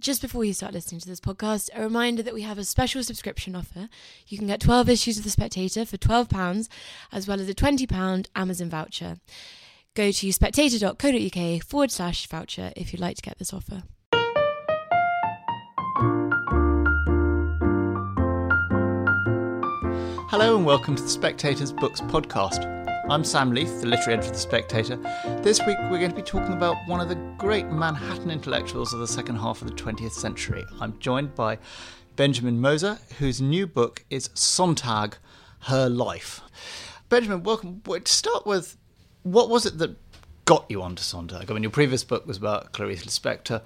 just 0.00 0.22
before 0.22 0.44
you 0.44 0.52
start 0.52 0.72
listening 0.72 1.00
to 1.00 1.08
this 1.08 1.20
podcast, 1.20 1.70
a 1.74 1.82
reminder 1.82 2.22
that 2.22 2.34
we 2.34 2.42
have 2.42 2.58
a 2.58 2.64
special 2.64 3.02
subscription 3.02 3.56
offer. 3.56 3.88
You 4.26 4.38
can 4.38 4.46
get 4.46 4.60
12 4.60 4.88
issues 4.88 5.18
of 5.18 5.24
The 5.24 5.30
Spectator 5.30 5.84
for 5.84 5.96
£12, 5.96 6.68
as 7.12 7.26
well 7.26 7.40
as 7.40 7.48
a 7.48 7.54
£20 7.54 8.26
Amazon 8.36 8.70
voucher. 8.70 9.16
Go 9.94 10.12
to 10.12 10.32
spectator.co.uk 10.32 11.62
forward 11.62 11.90
slash 11.90 12.26
voucher 12.28 12.72
if 12.76 12.92
you'd 12.92 13.00
like 13.00 13.16
to 13.16 13.22
get 13.22 13.38
this 13.38 13.52
offer. 13.52 13.82
Hello 20.30 20.56
and 20.56 20.64
welcome 20.64 20.94
to 20.94 21.02
the 21.02 21.08
Spectator's 21.08 21.72
Books 21.72 22.00
podcast. 22.02 22.87
I'm 23.10 23.24
Sam 23.24 23.52
Leith, 23.52 23.80
the 23.80 23.86
literary 23.86 24.18
editor 24.18 24.28
of 24.28 24.34
The 24.34 24.38
Spectator. 24.38 24.96
This 25.42 25.60
week 25.66 25.78
we're 25.84 25.98
going 25.98 26.10
to 26.10 26.16
be 26.16 26.20
talking 26.20 26.52
about 26.52 26.76
one 26.86 27.00
of 27.00 27.08
the 27.08 27.14
great 27.38 27.64
Manhattan 27.68 28.30
intellectuals 28.30 28.92
of 28.92 29.00
the 29.00 29.08
second 29.08 29.36
half 29.36 29.62
of 29.62 29.68
the 29.68 29.74
20th 29.74 30.12
century. 30.12 30.62
I'm 30.78 30.98
joined 30.98 31.34
by 31.34 31.56
Benjamin 32.16 32.60
Moser, 32.60 32.98
whose 33.18 33.40
new 33.40 33.66
book 33.66 34.04
is 34.10 34.28
Sontag, 34.34 35.16
Her 35.60 35.88
Life. 35.88 36.42
Benjamin, 37.08 37.42
welcome. 37.44 37.80
To 37.80 38.02
start 38.04 38.44
with, 38.44 38.76
what 39.22 39.48
was 39.48 39.64
it 39.64 39.78
that 39.78 39.96
got 40.44 40.66
you 40.68 40.82
onto 40.82 41.02
Sontag? 41.02 41.50
I 41.50 41.54
mean, 41.54 41.62
your 41.62 41.72
previous 41.72 42.04
book 42.04 42.26
was 42.26 42.36
about 42.36 42.74
Clarice 42.74 43.06
Lispector. 43.06 43.62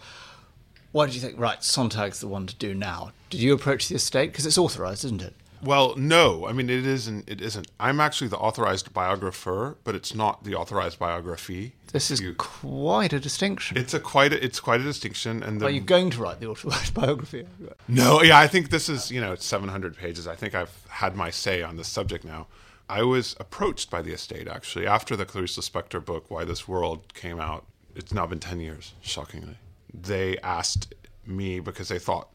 Why 0.92 1.06
did 1.06 1.16
you 1.16 1.20
think, 1.20 1.36
right, 1.36 1.64
Sontag's 1.64 2.20
the 2.20 2.28
one 2.28 2.47
to 2.47 2.55
do 2.55 2.74
now? 2.74 3.11
Did 3.28 3.41
you 3.41 3.55
approach 3.55 3.88
the 3.88 3.97
estate? 3.97 4.30
Because 4.30 4.47
it's 4.47 4.56
authorised, 4.56 5.05
isn't 5.05 5.20
it? 5.20 5.34
Well, 5.62 5.94
no. 5.96 6.46
I 6.46 6.52
mean, 6.52 6.68
it 6.68 6.84
isn't. 6.86 7.28
It 7.28 7.40
isn't. 7.40 7.68
I'm 7.78 8.00
actually 8.00 8.28
the 8.28 8.38
authorized 8.38 8.92
biographer, 8.92 9.76
but 9.84 9.94
it's 9.94 10.14
not 10.14 10.44
the 10.44 10.54
authorized 10.54 10.98
biography. 10.98 11.74
This 11.92 12.10
is 12.10 12.20
You- 12.20 12.34
quite 12.34 13.12
a 13.12 13.20
distinction. 13.20 13.76
It's 13.76 13.94
a 13.94 14.00
quite. 14.00 14.32
A, 14.32 14.44
it's 14.44 14.58
quite 14.60 14.80
a 14.80 14.84
distinction. 14.84 15.42
And 15.42 15.60
the, 15.60 15.66
Are 15.66 15.70
you 15.70 15.80
going 15.80 16.10
to 16.10 16.20
write 16.22 16.40
the 16.40 16.46
authorised 16.48 16.94
biography? 17.02 17.46
no, 17.86 18.22
yeah, 18.22 18.38
I 18.38 18.48
think 18.48 18.70
this 18.70 18.88
is. 18.88 19.10
You 19.10 19.20
know, 19.20 19.32
it's 19.32 19.44
700 19.44 19.96
pages. 19.96 20.27
I 20.27 20.34
think 20.34 20.54
I've 20.54 20.84
had 20.88 21.14
my 21.14 21.30
say 21.30 21.62
on 21.62 21.76
this 21.76 21.88
subject 21.88 22.24
now. 22.24 22.47
I 22.88 23.02
was 23.04 23.36
approached 23.38 23.88
by 23.88 24.02
the 24.02 24.12
estate 24.12 24.48
actually 24.48 24.86
after 24.86 25.16
the 25.16 25.24
Clarice 25.24 25.56
Lispector 25.56 26.04
book, 26.04 26.24
Why 26.30 26.44
This 26.44 26.66
World, 26.66 27.14
came 27.14 27.41
out. 27.41 27.64
It's 27.94 28.12
now 28.12 28.26
been 28.26 28.41
10 28.41 28.58
years, 28.60 28.94
shockingly. 29.00 29.56
They 29.94 30.36
asked 30.38 30.92
me 31.24 31.60
because 31.60 31.88
they 31.88 31.98
thought 31.98 32.31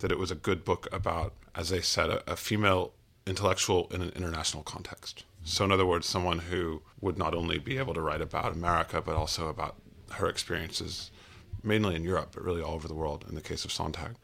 that 0.00 0.12
it 0.12 0.18
was 0.18 0.30
a 0.30 0.34
good 0.34 0.64
book 0.64 0.88
about, 0.92 1.32
as 1.54 1.70
they 1.70 1.80
said, 1.80 2.10
a, 2.10 2.32
a 2.32 2.36
female 2.36 2.92
intellectual 3.26 3.88
in 3.92 4.02
an 4.02 4.10
international 4.10 4.62
context. 4.62 5.24
So, 5.44 5.64
in 5.64 5.72
other 5.72 5.86
words, 5.86 6.06
someone 6.06 6.38
who 6.38 6.82
would 7.00 7.16
not 7.16 7.34
only 7.34 7.58
be 7.58 7.78
able 7.78 7.94
to 7.94 8.00
write 8.00 8.20
about 8.20 8.52
America, 8.52 9.00
but 9.00 9.14
also 9.14 9.48
about 9.48 9.76
her 10.12 10.28
experiences, 10.28 11.10
mainly 11.62 11.94
in 11.94 12.04
Europe, 12.04 12.30
but 12.34 12.44
really 12.44 12.62
all 12.62 12.74
over 12.74 12.88
the 12.88 12.94
world 12.94 13.24
in 13.28 13.34
the 13.34 13.40
case 13.40 13.64
of 13.64 13.72
Sontag. 13.72 14.16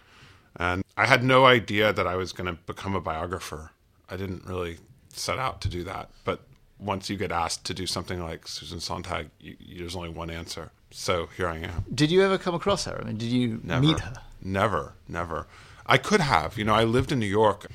And 0.57 0.85
I 0.97 1.07
had 1.07 1.23
no 1.23 1.47
idea 1.47 1.93
that 1.93 2.07
I 2.07 2.17
was 2.17 2.33
going 2.33 2.47
to 2.47 2.63
become 2.65 2.95
a 2.95 3.01
biographer. 3.01 3.71
I 4.11 4.17
didn't 4.17 4.45
really 4.47 4.79
set 5.13 5.39
out 5.39 5.61
to 5.63 5.69
do 5.69 5.85
that. 5.85 6.11
But 6.25 6.41
once 6.79 7.09
you 7.09 7.17
get 7.17 7.33
asked 7.33 7.65
to 7.67 7.75
do 7.75 7.87
something 7.87 8.23
like 8.23 8.47
Susan 8.47 8.81
Sontag, 8.81 9.31
you, 9.41 9.57
you, 9.59 9.79
there's 9.79 9.97
only 9.97 10.09
one 10.11 10.31
answer. 10.31 10.71
So 10.91 11.27
here 11.37 11.49
I 11.49 11.59
am. 11.59 11.85
Did 11.95 12.11
you 12.11 12.23
ever 12.23 12.39
come 12.39 12.55
across 12.55 12.85
her? 12.85 12.99
I 13.01 13.05
mean, 13.05 13.17
did 13.17 13.31
you 13.31 13.61
Never. 13.63 13.81
meet 13.81 14.01
her? 14.01 14.15
Never, 14.43 14.95
never. 15.09 15.47
I 15.87 15.99
could 15.99 16.21
have. 16.21 16.59
You 16.59 16.65
know, 16.65 16.75
I 16.75 16.85
lived 16.85 17.13
in 17.13 17.19
New 17.19 17.27
York 17.27 17.67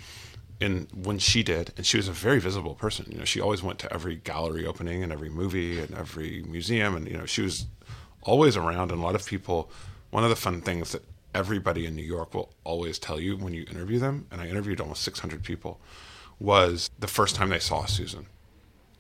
in 0.60 0.88
when 0.94 1.18
she 1.18 1.44
did, 1.44 1.74
and 1.78 1.86
she 1.86 1.98
was 1.98 2.08
a 2.08 2.12
very 2.12 2.40
visible 2.40 2.76
person. 2.76 3.08
You 3.10 3.20
know, 3.20 3.26
she 3.26 3.42
always 3.42 3.64
went 3.64 3.80
to 3.80 3.94
every 3.94 4.18
gallery 4.18 4.66
opening 4.66 5.02
and 5.04 5.12
every 5.12 5.30
movie 5.30 5.80
and 5.80 5.94
every 5.96 6.44
museum, 6.44 6.96
and 6.96 7.08
you 7.08 7.18
know, 7.18 7.26
she 7.26 7.42
was 7.42 7.66
always 8.24 8.56
around. 8.56 8.92
And 8.92 9.02
a 9.02 9.04
lot 9.04 9.16
of 9.16 9.26
people. 9.26 9.72
One 10.12 10.26
of 10.26 10.30
the 10.30 10.36
fun 10.36 10.60
things 10.60 10.92
that 10.92 11.06
everybody 11.34 11.86
in 11.86 11.96
New 11.96 12.04
York 12.04 12.34
will 12.34 12.54
always 12.66 13.00
tell 13.00 13.18
you 13.18 13.38
when 13.38 13.54
you 13.54 13.66
interview 13.72 13.98
them, 13.98 14.28
and 14.30 14.42
I 14.42 14.48
interviewed 14.48 14.82
almost 14.82 15.04
600 15.04 15.42
people, 15.42 15.80
was 16.38 16.90
the 17.00 17.08
first 17.08 17.36
time 17.36 17.50
they 17.50 17.60
saw 17.60 17.86
Susan. 17.86 18.26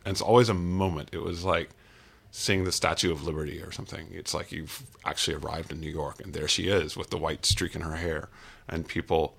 And 0.05 0.13
it's 0.13 0.21
always 0.21 0.47
a 0.47 0.53
moment. 0.53 1.09
It 1.11 1.21
was 1.21 1.43
like 1.43 1.71
seeing 2.31 2.63
the 2.63 2.71
Statue 2.71 3.11
of 3.11 3.25
Liberty 3.25 3.61
or 3.61 3.71
something. 3.71 4.07
It's 4.11 4.33
like 4.33 4.51
you've 4.51 4.83
actually 5.03 5.35
arrived 5.35 5.71
in 5.71 5.81
New 5.81 5.91
York, 5.91 6.21
and 6.23 6.33
there 6.33 6.47
she 6.47 6.69
is 6.69 6.95
with 6.95 7.09
the 7.09 7.17
white 7.17 7.45
streak 7.45 7.75
in 7.75 7.81
her 7.81 7.97
hair. 7.97 8.29
And 8.67 8.87
people 8.87 9.35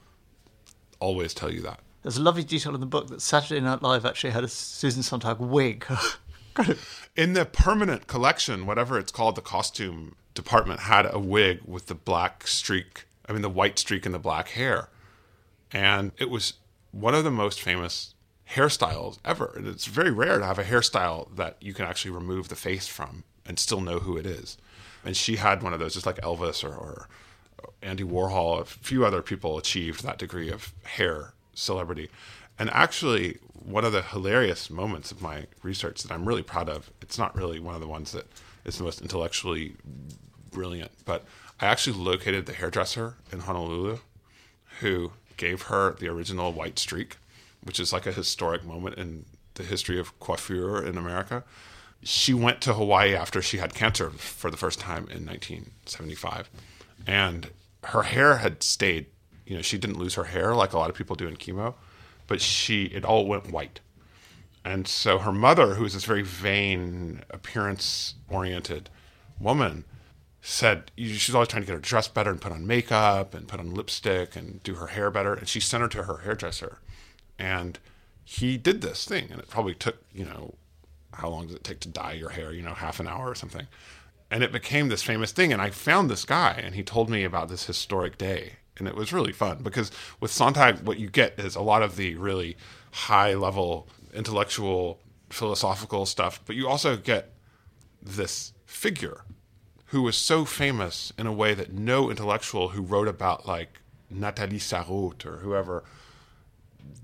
always 1.00 1.34
tell 1.34 1.52
you 1.52 1.62
that. 1.62 1.80
There's 2.02 2.16
a 2.16 2.22
lovely 2.22 2.42
detail 2.42 2.74
in 2.74 2.80
the 2.80 2.86
book 2.86 3.08
that 3.08 3.22
Saturday 3.22 3.60
Night 3.60 3.82
Live 3.82 4.04
actually 4.04 4.30
had 4.30 4.44
a 4.44 4.48
Susan 4.48 5.02
Sontag 5.02 5.38
wig. 5.38 5.86
In 7.16 7.32
the 7.34 7.44
permanent 7.44 8.06
collection, 8.06 8.66
whatever 8.66 8.98
it's 8.98 9.12
called, 9.12 9.36
the 9.36 9.42
costume 9.42 10.16
department 10.34 10.80
had 10.80 11.06
a 11.12 11.18
wig 11.18 11.60
with 11.64 11.86
the 11.86 11.94
black 11.94 12.46
streak, 12.46 13.04
I 13.28 13.32
mean, 13.32 13.42
the 13.42 13.48
white 13.48 13.78
streak 13.78 14.04
and 14.04 14.14
the 14.14 14.18
black 14.18 14.48
hair. 14.50 14.88
And 15.72 16.12
it 16.18 16.28
was 16.28 16.54
one 16.90 17.14
of 17.14 17.24
the 17.24 17.30
most 17.30 17.60
famous 17.60 18.14
hairstyles 18.50 19.18
ever. 19.24 19.52
And 19.56 19.66
it's 19.66 19.86
very 19.86 20.10
rare 20.10 20.38
to 20.38 20.44
have 20.44 20.58
a 20.58 20.64
hairstyle 20.64 21.34
that 21.36 21.56
you 21.60 21.72
can 21.72 21.86
actually 21.86 22.10
remove 22.10 22.48
the 22.48 22.56
face 22.56 22.86
from 22.86 23.24
and 23.46 23.58
still 23.58 23.80
know 23.80 23.98
who 23.98 24.16
it 24.16 24.26
is. 24.26 24.58
And 25.04 25.16
she 25.16 25.36
had 25.36 25.62
one 25.62 25.72
of 25.72 25.80
those, 25.80 25.94
just 25.94 26.06
like 26.06 26.20
Elvis 26.20 26.62
or, 26.62 26.74
or 26.74 27.08
Andy 27.82 28.04
Warhol, 28.04 28.60
a 28.60 28.64
few 28.64 29.04
other 29.04 29.22
people 29.22 29.58
achieved 29.58 30.02
that 30.02 30.18
degree 30.18 30.50
of 30.50 30.72
hair 30.84 31.32
celebrity. 31.54 32.08
And 32.58 32.70
actually, 32.70 33.38
one 33.52 33.84
of 33.84 33.92
the 33.92 34.02
hilarious 34.02 34.70
moments 34.70 35.10
of 35.10 35.22
my 35.22 35.46
research 35.62 36.02
that 36.02 36.12
I'm 36.12 36.26
really 36.26 36.42
proud 36.42 36.68
of, 36.68 36.90
it's 37.00 37.18
not 37.18 37.36
really 37.36 37.58
one 37.58 37.74
of 37.74 37.80
the 37.80 37.88
ones 37.88 38.12
that 38.12 38.26
is 38.64 38.78
the 38.78 38.84
most 38.84 39.00
intellectually 39.00 39.74
brilliant, 40.50 40.92
but 41.04 41.24
I 41.60 41.66
actually 41.66 41.98
located 41.98 42.46
the 42.46 42.52
hairdresser 42.52 43.16
in 43.32 43.40
Honolulu 43.40 43.98
who 44.80 45.12
gave 45.36 45.62
her 45.62 45.94
the 45.94 46.08
original 46.08 46.52
white 46.52 46.78
streak, 46.78 47.16
which 47.62 47.80
is 47.80 47.92
like 47.92 48.06
a 48.06 48.12
historic 48.12 48.64
moment 48.64 48.96
in 48.96 49.24
the 49.54 49.62
history 49.62 49.98
of 49.98 50.18
coiffure 50.18 50.84
in 50.84 50.96
America. 50.96 51.44
She 52.02 52.34
went 52.34 52.60
to 52.62 52.74
Hawaii 52.74 53.14
after 53.14 53.40
she 53.40 53.58
had 53.58 53.74
cancer 53.74 54.10
for 54.10 54.50
the 54.50 54.56
first 54.56 54.80
time 54.80 55.04
in 55.08 55.24
1975. 55.26 56.50
And 57.06 57.50
her 57.84 58.02
hair 58.02 58.36
had 58.36 58.62
stayed, 58.62 59.06
you 59.46 59.56
know, 59.56 59.62
she 59.62 59.78
didn't 59.78 59.98
lose 59.98 60.14
her 60.14 60.24
hair 60.24 60.54
like 60.54 60.72
a 60.72 60.78
lot 60.78 60.90
of 60.90 60.96
people 60.96 61.16
do 61.16 61.26
in 61.26 61.36
chemo, 61.36 61.74
but 62.26 62.40
she, 62.40 62.84
it 62.84 63.04
all 63.04 63.26
went 63.26 63.50
white. 63.50 63.80
And 64.64 64.86
so 64.86 65.18
her 65.18 65.32
mother, 65.32 65.74
who 65.74 65.82
was 65.82 65.94
this 65.94 66.04
very 66.04 66.22
vain, 66.22 67.22
appearance 67.30 68.14
oriented 68.28 68.88
woman, 69.40 69.84
said 70.40 70.90
she's 70.96 71.34
always 71.34 71.48
trying 71.48 71.62
to 71.62 71.66
get 71.66 71.74
her 71.74 71.80
dressed 71.80 72.14
better 72.14 72.30
and 72.30 72.40
put 72.40 72.52
on 72.52 72.66
makeup 72.66 73.34
and 73.34 73.48
put 73.48 73.60
on 73.60 73.74
lipstick 73.74 74.36
and 74.36 74.62
do 74.62 74.74
her 74.74 74.88
hair 74.88 75.10
better. 75.10 75.34
And 75.34 75.48
she 75.48 75.60
sent 75.60 75.82
her 75.82 75.88
to 75.88 76.04
her 76.04 76.18
hairdresser. 76.18 76.78
And 77.38 77.78
he 78.24 78.56
did 78.56 78.82
this 78.82 79.04
thing. 79.04 79.28
And 79.30 79.40
it 79.40 79.48
probably 79.48 79.74
took, 79.74 80.02
you 80.12 80.24
know, 80.24 80.54
how 81.14 81.28
long 81.28 81.46
does 81.46 81.56
it 81.56 81.64
take 81.64 81.80
to 81.80 81.88
dye 81.88 82.12
your 82.12 82.30
hair? 82.30 82.52
You 82.52 82.62
know, 82.62 82.74
half 82.74 83.00
an 83.00 83.08
hour 83.08 83.28
or 83.28 83.34
something. 83.34 83.66
And 84.32 84.42
it 84.42 84.50
became 84.50 84.88
this 84.88 85.02
famous 85.02 85.30
thing. 85.30 85.52
And 85.52 85.60
I 85.60 85.68
found 85.68 86.08
this 86.08 86.24
guy 86.24 86.58
and 86.64 86.74
he 86.74 86.82
told 86.82 87.10
me 87.10 87.22
about 87.22 87.50
this 87.50 87.66
historic 87.66 88.16
day. 88.16 88.54
And 88.78 88.88
it 88.88 88.96
was 88.96 89.12
really 89.12 89.30
fun 89.30 89.58
because 89.62 89.92
with 90.20 90.32
Sontag, 90.32 90.80
what 90.80 90.98
you 90.98 91.10
get 91.10 91.38
is 91.38 91.54
a 91.54 91.60
lot 91.60 91.82
of 91.82 91.96
the 91.96 92.14
really 92.14 92.56
high 92.92 93.34
level 93.34 93.86
intellectual, 94.14 94.98
philosophical 95.28 96.06
stuff, 96.06 96.40
but 96.46 96.56
you 96.56 96.66
also 96.66 96.96
get 96.96 97.34
this 98.00 98.54
figure 98.64 99.20
who 99.86 100.00
was 100.00 100.16
so 100.16 100.46
famous 100.46 101.12
in 101.18 101.26
a 101.26 101.32
way 101.32 101.52
that 101.52 101.74
no 101.74 102.10
intellectual 102.10 102.68
who 102.68 102.80
wrote 102.80 103.08
about 103.08 103.46
like 103.46 103.80
Nathalie 104.08 104.58
Sarraute 104.58 105.26
or 105.26 105.36
whoever, 105.38 105.84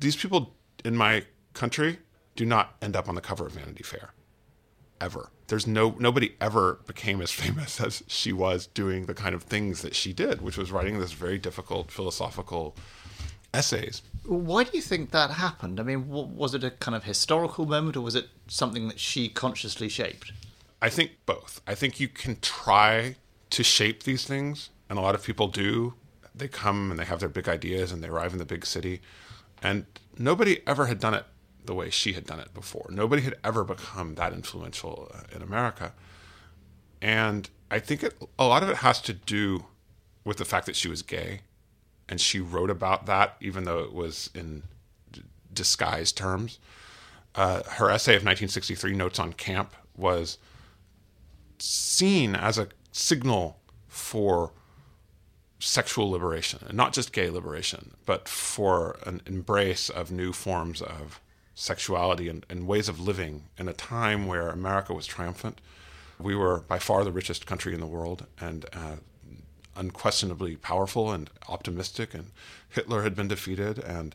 these 0.00 0.16
people 0.16 0.54
in 0.82 0.96
my 0.96 1.24
country 1.52 1.98
do 2.36 2.46
not 2.46 2.76
end 2.80 2.96
up 2.96 3.06
on 3.06 3.14
the 3.14 3.20
cover 3.20 3.46
of 3.46 3.52
Vanity 3.52 3.82
Fair. 3.82 4.14
Ever. 5.00 5.30
There's 5.46 5.66
no 5.66 5.96
nobody 5.98 6.34
ever 6.40 6.80
became 6.86 7.20
as 7.20 7.30
famous 7.42 7.80
as 7.80 8.02
she 8.06 8.32
was 8.32 8.66
doing 8.66 9.06
the 9.06 9.14
kind 9.14 9.34
of 9.34 9.42
things 9.42 9.82
that 9.82 9.94
she 9.94 10.12
did, 10.12 10.40
which 10.40 10.56
was 10.56 10.72
writing 10.72 10.98
this 10.98 11.12
very 11.12 11.38
difficult 11.38 11.90
philosophical 11.90 12.76
essays. 13.54 14.02
Why 14.24 14.64
do 14.64 14.70
you 14.74 14.82
think 14.82 15.10
that 15.10 15.30
happened? 15.30 15.80
I 15.80 15.82
mean, 15.82 16.08
was 16.08 16.54
it 16.54 16.64
a 16.64 16.70
kind 16.70 16.94
of 16.94 17.04
historical 17.04 17.64
moment 17.64 17.96
or 17.96 18.02
was 18.02 18.14
it 18.14 18.28
something 18.46 18.88
that 18.88 19.00
she 19.00 19.28
consciously 19.28 19.88
shaped? 19.88 20.32
I 20.80 20.90
think 20.90 21.12
both. 21.26 21.60
I 21.66 21.74
think 21.74 21.98
you 21.98 22.08
can 22.08 22.38
try 22.40 23.16
to 23.50 23.64
shape 23.64 24.02
these 24.02 24.24
things, 24.24 24.70
and 24.88 24.98
a 24.98 25.02
lot 25.02 25.14
of 25.14 25.24
people 25.24 25.48
do. 25.48 25.94
They 26.34 26.48
come 26.48 26.90
and 26.90 27.00
they 27.00 27.04
have 27.04 27.20
their 27.20 27.28
big 27.28 27.48
ideas 27.48 27.90
and 27.90 28.02
they 28.02 28.08
arrive 28.08 28.32
in 28.32 28.38
the 28.38 28.44
big 28.44 28.64
city. 28.64 29.00
And 29.60 29.86
nobody 30.16 30.60
ever 30.66 30.86
had 30.86 31.00
done 31.00 31.14
it 31.14 31.24
the 31.68 31.74
way 31.74 31.90
she 31.90 32.14
had 32.14 32.24
done 32.24 32.40
it 32.40 32.54
before. 32.54 32.86
Nobody 32.90 33.20
had 33.20 33.36
ever 33.44 33.62
become 33.62 34.14
that 34.14 34.32
influential 34.32 35.12
uh, 35.14 35.36
in 35.36 35.42
America. 35.42 35.92
And 37.02 37.48
I 37.70 37.78
think 37.78 38.02
it, 38.02 38.14
a 38.38 38.46
lot 38.46 38.62
of 38.62 38.70
it 38.70 38.76
has 38.76 39.02
to 39.02 39.12
do 39.12 39.66
with 40.24 40.38
the 40.38 40.46
fact 40.46 40.64
that 40.64 40.74
she 40.74 40.88
was 40.88 41.02
gay. 41.02 41.42
And 42.08 42.22
she 42.22 42.40
wrote 42.40 42.70
about 42.70 43.04
that, 43.04 43.36
even 43.42 43.64
though 43.64 43.80
it 43.80 43.92
was 43.92 44.30
in 44.34 44.62
d- 45.12 45.24
disguised 45.52 46.16
terms. 46.16 46.58
Uh, 47.34 47.62
her 47.72 47.90
essay 47.90 48.12
of 48.12 48.22
1963, 48.22 48.94
Notes 48.94 49.18
on 49.18 49.34
Camp, 49.34 49.74
was 49.94 50.38
seen 51.58 52.34
as 52.34 52.56
a 52.56 52.68
signal 52.92 53.58
for 53.88 54.52
sexual 55.60 56.10
liberation, 56.10 56.60
and 56.66 56.78
not 56.78 56.94
just 56.94 57.12
gay 57.12 57.28
liberation, 57.28 57.94
but 58.06 58.26
for 58.26 58.98
an 59.04 59.20
embrace 59.26 59.90
of 59.90 60.10
new 60.10 60.32
forms 60.32 60.80
of 60.80 61.20
sexuality 61.58 62.28
and, 62.28 62.46
and 62.48 62.68
ways 62.68 62.88
of 62.88 63.00
living 63.00 63.42
in 63.58 63.68
a 63.68 63.72
time 63.72 64.28
where 64.28 64.48
America 64.48 64.94
was 64.94 65.06
triumphant. 65.06 65.60
We 66.18 66.36
were 66.36 66.60
by 66.60 66.78
far 66.78 67.02
the 67.02 67.10
richest 67.10 67.46
country 67.46 67.74
in 67.74 67.80
the 67.80 67.86
world 67.86 68.26
and 68.40 68.64
uh, 68.72 68.96
unquestionably 69.76 70.54
powerful 70.56 71.10
and 71.10 71.28
optimistic, 71.48 72.14
and 72.14 72.30
Hitler 72.68 73.02
had 73.02 73.16
been 73.16 73.26
defeated, 73.26 73.78
and 73.80 74.14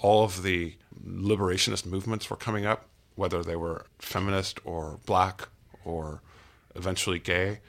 all 0.00 0.22
of 0.24 0.42
the 0.42 0.74
liberationist 1.02 1.86
movements 1.86 2.28
were 2.28 2.36
coming 2.36 2.66
up, 2.66 2.86
whether 3.14 3.42
they 3.42 3.56
were 3.56 3.86
feminist 3.98 4.60
or 4.64 4.98
black 5.06 5.48
or 5.84 6.20
eventually 6.74 7.18
gay. 7.18 7.60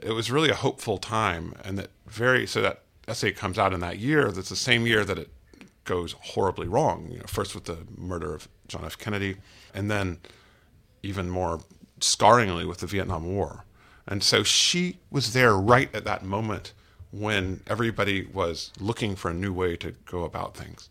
It 0.00 0.12
was 0.12 0.30
really 0.30 0.50
a 0.50 0.54
hopeful 0.54 0.98
time, 0.98 1.54
and 1.64 1.76
that 1.78 1.90
very 2.06 2.46
so 2.46 2.62
that 2.62 2.82
essay 3.08 3.32
comes 3.32 3.58
out 3.58 3.72
in 3.72 3.80
that 3.80 3.98
year. 3.98 4.30
That's 4.30 4.48
the 4.48 4.56
same 4.56 4.86
year 4.86 5.04
that 5.04 5.18
it 5.18 5.30
goes 5.84 6.12
horribly 6.20 6.66
wrong. 6.66 7.08
You 7.10 7.18
know, 7.18 7.24
first 7.26 7.54
with 7.54 7.64
the 7.64 7.78
murder 7.96 8.34
of 8.34 8.48
John 8.68 8.84
F. 8.84 8.98
Kennedy, 8.98 9.36
and 9.72 9.90
then 9.90 10.18
even 11.02 11.28
more 11.30 11.60
scarringly 12.00 12.66
with 12.66 12.78
the 12.78 12.86
Vietnam 12.86 13.24
War. 13.34 13.64
And 14.06 14.22
so 14.22 14.42
she 14.42 14.98
was 15.10 15.32
there 15.32 15.54
right 15.54 15.94
at 15.94 16.04
that 16.04 16.24
moment 16.24 16.72
when 17.10 17.60
everybody 17.66 18.26
was 18.26 18.70
looking 18.80 19.14
for 19.16 19.30
a 19.30 19.34
new 19.34 19.52
way 19.52 19.76
to 19.76 19.92
go 20.04 20.24
about 20.24 20.56
things. 20.56 20.88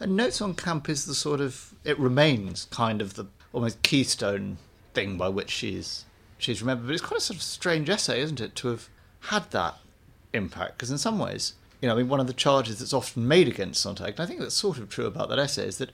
And 0.00 0.16
Notes 0.16 0.40
on 0.40 0.54
Camp 0.54 0.88
is 0.88 1.04
the 1.04 1.14
sort 1.14 1.40
of 1.40 1.74
it 1.84 1.98
remains 1.98 2.66
kind 2.70 3.02
of 3.02 3.14
the 3.14 3.26
almost 3.52 3.82
keystone 3.82 4.58
thing 4.94 5.18
by 5.18 5.28
which 5.28 5.50
she's 5.50 6.04
she's 6.38 6.62
remembered. 6.62 6.86
But 6.86 6.94
it's 6.94 7.04
quite 7.04 7.18
a 7.18 7.22
sort 7.22 7.36
of 7.36 7.42
strange 7.42 7.90
essay, 7.90 8.20
isn't 8.20 8.40
it, 8.40 8.54
to 8.56 8.68
have 8.68 8.88
had 9.20 9.50
that 9.50 9.76
impact? 10.32 10.78
Because 10.78 10.90
in 10.90 10.98
some 10.98 11.18
ways, 11.18 11.54
you 11.80 11.88
know, 11.88 11.94
I 11.94 11.98
mean, 11.98 12.08
one 12.08 12.20
of 12.20 12.26
the 12.26 12.32
charges 12.32 12.78
that's 12.78 12.92
often 12.92 13.26
made 13.26 13.48
against 13.48 13.80
Sontag, 13.80 14.14
and 14.14 14.20
I 14.20 14.26
think 14.26 14.40
that's 14.40 14.54
sort 14.54 14.78
of 14.78 14.88
true 14.88 15.06
about 15.06 15.28
that 15.28 15.38
essay, 15.38 15.66
is 15.66 15.78
that 15.78 15.92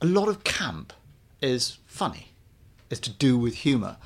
a 0.00 0.06
lot 0.06 0.28
of 0.28 0.44
camp 0.44 0.92
is 1.40 1.78
funny, 1.86 2.28
is 2.90 3.00
to 3.00 3.10
do 3.10 3.36
with 3.36 3.56
humour, 3.56 3.96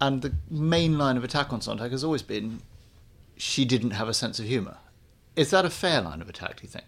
and 0.00 0.22
the 0.22 0.34
main 0.48 0.96
line 0.96 1.16
of 1.16 1.24
attack 1.24 1.52
on 1.52 1.60
Sontag 1.60 1.90
has 1.90 2.04
always 2.04 2.22
been 2.22 2.62
she 3.36 3.64
didn't 3.64 3.92
have 3.92 4.08
a 4.08 4.14
sense 4.14 4.38
of 4.38 4.46
humour. 4.46 4.76
Is 5.34 5.50
that 5.50 5.64
a 5.64 5.70
fair 5.70 6.02
line 6.02 6.20
of 6.20 6.28
attack? 6.28 6.56
Do 6.56 6.62
you 6.62 6.68
think? 6.68 6.84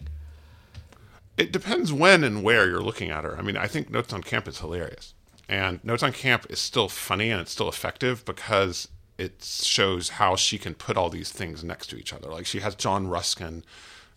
It 1.37 1.53
depends 1.53 1.93
when 1.93 2.23
and 2.25 2.43
where 2.43 2.69
you're 2.69 2.83
looking 2.83 3.11
at 3.11 3.25
her. 3.25 3.37
I 3.39 3.43
mean, 3.43 3.57
I 3.57 3.67
think 3.67 3.91
Notes 3.91 4.13
on 4.13 4.23
Camp 4.23 4.47
is 4.47 4.59
hilarious. 4.59 5.15
And 5.49 5.83
Notes 5.83 6.03
on 6.03 6.13
Camp 6.13 6.47
is 6.51 6.61
still 6.61 6.89
funny 6.89 7.31
and 7.31 7.41
it's 7.41 7.53
still 7.53 7.69
effective 7.69 8.25
because 8.25 8.89
it 9.19 9.43
shows 9.43 10.11
how 10.11 10.37
she 10.37 10.59
can 10.59 10.75
put 10.75 10.97
all 10.97 11.11
these 11.11 11.31
things 11.31 11.63
next 11.63 11.89
to 11.89 11.97
each 11.97 12.13
other. 12.13 12.29
Like 12.31 12.47
she 12.47 12.61
has 12.61 12.75
John 12.75 13.09
Ruskin 13.09 13.65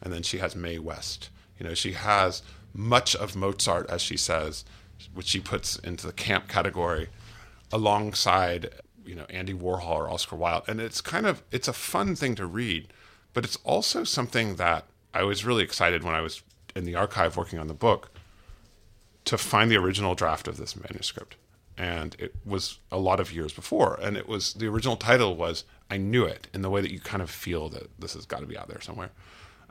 and 0.01 0.13
then 0.13 0.23
she 0.23 0.37
has 0.39 0.55
Mae 0.55 0.79
West. 0.79 1.29
You 1.59 1.67
know, 1.67 1.73
she 1.73 1.93
has 1.93 2.41
much 2.73 3.15
of 3.15 3.35
Mozart, 3.35 3.89
as 3.89 4.01
she 4.01 4.17
says, 4.17 4.65
which 5.13 5.27
she 5.27 5.39
puts 5.39 5.77
into 5.77 6.05
the 6.07 6.13
camp 6.13 6.47
category 6.47 7.09
alongside, 7.71 8.69
you 9.05 9.15
know, 9.15 9.25
Andy 9.29 9.53
Warhol 9.53 9.89
or 9.89 10.09
Oscar 10.09 10.35
Wilde. 10.35 10.63
And 10.67 10.79
it's 10.79 11.01
kind 11.01 11.25
of 11.25 11.43
it's 11.51 11.67
a 11.67 11.73
fun 11.73 12.15
thing 12.15 12.35
to 12.35 12.45
read, 12.45 12.87
but 13.33 13.45
it's 13.45 13.57
also 13.63 14.03
something 14.03 14.55
that 14.55 14.85
I 15.13 15.23
was 15.23 15.45
really 15.45 15.63
excited 15.63 16.03
when 16.03 16.13
I 16.13 16.21
was 16.21 16.43
in 16.75 16.85
the 16.85 16.95
archive 16.95 17.37
working 17.37 17.59
on 17.59 17.67
the 17.67 17.73
book 17.73 18.11
to 19.25 19.37
find 19.37 19.71
the 19.71 19.77
original 19.77 20.13
draft 20.13 20.47
of 20.47 20.57
this 20.57 20.75
manuscript. 20.75 21.35
And 21.77 22.15
it 22.19 22.33
was 22.45 22.79
a 22.91 22.97
lot 22.97 23.19
of 23.19 23.33
years 23.33 23.51
before. 23.51 23.99
And 24.01 24.15
it 24.15 24.27
was 24.27 24.53
the 24.53 24.67
original 24.67 24.95
title 24.95 25.35
was 25.35 25.65
I 25.89 25.97
Knew 25.97 26.25
It 26.25 26.47
in 26.53 26.61
the 26.61 26.69
way 26.69 26.81
that 26.81 26.91
you 26.91 26.99
kind 26.99 27.21
of 27.21 27.29
feel 27.29 27.69
that 27.69 27.99
this 27.99 28.13
has 28.13 28.25
got 28.25 28.39
to 28.39 28.45
be 28.45 28.57
out 28.57 28.69
there 28.69 28.81
somewhere. 28.81 29.11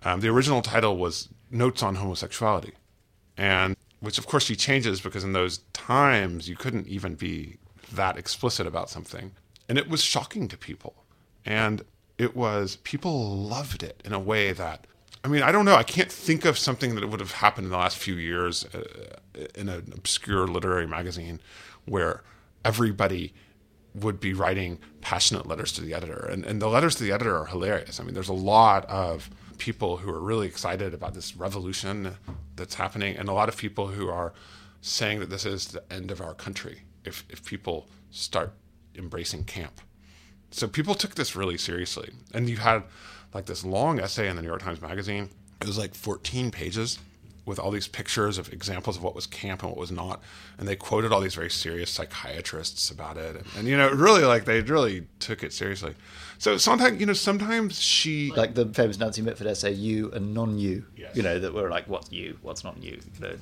Um, 0.02 0.20
the 0.20 0.28
original 0.28 0.60
title 0.60 0.96
was 0.96 1.28
Notes 1.50 1.82
on 1.82 1.96
Homosexuality. 1.96 2.72
And 3.36 3.76
which, 4.00 4.18
of 4.18 4.26
course, 4.26 4.44
she 4.44 4.54
changes 4.54 5.00
because 5.00 5.24
in 5.24 5.32
those 5.32 5.58
times 5.72 6.48
you 6.48 6.56
couldn't 6.56 6.86
even 6.86 7.14
be 7.14 7.56
that 7.92 8.18
explicit 8.18 8.66
about 8.66 8.90
something. 8.90 9.32
And 9.68 9.78
it 9.78 9.88
was 9.88 10.02
shocking 10.02 10.46
to 10.48 10.58
people. 10.58 10.94
And 11.46 11.84
it 12.18 12.36
was, 12.36 12.76
people 12.76 13.36
loved 13.36 13.82
it 13.82 14.02
in 14.04 14.12
a 14.12 14.18
way 14.18 14.52
that 14.52 14.86
I 15.24 15.28
mean, 15.28 15.42
I 15.42 15.52
don't 15.52 15.64
know. 15.64 15.74
I 15.74 15.82
can't 15.84 16.12
think 16.12 16.44
of 16.44 16.58
something 16.58 16.96
that 16.96 17.08
would 17.08 17.20
have 17.20 17.32
happened 17.32 17.64
in 17.64 17.70
the 17.70 17.78
last 17.78 17.96
few 17.96 18.14
years 18.14 18.66
uh, 18.74 18.84
in 19.54 19.70
an 19.70 19.90
obscure 19.96 20.46
literary 20.46 20.86
magazine 20.86 21.40
where 21.86 22.22
everybody 22.64 23.34
would 23.94 24.18
be 24.18 24.32
writing 24.32 24.78
passionate 25.00 25.46
letters 25.46 25.70
to 25.72 25.80
the 25.80 25.94
editor. 25.94 26.26
And, 26.30 26.44
and 26.44 26.60
the 26.60 26.68
letters 26.68 26.96
to 26.96 27.04
the 27.04 27.12
editor 27.12 27.36
are 27.36 27.46
hilarious. 27.46 28.00
I 28.00 28.04
mean, 28.04 28.14
there's 28.14 28.28
a 28.28 28.32
lot 28.32 28.84
of 28.86 29.30
people 29.58 29.98
who 29.98 30.10
are 30.10 30.20
really 30.20 30.46
excited 30.46 30.92
about 30.92 31.14
this 31.14 31.36
revolution 31.36 32.16
that's 32.56 32.74
happening, 32.74 33.16
and 33.16 33.28
a 33.28 33.32
lot 33.32 33.48
of 33.48 33.56
people 33.56 33.88
who 33.88 34.08
are 34.08 34.32
saying 34.80 35.20
that 35.20 35.30
this 35.30 35.46
is 35.46 35.68
the 35.68 35.92
end 35.92 36.10
of 36.10 36.20
our 36.20 36.34
country 36.34 36.82
if, 37.04 37.24
if 37.28 37.44
people 37.44 37.88
start 38.10 38.52
embracing 38.96 39.44
camp. 39.44 39.80
So 40.50 40.68
people 40.68 40.94
took 40.94 41.14
this 41.14 41.34
really 41.34 41.58
seriously. 41.58 42.10
And 42.32 42.48
you 42.48 42.56
had 42.56 42.82
like 43.32 43.46
this 43.46 43.64
long 43.64 43.98
essay 44.00 44.28
in 44.28 44.36
the 44.36 44.42
New 44.42 44.48
York 44.48 44.62
Times 44.62 44.80
Magazine. 44.80 45.30
It 45.60 45.66
was 45.66 45.78
like 45.78 45.94
14 45.94 46.50
pages 46.50 46.98
with 47.46 47.58
all 47.58 47.70
these 47.70 47.86
pictures 47.86 48.38
of 48.38 48.52
examples 48.52 48.96
of 48.96 49.02
what 49.02 49.14
was 49.14 49.26
camp 49.26 49.62
and 49.62 49.70
what 49.70 49.78
was 49.78 49.92
not. 49.92 50.22
And 50.58 50.66
they 50.66 50.76
quoted 50.76 51.12
all 51.12 51.20
these 51.20 51.34
very 51.34 51.50
serious 51.50 51.90
psychiatrists 51.90 52.90
about 52.90 53.16
it. 53.16 53.36
And, 53.36 53.46
and 53.58 53.68
you 53.68 53.76
know, 53.76 53.90
really, 53.90 54.24
like, 54.24 54.44
they 54.44 54.60
really 54.62 55.06
took 55.18 55.42
it 55.42 55.52
seriously. 55.52 55.94
So 56.38 56.56
sometimes, 56.56 57.00
you 57.00 57.06
know, 57.06 57.12
sometimes 57.12 57.80
she. 57.80 58.32
Like 58.32 58.54
the 58.54 58.66
famous 58.66 58.98
Nancy 58.98 59.22
Mitford 59.22 59.46
essay, 59.46 59.72
U 59.72 60.10
and 60.12 60.32
non-U, 60.34 60.84
yes. 60.96 61.14
you 61.14 61.22
know, 61.22 61.38
that 61.38 61.52
were 61.52 61.68
like, 61.68 61.86
what's 61.88 62.10
U, 62.12 62.38
what's 62.42 62.64
not 62.64 62.82
U. 62.82 62.92
you 62.92 63.20
know. 63.20 63.36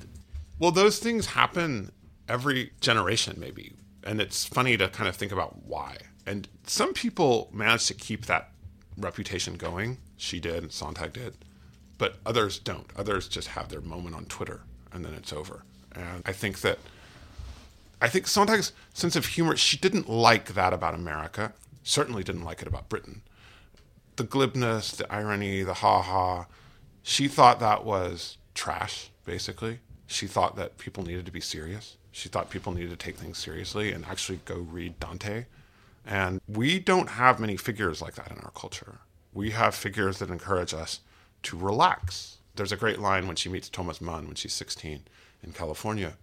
Well, 0.59 0.71
those 0.71 0.99
things 0.99 1.27
happen 1.27 1.91
every 2.27 2.71
generation, 2.81 3.37
maybe. 3.39 3.73
And 4.03 4.19
it's 4.19 4.45
funny 4.45 4.75
to 4.77 4.89
kind 4.89 5.07
of 5.07 5.15
think 5.15 5.31
about 5.31 5.63
why. 5.65 5.97
And 6.25 6.47
some 6.65 6.93
people 6.93 7.49
manage 7.53 7.87
to 7.87 7.93
keep 7.93 8.25
that 8.25 8.51
reputation 8.97 9.55
going. 9.55 9.97
She 10.17 10.39
did, 10.39 10.63
and 10.63 10.71
Sontag 10.71 11.13
did, 11.13 11.35
but 12.03 12.15
others 12.25 12.59
don't. 12.59 12.91
Others 12.97 13.29
just 13.29 13.47
have 13.47 13.69
their 13.69 13.79
moment 13.79 14.13
on 14.13 14.25
Twitter 14.25 14.59
and 14.91 15.05
then 15.05 15.13
it's 15.13 15.31
over. 15.31 15.63
And 15.95 16.21
I 16.25 16.33
think 16.33 16.59
that 16.59 16.77
I 18.01 18.09
think 18.09 18.27
Sontag's 18.27 18.73
sense 18.93 19.15
of 19.15 19.25
humor, 19.25 19.55
she 19.55 19.77
didn't 19.77 20.09
like 20.09 20.53
that 20.53 20.73
about 20.73 20.95
America. 20.95 21.53
Certainly 21.81 22.25
didn't 22.25 22.43
like 22.43 22.61
it 22.61 22.67
about 22.67 22.89
Britain. 22.89 23.21
The 24.17 24.25
glibness, 24.25 24.91
the 24.91 25.09
irony, 25.09 25.63
the 25.63 25.75
ha 25.75 26.01
ha. 26.01 26.47
She 27.03 27.29
thought 27.29 27.61
that 27.61 27.85
was 27.85 28.37
trash, 28.53 29.09
basically. 29.23 29.79
She 30.05 30.27
thought 30.27 30.57
that 30.57 30.77
people 30.77 31.05
needed 31.05 31.25
to 31.27 31.31
be 31.31 31.39
serious. 31.39 31.95
She 32.11 32.27
thought 32.27 32.49
people 32.49 32.73
needed 32.73 32.89
to 32.89 32.97
take 32.97 33.15
things 33.15 33.37
seriously 33.37 33.93
and 33.93 34.03
actually 34.03 34.41
go 34.43 34.55
read 34.57 34.99
Dante 34.99 35.45
and 36.05 36.41
we 36.49 36.79
don't 36.79 37.11
have 37.11 37.39
many 37.39 37.55
figures 37.55 38.01
like 38.01 38.15
that 38.15 38.29
in 38.29 38.39
our 38.39 38.51
culture. 38.51 38.99
We 39.33 39.51
have 39.51 39.73
figures 39.73 40.19
that 40.19 40.29
encourage 40.29 40.73
us 40.73 40.99
to 41.43 41.57
relax. 41.57 42.37
There's 42.55 42.71
a 42.71 42.77
great 42.77 42.99
line 42.99 43.27
when 43.27 43.35
she 43.35 43.49
meets 43.49 43.69
Thomas 43.69 44.01
Mann 44.01 44.27
when 44.27 44.35
she's 44.35 44.53
16 44.53 45.03
in 45.43 45.51
California. 45.51 46.13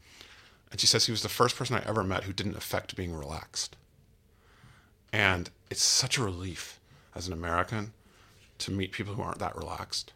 And 0.70 0.80
she 0.80 0.86
says 0.86 1.06
he 1.06 1.12
was 1.12 1.22
the 1.22 1.28
first 1.28 1.56
person 1.56 1.76
I 1.76 1.88
ever 1.88 2.04
met 2.04 2.24
who 2.24 2.32
didn't 2.32 2.56
affect 2.56 2.96
being 2.96 3.14
relaxed. 3.14 3.76
And 5.12 5.50
it's 5.70 5.82
such 5.82 6.16
a 6.16 6.22
relief 6.22 6.78
as 7.14 7.26
an 7.26 7.32
American 7.32 7.92
to 8.58 8.70
meet 8.70 8.92
people 8.92 9.14
who 9.14 9.22
aren't 9.22 9.38
that 9.40 9.56
relaxed. 9.56 10.12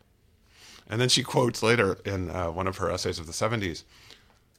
And 0.89 1.01
then 1.01 1.09
she 1.09 1.23
quotes 1.23 1.63
later 1.63 1.99
in 2.05 2.31
uh, 2.31 2.51
one 2.51 2.67
of 2.67 2.77
her 2.77 2.91
essays 2.91 3.19
of 3.19 3.27
the 3.27 3.33
70s, 3.33 3.85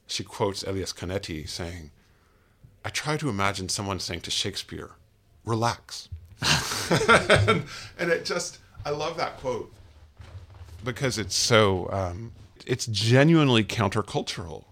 she 0.06 0.24
quotes 0.24 0.62
Elias 0.62 0.92
Canetti 0.92 1.48
saying, 1.48 1.90
I 2.84 2.90
try 2.90 3.16
to 3.16 3.28
imagine 3.28 3.68
someone 3.68 3.98
saying 3.98 4.20
to 4.22 4.30
Shakespeare, 4.30 4.90
relax. 5.44 6.08
and, 6.90 7.64
and, 7.98 8.10
it 8.10 8.24
just, 8.24 8.58
I 8.84 8.90
love 8.90 9.16
that 9.16 9.38
quote 9.38 9.72
because 10.86 11.18
it's 11.18 11.34
so, 11.34 11.90
um, 11.92 12.32
it's 12.66 12.86
genuinely 12.86 13.64
countercultural. 13.64 14.64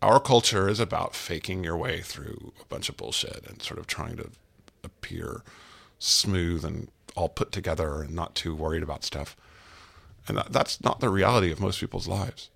Our 0.00 0.20
culture 0.20 0.68
is 0.68 0.80
about 0.80 1.14
faking 1.14 1.64
your 1.64 1.76
way 1.76 2.00
through 2.00 2.52
a 2.62 2.64
bunch 2.66 2.88
of 2.88 2.96
bullshit 2.96 3.46
and 3.46 3.60
sort 3.60 3.78
of 3.78 3.86
trying 3.86 4.16
to 4.16 4.30
appear 4.82 5.42
smooth 5.98 6.64
and 6.64 6.88
all 7.16 7.28
put 7.28 7.52
together 7.52 8.02
and 8.02 8.14
not 8.14 8.34
too 8.34 8.54
worried 8.54 8.82
about 8.82 9.04
stuff. 9.04 9.36
And 10.26 10.38
that, 10.38 10.52
that's 10.52 10.82
not 10.82 11.00
the 11.00 11.08
reality 11.08 11.50
of 11.50 11.60
most 11.60 11.80
people's 11.80 12.06
lives. 12.06 12.48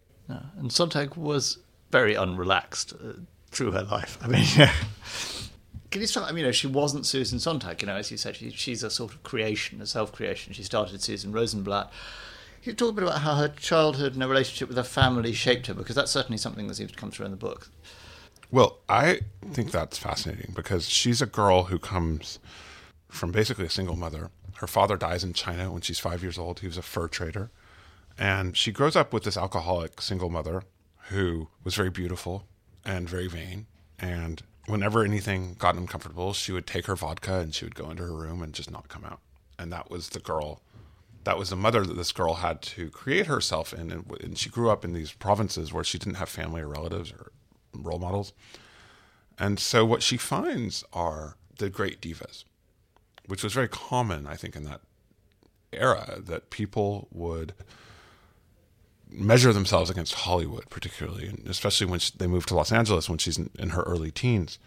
And 0.56 0.72
Sontag 0.72 1.16
was 1.16 1.58
very 1.90 2.14
unrelaxed. 2.14 2.94
Uh, 2.94 3.20
through 3.50 3.72
her 3.72 3.82
life. 3.82 4.16
I 4.22 4.28
mean, 4.28 4.44
yeah. 4.56 4.72
Can 5.90 6.00
you 6.00 6.06
start? 6.06 6.26
I 6.26 6.30
mean, 6.30 6.38
you 6.38 6.46
know, 6.46 6.52
she 6.52 6.66
wasn't 6.66 7.04
Susan 7.04 7.38
Sontag. 7.38 7.82
You 7.82 7.86
know, 7.86 7.96
as 7.96 8.10
you 8.10 8.16
said, 8.16 8.36
she, 8.36 8.50
she's 8.50 8.82
a 8.82 8.88
sort 8.88 9.12
of 9.12 9.22
creation, 9.22 9.82
a 9.82 9.86
self-creation. 9.86 10.54
She 10.54 10.62
started 10.62 11.02
Susan 11.02 11.32
Rosenblatt. 11.32 11.92
You 12.62 12.72
talk 12.72 12.90
a 12.90 12.92
bit 12.92 13.04
about 13.04 13.22
how 13.22 13.34
her 13.34 13.48
childhood 13.48 14.12
and 14.12 14.22
her 14.22 14.28
relationship 14.28 14.68
with 14.68 14.76
her 14.76 14.84
family 14.84 15.32
shaped 15.32 15.66
her? 15.66 15.74
Because 15.74 15.96
that's 15.96 16.12
certainly 16.12 16.38
something 16.38 16.68
that 16.68 16.76
seems 16.76 16.92
to 16.92 16.96
come 16.96 17.10
through 17.10 17.26
in 17.26 17.32
the 17.32 17.36
book. 17.36 17.68
Well, 18.52 18.78
I 18.88 19.22
think 19.50 19.72
that's 19.72 19.98
fascinating 19.98 20.52
because 20.54 20.88
she's 20.88 21.20
a 21.20 21.26
girl 21.26 21.64
who 21.64 21.78
comes 21.78 22.38
from 23.08 23.32
basically 23.32 23.66
a 23.66 23.70
single 23.70 23.96
mother. 23.96 24.30
Her 24.56 24.66
father 24.66 24.96
dies 24.96 25.24
in 25.24 25.32
China 25.32 25.72
when 25.72 25.82
she's 25.82 25.98
five 25.98 26.22
years 26.22 26.38
old. 26.38 26.60
He 26.60 26.66
was 26.68 26.78
a 26.78 26.82
fur 26.82 27.08
trader. 27.08 27.50
And 28.16 28.56
she 28.56 28.70
grows 28.70 28.94
up 28.94 29.12
with 29.12 29.24
this 29.24 29.36
alcoholic 29.36 30.00
single 30.00 30.30
mother 30.30 30.62
who 31.08 31.48
was 31.64 31.74
very 31.74 31.90
beautiful 31.90 32.44
and 32.84 33.08
very 33.08 33.26
vain. 33.26 33.66
And 33.98 34.42
whenever 34.66 35.02
anything 35.02 35.56
got 35.58 35.74
uncomfortable, 35.76 36.32
she 36.32 36.52
would 36.52 36.66
take 36.66 36.86
her 36.86 36.94
vodka 36.94 37.40
and 37.40 37.54
she 37.54 37.64
would 37.64 37.74
go 37.74 37.90
into 37.90 38.04
her 38.04 38.14
room 38.14 38.42
and 38.42 38.52
just 38.52 38.70
not 38.70 38.88
come 38.88 39.04
out. 39.04 39.20
And 39.58 39.72
that 39.72 39.90
was 39.90 40.10
the 40.10 40.20
girl, 40.20 40.60
that 41.24 41.38
was 41.38 41.50
the 41.50 41.56
mother 41.56 41.84
that 41.84 41.96
this 41.96 42.12
girl 42.12 42.34
had 42.34 42.62
to 42.62 42.90
create 42.90 43.26
herself 43.26 43.72
in. 43.72 43.90
And, 43.90 44.10
and 44.20 44.38
she 44.38 44.50
grew 44.50 44.70
up 44.70 44.84
in 44.84 44.92
these 44.92 45.12
provinces 45.12 45.72
where 45.72 45.84
she 45.84 45.98
didn't 45.98 46.16
have 46.16 46.28
family 46.28 46.62
or 46.62 46.68
relatives 46.68 47.12
or 47.12 47.32
role 47.74 47.98
models. 47.98 48.32
And 49.38 49.58
so 49.58 49.84
what 49.84 50.02
she 50.02 50.16
finds 50.16 50.84
are 50.92 51.36
the 51.58 51.70
great 51.70 52.00
divas, 52.00 52.44
which 53.26 53.42
was 53.42 53.52
very 53.52 53.68
common, 53.68 54.26
I 54.26 54.36
think, 54.36 54.56
in 54.56 54.64
that 54.64 54.80
era, 55.72 56.18
that 56.20 56.50
people 56.50 57.08
would 57.12 57.54
measure 59.10 59.52
themselves 59.52 59.90
against 59.90 60.14
Hollywood, 60.14 60.68
particularly, 60.70 61.28
and 61.28 61.46
especially 61.46 61.86
when 61.86 62.00
she, 62.00 62.12
they 62.16 62.26
moved 62.26 62.48
to 62.48 62.54
Los 62.54 62.72
Angeles 62.72 63.08
when 63.08 63.18
she's 63.18 63.38
in, 63.38 63.50
in, 63.58 63.70
her 63.70 63.82
early 63.82 64.10
teens. 64.10 64.58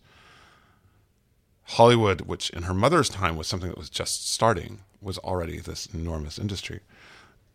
Hollywood, 1.65 2.22
which 2.22 2.50
in 2.51 2.63
her 2.63 2.74
mother's 2.74 3.10
time 3.10 3.36
was 3.38 3.48
something 3.48 3.69
that 3.69 3.77
was 3.77 3.89
just 3.89 4.31
starting, 4.31 4.81
was 5.01 5.17
already 5.19 5.60
this 5.60 5.88
enormous 5.88 6.38
industry. 6.38 6.81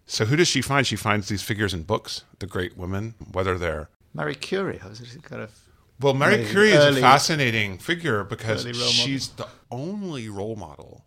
So 0.07 0.25
who 0.25 0.37
does 0.37 0.49
she 0.49 0.61
find? 0.61 0.87
She 0.87 0.97
finds 0.97 1.29
these 1.29 1.43
figures 1.43 1.73
in 1.73 1.85
books, 1.85 2.25
the 2.41 2.47
great 2.47 2.77
women, 2.77 3.15
whether 3.33 3.57
they're 3.57 3.89
Marie 4.13 4.35
Curie. 4.35 4.81
I 4.83 4.89
was 4.89 5.01
kind 5.23 5.43
of 5.43 5.51
well, 6.01 6.15
Marie 6.15 6.45
Curie 6.47 6.71
is 6.71 6.97
a 6.97 7.01
fascinating 7.01 7.79
figure 7.79 8.25
because 8.25 8.67
she's 8.75 9.29
the 9.29 9.47
only 9.71 10.29
role 10.29 10.57
model. 10.57 11.05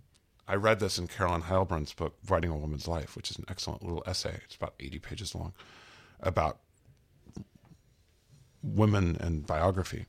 I 0.47 0.55
read 0.55 0.79
this 0.79 0.99
in 0.99 1.07
Carolyn 1.07 1.43
Heilbrun's 1.43 1.93
book, 1.93 2.15
Writing 2.27 2.51
a 2.51 2.55
Woman's 2.55 2.87
Life, 2.87 3.15
which 3.15 3.31
is 3.31 3.37
an 3.37 3.45
excellent 3.47 3.81
little 3.81 4.03
essay. 4.05 4.39
It's 4.43 4.55
about 4.55 4.75
80 4.79 4.99
pages 4.99 5.33
long 5.33 5.53
about 6.19 6.59
women 8.61 9.17
and 9.19 9.47
biography. 9.47 10.05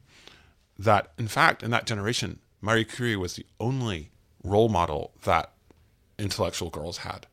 That, 0.79 1.13
in 1.19 1.29
fact, 1.29 1.63
in 1.63 1.71
that 1.71 1.87
generation, 1.87 2.41
Marie 2.65 2.87
Curie 2.87 3.15
was 3.15 3.35
the 3.35 3.45
only 3.61 4.11
role 4.43 4.71
model 4.71 5.13
that 5.25 5.53
intellectual 6.19 6.71
girls 6.71 6.99
had. 6.99 7.27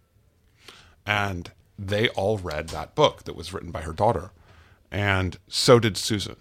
And 1.06 1.52
they 1.80 2.10
all 2.10 2.38
read 2.38 2.68
that 2.70 2.96
book 2.96 3.24
that 3.24 3.36
was 3.36 3.54
written 3.54 3.72
by 3.72 3.84
her 3.84 3.94
daughter. 3.94 4.32
And 4.92 5.38
so 5.48 5.80
did 5.80 5.96
Susan. 5.96 6.36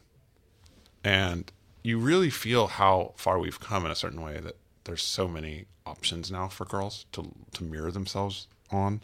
And 1.05 1.53
you 1.85 2.01
really 2.01 2.31
feel 2.31 2.67
how 2.67 3.13
far 3.15 3.39
we've 3.39 3.61
come 3.61 3.87
in 3.87 3.93
a 3.93 3.95
certain 3.95 4.23
way 4.23 4.41
that 4.41 4.57
there's 4.83 5.05
so 5.05 5.29
many 5.29 5.67
options 5.87 6.29
now 6.29 6.49
for 6.49 6.65
girls 6.65 7.07
to 7.13 7.33
to 7.53 7.63
mirror 7.63 7.93
themselves 7.93 8.49
on. 8.73 9.03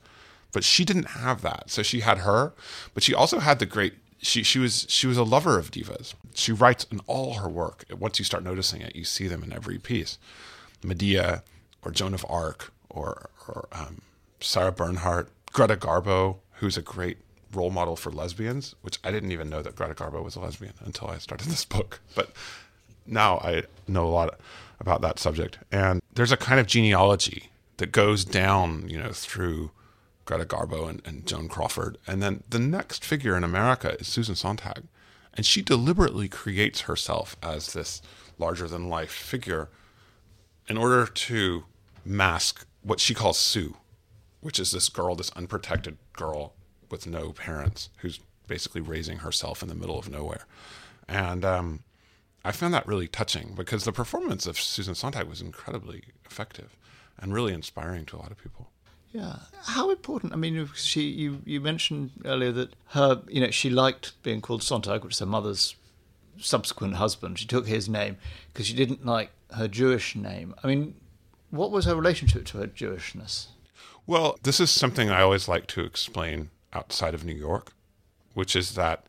But 0.50 0.64
she 0.64 0.84
didn't 0.84 1.10
have 1.10 1.42
that. 1.42 1.70
So 1.70 1.84
she 1.84 2.00
had 2.00 2.18
her, 2.18 2.54
but 2.92 3.04
she 3.04 3.14
also 3.14 3.38
had 3.38 3.60
the 3.60 3.66
great 3.66 3.94
she 4.18 4.42
she 4.42 4.58
was 4.58 4.86
she 4.88 5.06
was 5.06 5.16
a 5.16 5.24
lover 5.24 5.58
of 5.58 5.70
divas. 5.70 6.14
She 6.34 6.52
writes 6.52 6.86
in 6.90 7.00
all 7.06 7.34
her 7.34 7.48
work. 7.48 7.84
Once 7.90 8.18
you 8.18 8.24
start 8.24 8.44
noticing 8.44 8.80
it, 8.80 8.96
you 8.96 9.04
see 9.04 9.28
them 9.28 9.42
in 9.42 9.52
every 9.52 9.78
piece. 9.78 10.18
Medea 10.82 11.42
or 11.82 11.90
Joan 11.90 12.14
of 12.14 12.24
Arc 12.28 12.72
or 12.88 13.30
or 13.48 13.68
um, 13.72 14.00
Sarah 14.40 14.72
Bernhardt, 14.72 15.28
Greta 15.52 15.76
Garbo, 15.76 16.38
who's 16.54 16.76
a 16.76 16.82
great 16.82 17.18
role 17.52 17.70
model 17.70 17.96
for 17.96 18.10
lesbians, 18.10 18.74
which 18.82 18.98
I 19.04 19.10
didn't 19.10 19.32
even 19.32 19.48
know 19.48 19.62
that 19.62 19.76
Greta 19.76 19.94
Garbo 19.94 20.22
was 20.22 20.36
a 20.36 20.40
lesbian 20.40 20.74
until 20.84 21.08
I 21.08 21.18
started 21.18 21.48
this 21.48 21.64
book. 21.64 22.00
But 22.14 22.30
now 23.06 23.38
I 23.38 23.64
know 23.86 24.06
a 24.06 24.10
lot 24.10 24.38
about 24.80 25.00
that 25.02 25.18
subject. 25.18 25.58
And 25.72 26.02
there's 26.12 26.32
a 26.32 26.36
kind 26.36 26.60
of 26.60 26.66
genealogy 26.66 27.50
that 27.78 27.92
goes 27.92 28.24
down, 28.24 28.88
you 28.88 28.98
know, 28.98 29.12
through 29.12 29.70
Greta 30.26 30.44
Garbo 30.44 30.88
and, 30.88 31.00
and 31.06 31.26
Joan 31.26 31.48
Crawford. 31.48 31.96
And 32.06 32.22
then 32.22 32.42
the 32.48 32.58
next 32.58 33.04
figure 33.04 33.36
in 33.36 33.44
America 33.44 33.96
is 33.98 34.08
Susan 34.08 34.34
Sontag. 34.34 34.82
And 35.32 35.46
she 35.46 35.62
deliberately 35.62 36.28
creates 36.28 36.82
herself 36.82 37.36
as 37.42 37.72
this 37.72 38.02
larger 38.38 38.68
than 38.68 38.88
life 38.88 39.10
figure 39.10 39.68
in 40.68 40.76
order 40.76 41.06
to 41.06 41.64
mask 42.04 42.66
what 42.82 43.00
she 43.00 43.14
calls 43.14 43.38
Sue, 43.38 43.76
which 44.40 44.58
is 44.58 44.72
this 44.72 44.88
girl, 44.88 45.14
this 45.14 45.30
unprotected 45.30 45.96
girl 46.12 46.54
with 46.90 47.06
no 47.06 47.32
parents 47.32 47.90
who's 47.98 48.20
basically 48.46 48.80
raising 48.80 49.18
herself 49.18 49.62
in 49.62 49.68
the 49.68 49.74
middle 49.74 49.98
of 49.98 50.10
nowhere. 50.10 50.46
And 51.08 51.44
um, 51.44 51.82
I 52.44 52.52
found 52.52 52.74
that 52.74 52.86
really 52.86 53.08
touching 53.08 53.54
because 53.54 53.84
the 53.84 53.92
performance 53.92 54.46
of 54.46 54.58
Susan 54.58 54.94
Sontag 54.94 55.28
was 55.28 55.40
incredibly 55.40 56.04
effective 56.24 56.76
and 57.18 57.32
really 57.32 57.52
inspiring 57.52 58.04
to 58.06 58.16
a 58.16 58.18
lot 58.18 58.30
of 58.30 58.38
people. 58.38 58.70
Yeah. 59.16 59.36
How 59.62 59.90
important? 59.90 60.34
I 60.34 60.36
mean, 60.36 60.68
she 60.74 61.02
you 61.02 61.40
you 61.46 61.58
mentioned 61.60 62.10
earlier 62.26 62.52
that 62.52 62.76
her 62.88 63.22
you 63.28 63.40
know 63.40 63.50
she 63.50 63.70
liked 63.70 64.12
being 64.22 64.42
called 64.42 64.62
Sontag, 64.62 65.04
which 65.04 65.14
is 65.14 65.20
her 65.20 65.26
mother's 65.26 65.74
subsequent 66.38 66.96
husband. 66.96 67.38
She 67.38 67.46
took 67.46 67.66
his 67.66 67.88
name 67.88 68.18
because 68.52 68.66
she 68.66 68.74
didn't 68.74 69.06
like 69.06 69.30
her 69.52 69.68
Jewish 69.68 70.14
name. 70.16 70.54
I 70.62 70.66
mean, 70.66 70.96
what 71.48 71.70
was 71.70 71.86
her 71.86 71.96
relationship 71.96 72.44
to 72.46 72.58
her 72.58 72.66
Jewishness? 72.66 73.46
Well, 74.06 74.38
this 74.42 74.60
is 74.60 74.70
something 74.70 75.08
I 75.08 75.22
always 75.22 75.48
like 75.48 75.66
to 75.68 75.80
explain 75.80 76.50
outside 76.74 77.14
of 77.14 77.24
New 77.24 77.34
York, 77.34 77.72
which 78.34 78.54
is 78.54 78.74
that 78.74 79.06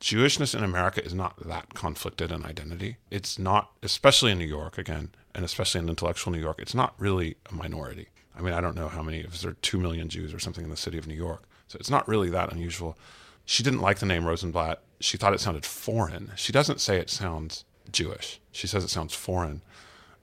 Jewishness 0.00 0.56
in 0.56 0.64
America 0.64 1.04
is 1.04 1.12
not 1.12 1.46
that 1.46 1.74
conflicted 1.74 2.32
in 2.32 2.46
identity. 2.46 2.96
It's 3.10 3.38
not, 3.38 3.72
especially 3.82 4.32
in 4.32 4.38
New 4.38 4.46
York 4.46 4.78
again, 4.78 5.10
and 5.34 5.44
especially 5.44 5.80
in 5.80 5.88
intellectual 5.90 6.32
New 6.32 6.40
York, 6.40 6.56
it's 6.58 6.74
not 6.74 6.94
really 6.96 7.36
a 7.50 7.54
minority. 7.54 8.08
I 8.40 8.42
mean, 8.42 8.54
I 8.54 8.60
don't 8.62 8.74
know 8.74 8.88
how 8.88 9.02
many, 9.02 9.18
if 9.18 9.40
there 9.42 9.50
are 9.50 9.56
2 9.60 9.78
million 9.78 10.08
Jews 10.08 10.32
or 10.32 10.38
something 10.38 10.64
in 10.64 10.70
the 10.70 10.76
city 10.76 10.96
of 10.96 11.06
New 11.06 11.14
York. 11.14 11.44
So 11.68 11.76
it's 11.78 11.90
not 11.90 12.08
really 12.08 12.30
that 12.30 12.52
unusual. 12.52 12.96
She 13.44 13.62
didn't 13.62 13.80
like 13.80 13.98
the 13.98 14.06
name 14.06 14.24
Rosenblatt. 14.24 14.82
She 14.98 15.18
thought 15.18 15.34
it 15.34 15.40
sounded 15.40 15.66
foreign. 15.66 16.32
She 16.36 16.52
doesn't 16.52 16.80
say 16.80 16.98
it 16.98 17.10
sounds 17.10 17.64
Jewish, 17.92 18.40
she 18.52 18.66
says 18.66 18.82
it 18.84 18.90
sounds 18.90 19.14
foreign. 19.14 19.62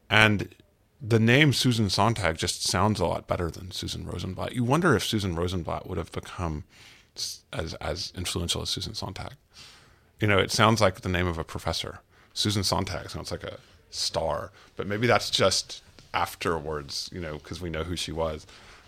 And 0.09 0.55
the 1.01 1.19
name 1.19 1.53
Susan 1.53 1.89
Sontag 1.89 2.37
just 2.37 2.63
sounds 2.63 2.99
a 2.99 3.05
lot 3.05 3.27
better 3.27 3.51
than 3.51 3.71
Susan 3.71 4.05
Rosenblatt. 4.05 4.53
You 4.53 4.63
wonder 4.63 4.95
if 4.95 5.03
Susan 5.03 5.35
Rosenblatt 5.35 5.87
would 5.87 5.97
have 5.97 6.11
become 6.11 6.63
as 7.15 7.75
as 7.81 8.13
influential 8.15 8.61
as 8.61 8.69
Susan 8.69 8.95
Sontag. 8.95 9.33
You 10.19 10.27
know, 10.27 10.39
it 10.39 10.51
sounds 10.51 10.81
like 10.81 11.01
the 11.01 11.09
name 11.09 11.27
of 11.27 11.37
a 11.37 11.43
professor. 11.43 11.99
Susan 12.33 12.63
Sontag 12.63 13.09
sounds 13.09 13.31
like 13.31 13.43
a 13.43 13.57
star, 13.89 14.51
but 14.75 14.87
maybe 14.87 15.07
that's 15.07 15.29
just 15.29 15.83
afterwards, 16.17 17.09
you 17.13 17.21
know, 17.21 17.33
because 17.33 17.61
we 17.61 17.69
know 17.69 17.83
who 17.83 17.95
she 17.95 18.11
was. 18.11 18.47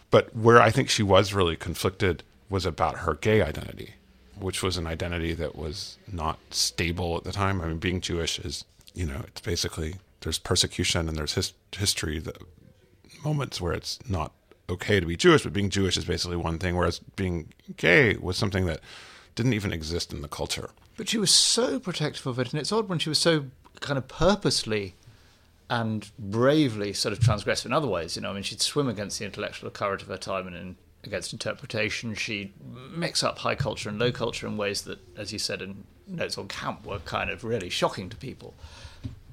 But 0.10 0.36
where 0.36 0.60
I 0.60 0.72
think 0.72 0.90
she 0.90 1.04
was 1.04 1.34
really 1.34 1.56
conflicted 1.56 2.24
was 2.50 2.66
about 2.66 3.00
her 3.00 3.14
gay 3.14 3.44
identity, 3.44 3.94
which 4.40 4.64
was 4.64 4.78
an 4.78 4.88
identity 4.88 5.34
that 5.34 5.56
was 5.56 5.98
not 6.12 6.40
stable 6.50 7.16
at 7.18 7.24
the 7.24 7.32
time. 7.32 7.62
I 7.62 7.68
mean, 7.68 7.78
being 7.78 8.02
Jewish 8.02 8.40
is, 8.40 8.66
you 8.96 9.06
know, 9.06 9.22
it's 9.28 9.42
basically 9.42 9.96
there's 10.22 10.40
persecution 10.40 11.08
and 11.08 11.16
there's 11.16 11.36
his, 11.36 11.54
history, 11.78 12.18
the 12.18 12.34
moments 13.24 13.62
where 13.62 13.74
it's 13.74 14.00
not 14.10 14.32
okay 14.68 15.00
to 15.00 15.06
be 15.06 15.16
Jewish, 15.16 15.44
but 15.44 15.54
being 15.54 15.70
Jewish 15.70 15.98
is 15.98 16.06
basically 16.06 16.38
one 16.38 16.58
thing, 16.58 16.76
whereas 16.76 17.00
being 17.16 17.54
gay 17.78 18.16
was 18.18 18.38
something 18.38 18.66
that 18.66 18.80
didn't 19.36 19.54
even 19.54 19.72
exist 19.72 20.12
in 20.12 20.22
the 20.24 20.28
culture. 20.28 20.72
But 20.98 21.10
she 21.10 21.20
was 21.20 21.32
so 21.32 21.80
protective 21.80 22.26
of 22.26 22.40
it, 22.40 22.52
and 22.52 22.60
it's 22.60 22.72
odd 22.72 22.90
when 22.90 23.00
she 23.00 23.10
was 23.10 23.20
so 23.20 23.46
kind 23.80 23.98
of 23.98 24.08
purposely 24.08 24.96
and 25.70 26.10
bravely 26.18 26.94
sort 26.94 27.14
of 27.14 27.20
transgressive 27.20 27.68
in 27.68 27.74
other 27.74 27.88
ways. 27.88 28.16
You 28.16 28.24
know, 28.24 28.32
I 28.32 28.34
mean, 28.34 28.44
she'd 28.44 28.62
swim 28.62 28.88
against 28.90 29.20
the 29.20 29.26
intellectual 29.26 29.70
current 29.70 30.02
of 30.02 30.08
her 30.08 30.18
time 30.18 30.48
and 30.48 30.56
in, 30.56 30.76
against 31.04 31.32
interpretation. 31.32 32.16
She'd 32.16 32.54
mix 32.92 33.24
up 33.24 33.40
high 33.40 33.56
culture 33.56 33.90
and 33.90 34.00
low 34.00 34.12
culture 34.12 34.48
in 34.48 34.58
ways 34.58 34.82
that, 34.84 35.00
as 35.16 35.32
you 35.32 35.40
said 35.40 35.62
in 35.62 35.84
Notes 36.08 36.38
on 36.38 36.48
Camp, 36.48 36.86
were 36.86 37.00
kind 37.00 37.30
of 37.30 37.44
really 37.44 37.70
shocking 37.70 38.10
to 38.10 38.18
people. 38.18 38.56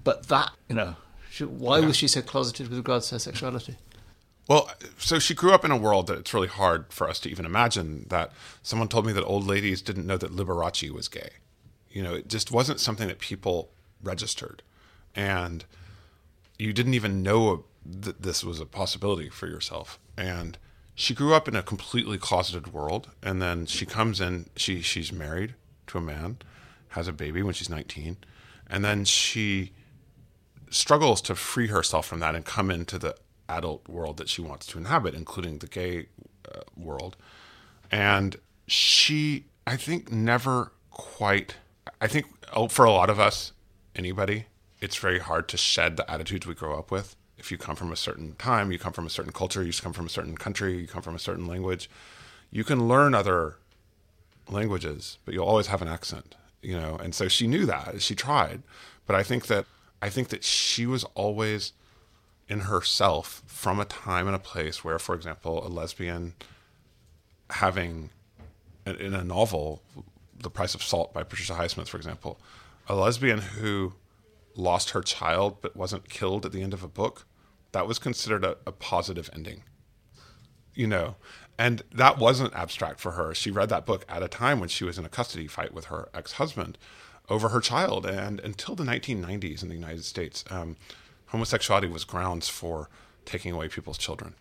But 0.04 0.28
that, 0.28 0.50
you 0.68 0.74
know, 0.74 0.96
she, 1.30 1.44
why 1.44 1.78
yeah. 1.78 1.86
was 1.86 1.96
she 1.96 2.06
so 2.06 2.22
closeted 2.22 2.68
with 2.68 2.78
regards 2.78 3.08
to 3.08 3.14
her 3.14 3.18
sexuality? 3.18 3.76
Well, 4.48 4.70
so 4.98 5.18
she 5.18 5.34
grew 5.34 5.52
up 5.52 5.64
in 5.64 5.70
a 5.72 5.76
world 5.76 6.06
that 6.06 6.18
it's 6.18 6.32
really 6.32 6.46
hard 6.48 6.92
for 6.92 7.08
us 7.08 7.18
to 7.20 7.30
even 7.30 7.44
imagine 7.44 8.06
that 8.10 8.30
someone 8.62 8.88
told 8.88 9.06
me 9.06 9.12
that 9.12 9.24
old 9.24 9.44
ladies 9.44 9.82
didn't 9.82 10.06
know 10.06 10.16
that 10.18 10.30
Liberace 10.30 10.88
was 10.90 11.08
gay. 11.08 11.30
You 11.90 12.02
know, 12.02 12.14
it 12.14 12.28
just 12.28 12.52
wasn't 12.52 12.78
something 12.78 13.08
that 13.08 13.18
people 13.18 13.70
registered. 14.02 14.62
And 15.16 15.64
you 16.58 16.72
didn't 16.72 16.94
even 16.94 17.22
know 17.22 17.64
that 17.84 18.22
this 18.22 18.42
was 18.42 18.60
a 18.60 18.66
possibility 18.66 19.28
for 19.28 19.46
yourself. 19.46 19.98
And 20.16 20.58
she 20.94 21.14
grew 21.14 21.34
up 21.34 21.46
in 21.46 21.54
a 21.54 21.62
completely 21.62 22.18
closeted 22.18 22.72
world. 22.72 23.10
And 23.22 23.40
then 23.40 23.66
she 23.66 23.86
comes 23.86 24.20
in, 24.20 24.46
she, 24.56 24.80
she's 24.80 25.12
married 25.12 25.54
to 25.88 25.98
a 25.98 26.00
man, 26.00 26.38
has 26.90 27.08
a 27.08 27.12
baby 27.12 27.42
when 27.42 27.54
she's 27.54 27.70
19. 27.70 28.16
And 28.68 28.84
then 28.84 29.04
she 29.04 29.72
struggles 30.70 31.20
to 31.22 31.34
free 31.34 31.68
herself 31.68 32.06
from 32.06 32.20
that 32.20 32.34
and 32.34 32.44
come 32.44 32.70
into 32.70 32.98
the 32.98 33.14
adult 33.48 33.88
world 33.88 34.16
that 34.16 34.28
she 34.28 34.42
wants 34.42 34.66
to 34.66 34.78
inhabit, 34.78 35.14
including 35.14 35.58
the 35.58 35.66
gay 35.66 36.06
uh, 36.52 36.60
world. 36.76 37.16
And 37.90 38.36
she, 38.66 39.46
I 39.66 39.76
think, 39.76 40.10
never 40.10 40.72
quite. 40.90 41.56
I 42.00 42.08
think 42.08 42.26
oh, 42.52 42.68
for 42.68 42.84
a 42.84 42.90
lot 42.90 43.10
of 43.10 43.20
us, 43.20 43.52
anybody, 43.94 44.46
it's 44.80 44.96
very 44.96 45.18
hard 45.18 45.48
to 45.48 45.56
shed 45.56 45.96
the 45.96 46.10
attitudes 46.10 46.46
we 46.46 46.54
grow 46.54 46.78
up 46.78 46.90
with. 46.90 47.16
if 47.38 47.50
you 47.50 47.58
come 47.58 47.76
from 47.76 47.92
a 47.92 47.96
certain 47.96 48.34
time, 48.36 48.72
you 48.72 48.78
come 48.78 48.92
from 48.92 49.06
a 49.06 49.10
certain 49.10 49.32
culture, 49.32 49.62
you 49.62 49.72
come 49.72 49.92
from 49.92 50.06
a 50.06 50.10
certain 50.10 50.36
country, 50.36 50.78
you 50.78 50.86
come 50.86 51.02
from 51.02 51.14
a 51.14 51.18
certain 51.18 51.46
language, 51.46 51.90
you 52.50 52.64
can 52.64 52.88
learn 52.88 53.14
other 53.14 53.56
languages, 54.48 55.18
but 55.24 55.34
you'll 55.34 55.46
always 55.46 55.66
have 55.66 55.82
an 55.82 55.88
accent, 55.88 56.34
you 56.62 56.78
know. 56.78 56.96
And 56.96 57.14
so 57.14 57.28
she 57.28 57.46
knew 57.46 57.66
that. 57.66 58.00
She 58.00 58.14
tried, 58.14 58.62
but 59.06 59.16
I 59.16 59.22
think 59.22 59.46
that 59.48 59.66
I 60.00 60.08
think 60.08 60.28
that 60.28 60.44
she 60.44 60.86
was 60.86 61.04
always 61.14 61.72
in 62.48 62.60
herself 62.60 63.42
from 63.46 63.80
a 63.80 63.84
time 63.84 64.26
and 64.26 64.36
a 64.36 64.40
place 64.40 64.84
where, 64.84 64.98
for 64.98 65.14
example, 65.14 65.66
a 65.66 65.68
lesbian 65.68 66.34
having 67.50 68.10
in 68.86 69.14
a 69.14 69.24
novel, 69.24 69.82
The 70.38 70.50
Price 70.50 70.74
of 70.74 70.82
Salt 70.82 71.12
by 71.12 71.24
Patricia 71.24 71.54
Highsmith, 71.54 71.88
for 71.88 71.96
example, 71.96 72.38
a 72.88 72.94
lesbian 72.94 73.38
who 73.38 73.94
lost 74.56 74.90
her 74.90 75.02
child 75.02 75.60
but 75.60 75.76
wasn't 75.76 76.08
killed 76.08 76.46
at 76.46 76.52
the 76.52 76.62
end 76.62 76.74
of 76.74 76.82
a 76.82 76.88
book, 76.88 77.26
that 77.72 77.86
was 77.86 77.98
considered 77.98 78.44
a, 78.44 78.56
a 78.66 78.72
positive 78.72 79.30
ending. 79.32 79.62
You 80.74 80.86
know, 80.86 81.16
and 81.58 81.82
that 81.92 82.18
wasn't 82.18 82.54
abstract 82.54 83.00
for 83.00 83.12
her. 83.12 83.34
She 83.34 83.50
read 83.50 83.70
that 83.70 83.86
book 83.86 84.04
at 84.08 84.22
a 84.22 84.28
time 84.28 84.60
when 84.60 84.68
she 84.68 84.84
was 84.84 84.98
in 84.98 85.04
a 85.04 85.08
custody 85.08 85.46
fight 85.46 85.72
with 85.72 85.86
her 85.86 86.08
ex 86.14 86.32
husband 86.32 86.76
over 87.28 87.48
her 87.48 87.60
child. 87.60 88.04
And 88.06 88.40
until 88.40 88.74
the 88.74 88.84
1990s 88.84 89.62
in 89.62 89.68
the 89.68 89.74
United 89.74 90.04
States, 90.04 90.44
um, 90.50 90.76
homosexuality 91.26 91.88
was 91.88 92.04
grounds 92.04 92.48
for 92.48 92.88
taking 93.24 93.52
away 93.52 93.68
people's 93.68 93.98
children. 93.98 94.34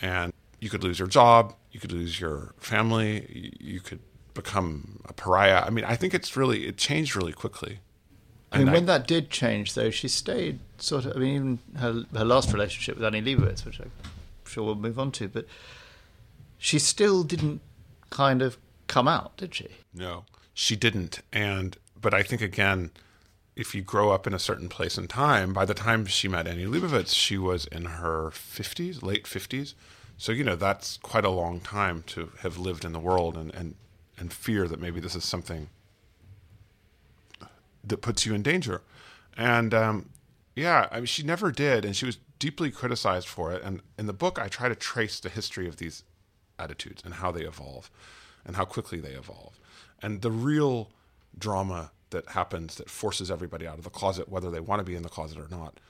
And 0.00 0.32
you 0.60 0.68
could 0.68 0.82
lose 0.82 0.98
your 0.98 1.08
job, 1.08 1.54
you 1.70 1.80
could 1.80 1.92
lose 1.92 2.20
your 2.20 2.54
family, 2.58 3.54
you 3.60 3.80
could 3.80 4.00
become 4.34 5.00
a 5.06 5.12
pariah. 5.12 5.62
I 5.64 5.70
mean, 5.70 5.84
I 5.84 5.96
think 5.96 6.14
it's 6.14 6.36
really, 6.36 6.66
it 6.66 6.76
changed 6.76 7.16
really 7.16 7.32
quickly. 7.32 7.80
I 8.56 8.64
mean, 8.64 8.72
when 8.72 8.86
that 8.86 9.06
did 9.06 9.30
change, 9.30 9.74
though, 9.74 9.90
she 9.90 10.08
stayed 10.08 10.58
sort 10.78 11.04
of. 11.04 11.16
I 11.16 11.20
mean, 11.20 11.34
even 11.34 11.58
her 11.76 12.04
her 12.18 12.24
last 12.24 12.52
relationship 12.52 12.96
with 12.96 13.04
Annie 13.04 13.22
Leibovitz, 13.22 13.64
which 13.64 13.80
I'm 13.80 13.90
sure 14.44 14.64
we'll 14.64 14.74
move 14.74 14.98
on 14.98 15.12
to, 15.12 15.28
but 15.28 15.46
she 16.58 16.78
still 16.78 17.22
didn't 17.22 17.60
kind 18.10 18.42
of 18.42 18.58
come 18.86 19.08
out, 19.08 19.36
did 19.36 19.54
she? 19.54 19.68
No, 19.94 20.24
she 20.54 20.76
didn't. 20.76 21.20
And 21.32 21.76
but 22.00 22.14
I 22.14 22.22
think 22.22 22.40
again, 22.42 22.90
if 23.54 23.74
you 23.74 23.82
grow 23.82 24.10
up 24.10 24.26
in 24.26 24.34
a 24.34 24.38
certain 24.38 24.68
place 24.68 24.98
and 24.98 25.08
time, 25.08 25.52
by 25.52 25.64
the 25.64 25.74
time 25.74 26.06
she 26.06 26.28
met 26.28 26.46
Annie 26.46 26.66
Leibovitz, 26.66 27.14
she 27.14 27.38
was 27.38 27.66
in 27.66 27.84
her 27.86 28.30
fifties, 28.30 29.02
late 29.02 29.26
fifties. 29.26 29.74
So 30.18 30.32
you 30.32 30.44
know 30.44 30.56
that's 30.56 30.98
quite 30.98 31.24
a 31.24 31.30
long 31.30 31.60
time 31.60 32.04
to 32.08 32.32
have 32.40 32.58
lived 32.58 32.84
in 32.84 32.92
the 32.92 33.00
world 33.00 33.36
and 33.36 33.54
and 33.54 33.74
and 34.18 34.32
fear 34.32 34.66
that 34.68 34.80
maybe 34.80 35.00
this 35.00 35.14
is 35.14 35.24
something 35.24 35.68
that 37.86 38.02
puts 38.02 38.26
you 38.26 38.34
in 38.34 38.42
danger. 38.42 38.82
And 39.36 39.72
um, 39.72 40.10
yeah, 40.54 40.88
I 40.90 40.96
mean, 40.96 41.06
she 41.06 41.22
never 41.22 41.50
did, 41.52 41.84
and 41.84 41.94
she 41.94 42.06
was 42.06 42.18
deeply 42.38 42.70
criticized 42.70 43.28
for 43.28 43.52
it. 43.52 43.62
And 43.62 43.80
in 43.98 44.06
the 44.06 44.12
book, 44.12 44.38
I 44.38 44.48
try 44.48 44.68
to 44.68 44.74
trace 44.74 45.20
the 45.20 45.28
history 45.28 45.68
of 45.68 45.76
these 45.76 46.02
attitudes 46.58 47.02
and 47.04 47.14
how 47.14 47.30
they 47.30 47.42
evolve 47.42 47.90
and 48.44 48.56
how 48.56 48.64
quickly 48.64 49.00
they 49.00 49.10
evolve. 49.10 49.58
And 50.02 50.22
the 50.22 50.30
real 50.30 50.90
drama 51.38 51.90
that 52.10 52.28
happens 52.30 52.76
that 52.76 52.88
forces 52.88 53.30
everybody 53.30 53.66
out 53.66 53.78
of 53.78 53.84
the 53.84 53.90
closet, 53.90 54.28
whether 54.28 54.50
they 54.50 54.60
want 54.60 54.80
to 54.80 54.84
be 54.84 54.94
in 54.94 55.02
the 55.02 55.08
closet 55.08 55.38
or 55.38 55.48
not, 55.48 55.80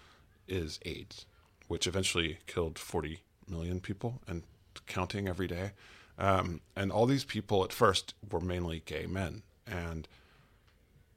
is 0.48 0.80
AIDS, 0.84 1.26
which 1.68 1.86
eventually 1.86 2.38
killed 2.46 2.78
40 2.78 3.20
million 3.48 3.80
people 3.80 4.20
and 4.26 4.42
counting 4.86 5.28
every 5.28 5.46
day. 5.46 5.72
Um, 6.18 6.60
and 6.74 6.90
all 6.90 7.06
these 7.06 7.24
people 7.24 7.62
at 7.64 7.72
first 7.72 8.14
were 8.30 8.40
mainly 8.40 8.82
gay 8.86 9.06
men. 9.06 9.42
And 9.66 10.08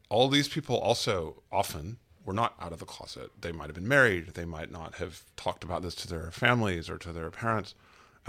all 0.09 0.27
these 0.27 0.47
people 0.47 0.77
also 0.77 1.41
often 1.51 1.97
were 2.25 2.33
not 2.33 2.55
out 2.59 2.73
of 2.73 2.79
the 2.79 2.85
closet. 2.85 3.31
They 3.39 3.51
might 3.51 3.67
have 3.67 3.75
been 3.75 3.87
married. 3.87 4.33
They 4.33 4.45
might 4.45 4.71
not 4.71 4.95
have 4.95 5.23
talked 5.35 5.63
about 5.63 5.81
this 5.81 5.95
to 5.95 6.07
their 6.07 6.31
families 6.31 6.89
or 6.89 6.97
to 6.97 7.11
their 7.13 7.31
parents 7.31 7.75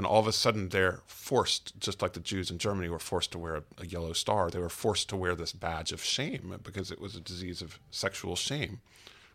and 0.00 0.06
all 0.06 0.20
of 0.20 0.26
a 0.26 0.32
sudden 0.32 0.70
they're 0.70 1.00
forced, 1.06 1.78
just 1.78 2.00
like 2.00 2.14
the 2.14 2.20
Jews 2.20 2.50
in 2.50 2.56
Germany 2.56 2.88
were 2.88 2.98
forced 2.98 3.32
to 3.32 3.38
wear 3.38 3.56
a, 3.56 3.62
a, 3.78 3.86
yellow 3.86 4.14
star, 4.14 4.48
they 4.48 4.58
were 4.58 4.70
forced 4.70 5.10
to 5.10 5.16
wear 5.16 5.34
this 5.34 5.52
badge 5.52 5.92
of 5.92 6.02
shame 6.02 6.58
because 6.62 6.90
it 6.90 7.00
was 7.00 7.16
a 7.16 7.20
disease 7.20 7.60
of 7.60 7.78
sexual 7.90 8.34
shame, 8.34 8.80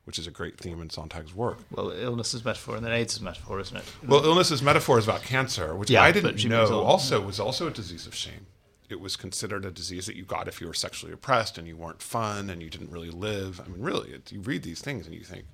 which 0.06 0.18
is 0.18 0.26
a 0.26 0.32
great 0.32 0.58
theme 0.58 0.82
in 0.82 0.90
Sontag's 0.90 1.36
work. 1.36 1.60
Well, 1.70 1.92
illness 1.92 2.34
as 2.34 2.44
metaphor, 2.44 2.76
and 2.78 2.84
then 2.84 2.94
AIDS 2.94 3.14
is 3.14 3.22
metaphor, 3.22 3.60
isn't 3.60 3.78
it? 3.78 3.84
Well, 4.08 4.26
illness 4.26 4.52
as 4.52 4.64
metaphor 4.64 4.98
is 4.98 5.06
about 5.06 5.22
cancer, 5.22 5.76
which 5.76 5.92
yeah, 5.92 6.02
I 6.02 6.12
didn't 6.12 6.44
know 6.46 6.82
also 6.82 7.22
was 7.22 7.40
also 7.40 7.68
a 7.68 7.72
disease 7.72 8.08
of 8.08 8.16
shame. 8.16 8.48
It 8.90 9.00
was 9.00 9.16
considered 9.16 9.66
a 9.66 9.72
disease 9.72 10.06
that 10.06 10.16
you 10.16 10.24
got 10.24 10.48
if 10.48 10.62
you 10.62 10.68
were 10.68 10.74
sexually 10.74 11.12
oppressed 11.12 11.58
and 11.58 11.68
you 11.68 11.76
weren't 11.76 12.02
fun 12.02 12.50
and 12.50 12.62
you 12.62 12.70
didn't 12.70 12.92
really 12.92 13.10
live. 13.10 13.60
I 13.60 13.68
mean, 13.68 13.82
really, 13.82 14.12
it, 14.12 14.32
you 14.32 14.42
read 14.42 14.64
these 14.64 14.82
things 14.82 15.08
and 15.08 15.16
you 15.16 15.24
think, 15.24 15.46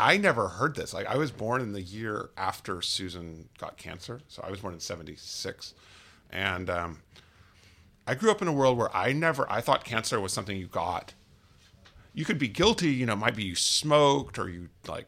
I 0.00 0.16
never 0.16 0.48
heard 0.48 0.74
this. 0.74 0.94
Like 0.94 1.06
I 1.06 1.16
was 1.16 1.30
born 1.30 1.60
in 1.60 1.72
the 1.72 1.82
year 1.82 2.30
after 2.36 2.80
Susan 2.80 3.50
got 3.58 3.76
cancer, 3.76 4.22
so 4.28 4.42
I 4.42 4.50
was 4.50 4.60
born 4.60 4.72
in 4.72 4.80
'76, 4.80 5.74
and 6.30 6.70
um, 6.70 7.02
I 8.06 8.14
grew 8.14 8.30
up 8.30 8.40
in 8.40 8.48
a 8.48 8.52
world 8.52 8.78
where 8.78 8.94
I 8.96 9.12
never 9.12 9.50
I 9.52 9.60
thought 9.60 9.84
cancer 9.84 10.18
was 10.18 10.32
something 10.32 10.56
you 10.56 10.66
got. 10.66 11.12
You 12.14 12.24
could 12.24 12.38
be 12.38 12.48
guilty, 12.48 12.88
you 12.88 13.04
know, 13.04 13.14
might 13.14 13.36
be 13.36 13.44
you 13.44 13.54
smoked 13.54 14.38
or 14.38 14.48
you 14.48 14.70
like 14.88 15.06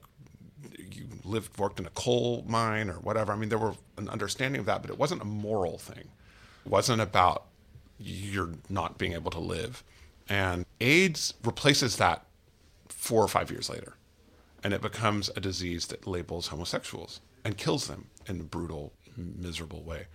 you 0.79 1.07
lived 1.25 1.59
worked 1.59 1.81
in 1.81 1.87
a 1.87 1.91
coal 1.91 2.45
mine 2.47 2.91
or 2.91 2.97
whatever. 2.97 3.33
I 3.33 3.37
mean, 3.37 3.49
there 3.49 3.59
were 3.59 3.75
an 3.97 4.11
understanding 4.11 4.61
of 4.61 4.67
that, 4.67 4.83
but 4.83 4.91
it 4.91 4.99
wasn't 4.99 5.23
a 5.23 5.25
moral 5.25 5.79
thing. 5.79 6.11
It 6.67 6.71
wasn't 6.71 7.01
about 7.01 7.47
you're 8.03 8.53
not 8.69 8.99
being 8.99 9.13
able 9.13 9.31
to 9.31 9.41
live. 9.41 9.83
And 10.29 10.65
AIDS 10.81 11.35
replaces 11.45 11.97
that 11.97 12.25
four 12.89 13.23
or 13.23 13.29
five 13.29 13.51
years 13.51 13.69
later 13.69 13.95
and 14.63 14.73
it 14.73 14.81
becomes 14.81 15.31
a 15.35 15.41
disease 15.41 15.87
that 15.87 16.07
labels 16.07 16.49
homosexuals 16.49 17.21
and 17.45 17.57
kills 17.57 17.89
them 17.89 18.07
in 18.27 18.41
a 18.41 18.45
brutal, 18.45 18.93
miserable 19.17 19.83
way. 19.83 20.07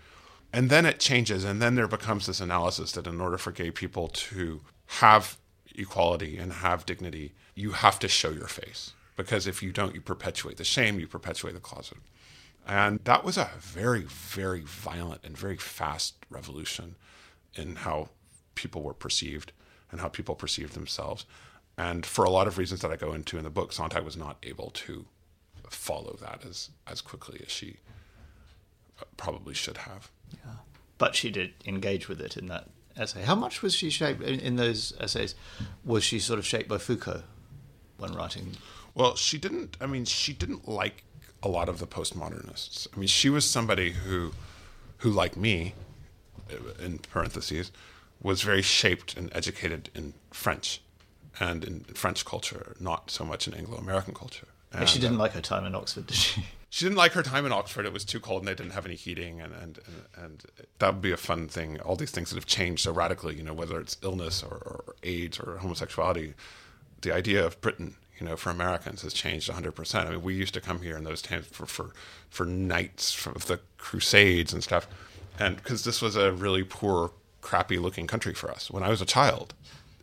And 0.54 0.70
then 0.70 0.86
it 0.86 1.00
changes, 1.00 1.44
and 1.44 1.62
then 1.62 1.76
there 1.76 1.88
becomes 1.88 2.26
this 2.26 2.40
analysis 2.40 2.94
that 2.94 3.08
in 3.08 3.20
order 3.20 3.38
for 3.38 3.52
gay 3.52 3.72
people 3.72 4.08
to 4.08 4.62
have 4.86 5.38
equality 5.76 6.38
and 6.38 6.54
have 6.54 6.86
dignity, 6.86 7.34
you 7.54 7.72
have 7.72 8.00
to 8.00 8.08
show 8.08 8.30
your 8.30 8.48
face. 8.48 8.94
Because 9.18 9.46
if 9.46 9.62
you 9.62 9.74
don't, 9.74 9.94
you 9.94 10.02
perpetuate 10.02 10.58
the 10.58 10.64
shame, 10.64 11.00
you 11.00 11.08
perpetuate 11.08 11.54
the 11.54 11.60
closet. 11.60 11.98
And 12.66 13.00
that 13.04 13.24
was 13.24 13.38
a 13.38 13.50
very, 13.60 14.04
very 14.04 14.62
violent 14.62 15.22
and 15.24 15.38
very 15.38 15.58
fast 15.58 16.16
revolution 16.30 16.96
in 17.58 17.78
how 17.78 18.10
people 18.56 18.82
were 18.82 18.94
perceived 18.94 19.52
and 19.92 20.02
how 20.02 20.08
people 20.08 20.36
perceived 20.36 20.74
themselves. 20.74 21.26
And 21.78 22.06
for 22.06 22.26
a 22.26 22.30
lot 22.30 22.48
of 22.48 22.58
reasons 22.58 22.82
that 22.82 22.92
I 22.92 22.96
go 22.96 23.14
into 23.14 23.38
in 23.38 23.44
the 23.44 23.50
book, 23.50 23.72
Sontag 23.72 24.04
was 24.04 24.18
not 24.18 24.38
able 24.44 24.72
to 24.72 25.06
follow 25.70 26.18
that 26.22 26.44
as, 26.46 26.70
as 26.88 27.02
quickly 27.02 27.42
as 27.46 27.52
she 27.52 27.78
probably 29.16 29.54
should 29.54 29.78
have. 29.78 30.10
Yeah. 30.34 30.54
But 30.98 31.16
she 31.16 31.30
did 31.30 31.54
engage 31.66 32.10
with 32.10 32.20
it 32.20 32.36
in 32.38 32.48
that 32.48 32.68
essay. 32.98 33.22
How 33.22 33.36
much 33.36 33.62
was 33.62 33.76
she 33.76 33.90
shaped 33.90 34.24
in, 34.24 34.40
in 34.40 34.56
those 34.56 34.94
essays? 35.00 35.36
Was 35.86 36.04
she 36.04 36.20
sort 36.20 36.40
of 36.40 36.46
shaped 36.46 36.68
by 36.68 36.78
Foucault 36.78 37.24
when 37.98 38.14
writing? 38.14 38.54
Well, 38.96 39.16
she 39.16 39.38
didn't. 39.38 39.78
I 39.80 39.86
mean, 39.86 40.06
she 40.06 40.34
didn't 40.34 40.68
like 40.68 41.04
a 41.44 41.48
lot 41.48 41.70
of 41.70 41.78
the 41.80 41.86
postmodernists. 41.86 42.88
I 42.94 43.00
mean, 43.00 43.08
she 43.08 43.30
was 43.30 43.46
somebody 43.46 43.92
who, 43.92 44.32
who 44.98 45.12
like 45.12 45.38
me, 45.38 45.76
in 46.80 47.00
parentheses, 47.00 47.72
was 48.22 48.42
very 48.42 48.62
shaped 48.62 49.16
and 49.16 49.30
educated 49.34 49.90
in 49.94 50.14
French 50.32 50.82
and 51.40 51.64
in 51.64 51.80
French 51.82 52.26
culture, 52.26 52.76
not 52.80 53.12
so 53.12 53.24
much 53.24 53.48
in 53.48 53.54
Anglo 53.54 53.78
American 53.78 54.14
culture. 54.14 54.48
And, 54.72 54.90
she 54.90 55.00
didn't 55.00 55.18
uh, 55.18 55.20
like 55.20 55.34
her 55.34 55.42
time 55.42 55.66
in 55.66 55.76
Oxford, 55.76 56.08
did 56.08 56.18
she? 56.18 56.46
She 56.70 56.84
didn't 56.84 56.98
like 56.98 57.14
her 57.14 57.24
time 57.24 57.46
in 57.46 57.54
Oxford. 57.54 57.86
It 57.86 57.94
was 57.94 58.04
too 58.04 58.20
cold, 58.20 58.42
and 58.42 58.48
they 58.48 58.54
didn't 58.54 58.74
have 58.74 58.86
any 58.86 58.96
heating, 58.96 59.40
and 59.40 59.54
and 59.54 59.80
and, 59.88 60.24
and 60.26 60.44
that 60.80 60.94
would 60.94 61.02
be 61.02 61.14
a 61.14 61.18
fun 61.18 61.48
thing. 61.48 61.80
All 61.80 61.96
these 61.96 62.12
things 62.12 62.30
that 62.30 62.36
have 62.36 62.46
changed 62.46 62.84
so 62.84 62.92
radically, 62.92 63.36
you 63.36 63.44
know, 63.44 63.54
whether 63.54 63.80
it's 63.80 63.98
illness 64.04 64.44
or, 64.44 64.58
or 64.58 64.96
AIDS 65.02 65.40
or 65.40 65.58
homosexuality, 65.60 66.34
the 67.02 67.14
idea 67.14 67.46
of 67.46 67.60
Britain, 67.62 67.96
you 68.20 68.28
know, 68.28 68.36
for 68.36 68.50
Americans 68.50 69.02
has 69.04 69.14
changed 69.14 69.50
100%. 69.50 69.96
I 69.96 70.10
mean, 70.10 70.22
we 70.22 70.36
used 70.36 70.54
to 70.56 70.62
come 70.62 70.82
here 70.82 70.98
in 70.98 71.06
those 71.06 71.22
times 71.22 71.48
for 71.48 71.66
for, 71.66 71.92
for 72.30 72.46
knights 72.46 73.26
of 73.26 73.48
the 73.48 73.62
Crusades 73.78 74.52
and 74.52 74.62
stuff, 74.62 74.90
and 75.40 75.58
because 75.58 75.84
this 75.84 76.02
was 76.02 76.16
a 76.16 76.32
really 76.32 76.64
poor, 76.64 77.12
crappy 77.42 77.78
looking 77.78 78.08
country 78.08 78.34
for 78.34 78.52
us 78.52 78.70
when 78.72 78.84
I 78.84 78.90
was 78.90 79.02
a 79.02 79.06
child. 79.06 79.54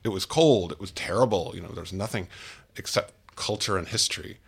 It 0.03 0.09
was 0.09 0.27
cold. 0.27 0.73
It 0.73 0.81
was 0.81 0.90
terrible. 0.90 1.53
You 1.55 1.62
know, 1.62 1.68
there's 1.68 1.92
nothing 1.92 2.29
except 2.77 3.14
culture 3.37 3.77
and 3.77 3.88
history. 3.88 4.38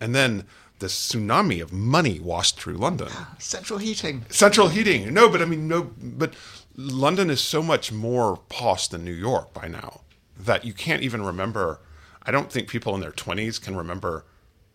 And 0.00 0.14
then 0.14 0.44
this 0.80 0.94
tsunami 0.94 1.62
of 1.62 1.72
money 1.72 2.18
washed 2.18 2.58
through 2.58 2.74
London. 2.74 3.08
Central 3.38 3.78
heating. 3.78 4.24
Central 4.28 4.68
heating. 4.68 5.12
No, 5.14 5.28
but 5.28 5.40
I 5.40 5.44
mean, 5.44 5.68
no, 5.68 5.92
but 6.00 6.34
London 6.76 7.30
is 7.30 7.40
so 7.40 7.62
much 7.62 7.92
more 7.92 8.38
posh 8.48 8.88
than 8.88 9.04
New 9.04 9.12
York 9.12 9.52
by 9.52 9.68
now 9.68 10.00
that 10.38 10.64
you 10.64 10.72
can't 10.72 11.02
even 11.02 11.22
remember. 11.22 11.80
I 12.22 12.30
don't 12.30 12.50
think 12.50 12.68
people 12.68 12.94
in 12.94 13.00
their 13.00 13.12
20s 13.12 13.60
can 13.60 13.76
remember 13.76 14.24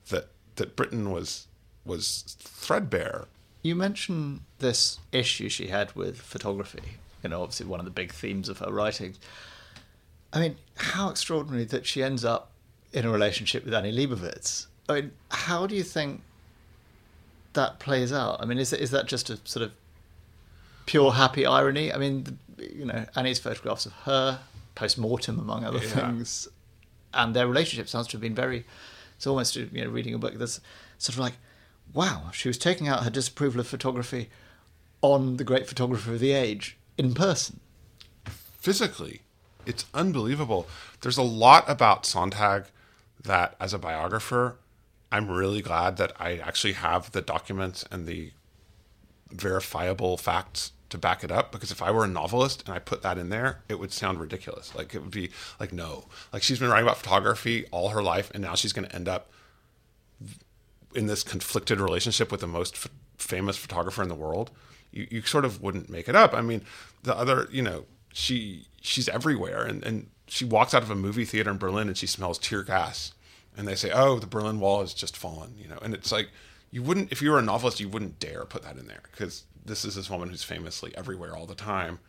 that 0.09 0.29
that 0.55 0.75
Britain 0.75 1.11
was 1.11 1.47
was 1.85 2.35
threadbare. 2.39 3.25
You 3.65 3.75
mentioned 3.75 4.41
this 4.59 4.99
issue 5.11 5.49
she 5.49 5.67
had 5.67 5.95
with 5.95 6.21
photography. 6.21 6.83
You 7.23 7.29
know, 7.29 7.41
obviously 7.41 7.65
one 7.65 7.79
of 7.79 7.85
the 7.85 7.91
big 7.91 8.11
themes 8.11 8.47
of 8.47 8.59
her 8.59 8.71
writing. 8.71 9.15
I 10.31 10.39
mean, 10.39 10.57
how 10.77 11.09
extraordinary 11.09 11.63
that 11.65 11.87
she 11.87 12.03
ends 12.03 12.23
up 12.23 12.51
in 12.93 13.05
a 13.05 13.09
relationship 13.09 13.65
with 13.65 13.73
Annie 13.73 13.91
Leibovitz. 13.91 14.67
I 14.87 14.93
mean, 14.93 15.11
how 15.31 15.65
do 15.65 15.75
you 15.75 15.81
think 15.81 16.21
that 17.53 17.79
plays 17.79 18.13
out. 18.13 18.39
I 18.39 18.45
mean, 18.45 18.59
is 18.59 18.71
is 18.71 18.91
that 18.91 19.07
just 19.07 19.29
a 19.31 19.39
sort 19.45 19.63
of 19.65 19.71
pure 20.85 21.13
happy 21.13 21.45
irony? 21.45 21.91
I 21.91 21.97
mean, 21.97 22.37
you 22.59 22.85
know, 22.85 23.05
Annie's 23.15 23.39
photographs 23.39 23.85
of 23.87 23.93
her 24.03 24.39
post 24.75 24.97
mortem, 24.99 25.39
among 25.39 25.65
other 25.65 25.79
Yeah. 25.79 25.87
things, 25.89 26.47
and 27.13 27.35
their 27.35 27.47
relationship 27.47 27.89
sounds 27.89 28.07
to 28.07 28.11
have 28.17 28.21
been 28.21 28.35
very. 28.35 28.65
It's 29.15 29.25
almost 29.25 29.55
you 29.55 29.69
know 29.73 29.89
reading 29.89 30.13
a 30.13 30.17
book 30.19 30.35
that's 30.35 30.59
sort 30.99 31.15
of 31.15 31.19
like, 31.19 31.33
wow, 31.93 32.29
she 32.33 32.47
was 32.49 32.57
taking 32.57 32.87
out 32.87 33.03
her 33.03 33.09
disapproval 33.09 33.61
of 33.61 33.67
photography 33.67 34.29
on 35.01 35.37
the 35.37 35.43
great 35.43 35.67
photographer 35.67 36.13
of 36.13 36.19
the 36.19 36.31
age 36.31 36.77
in 36.97 37.13
person. 37.13 37.59
physically. 38.25 39.21
It's 39.67 39.85
unbelievable. 39.93 40.67
There's 41.01 41.17
a 41.17 41.23
lot 41.23 41.65
about 41.67 42.05
Sontag 42.05 42.65
that, 43.23 43.55
as 43.59 43.73
a 43.73 43.77
biographer, 43.77 44.57
I'm 45.11 45.29
really 45.29 45.61
glad 45.61 45.97
that 45.97 46.13
I 46.19 46.37
actually 46.37 46.73
have 46.73 47.11
the 47.11 47.21
documents 47.21 47.85
and 47.91 48.07
the 48.07 48.31
verifiable 49.31 50.17
facts 50.17 50.71
to 50.89 50.97
back 50.97 51.23
it 51.23 51.31
up. 51.31 51.51
Because 51.51 51.71
if 51.71 51.81
I 51.81 51.91
were 51.91 52.05
a 52.05 52.07
novelist 52.07 52.63
and 52.67 52.75
I 52.75 52.79
put 52.79 53.03
that 53.03 53.19
in 53.19 53.29
there, 53.29 53.61
it 53.69 53.79
would 53.79 53.93
sound 53.93 54.19
ridiculous. 54.19 54.73
Like 54.73 54.95
it 54.95 55.01
would 55.01 55.11
be 55.11 55.29
like, 55.59 55.71
no, 55.71 56.05
like 56.33 56.41
she's 56.41 56.59
been 56.59 56.69
writing 56.69 56.87
about 56.87 56.97
photography 56.97 57.65
all 57.71 57.89
her 57.89 58.01
life, 58.01 58.31
and 58.33 58.41
now 58.41 58.55
she's 58.55 58.73
going 58.73 58.87
to 58.87 58.95
end 58.95 59.07
up 59.07 59.29
in 60.95 61.07
this 61.07 61.23
conflicted 61.23 61.79
relationship 61.79 62.31
with 62.31 62.41
the 62.41 62.47
most 62.47 62.75
f- 62.75 62.89
famous 63.17 63.57
photographer 63.57 64.01
in 64.01 64.09
the 64.09 64.15
world, 64.15 64.51
you, 64.91 65.07
you 65.11 65.21
sort 65.21 65.45
of 65.45 65.61
wouldn't 65.61 65.89
make 65.89 66.07
it 66.07 66.15
up. 66.15 66.33
I 66.33 66.41
mean, 66.41 66.61
the 67.03 67.15
other, 67.15 67.47
you 67.51 67.61
know, 67.61 67.85
she 68.13 68.67
she's 68.81 69.09
everywhere, 69.09 69.63
and 69.63 69.83
and 69.83 70.09
she 70.27 70.45
walks 70.45 70.73
out 70.73 70.83
of 70.83 70.89
a 70.89 70.95
movie 70.95 71.25
theater 71.25 71.51
in 71.51 71.57
Berlin 71.57 71.87
and 71.87 71.97
she 71.97 72.07
smells 72.07 72.39
tear 72.39 72.63
gas, 72.63 73.13
and 73.57 73.67
they 73.67 73.75
say, 73.75 73.91
oh, 73.91 74.19
the 74.19 74.27
Berlin 74.27 74.59
Wall 74.59 74.81
has 74.81 74.93
just 74.93 75.15
fallen, 75.17 75.55
you 75.57 75.67
know, 75.67 75.77
and 75.81 75.93
it's 75.93 76.11
like 76.11 76.29
you 76.71 76.81
wouldn't 76.81 77.11
if 77.11 77.21
you 77.21 77.31
were 77.31 77.39
a 77.39 77.43
novelist, 77.43 77.79
you 77.79 77.89
wouldn't 77.89 78.19
dare 78.19 78.45
put 78.45 78.63
that 78.63 78.77
in 78.77 78.87
there 78.87 79.03
because 79.11 79.43
this 79.65 79.83
is 79.85 79.95
this 79.95 80.09
woman 80.09 80.29
who's 80.29 80.43
famously 80.43 80.95
everywhere 80.95 81.35
all 81.35 81.45
the 81.45 81.55
time, 81.55 81.99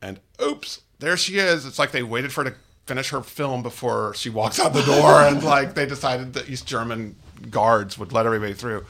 and 0.00 0.20
oops, 0.40 0.82
there 0.98 1.16
she 1.16 1.38
is. 1.38 1.66
It's 1.66 1.78
like 1.78 1.90
they 1.90 2.02
waited 2.02 2.32
for 2.32 2.44
her 2.44 2.50
to 2.50 2.56
finish 2.86 3.10
her 3.10 3.22
film 3.22 3.62
before 3.62 4.14
she 4.14 4.30
walks 4.30 4.58
out 4.58 4.72
the 4.72 4.82
door, 4.82 5.20
and 5.22 5.42
like 5.42 5.74
they 5.74 5.86
decided 5.86 6.32
that 6.34 6.48
East 6.48 6.66
German 6.66 7.16
guards 7.50 7.98
would 7.98 8.12
let 8.12 8.26
everybody 8.26 8.54
through. 8.54 8.84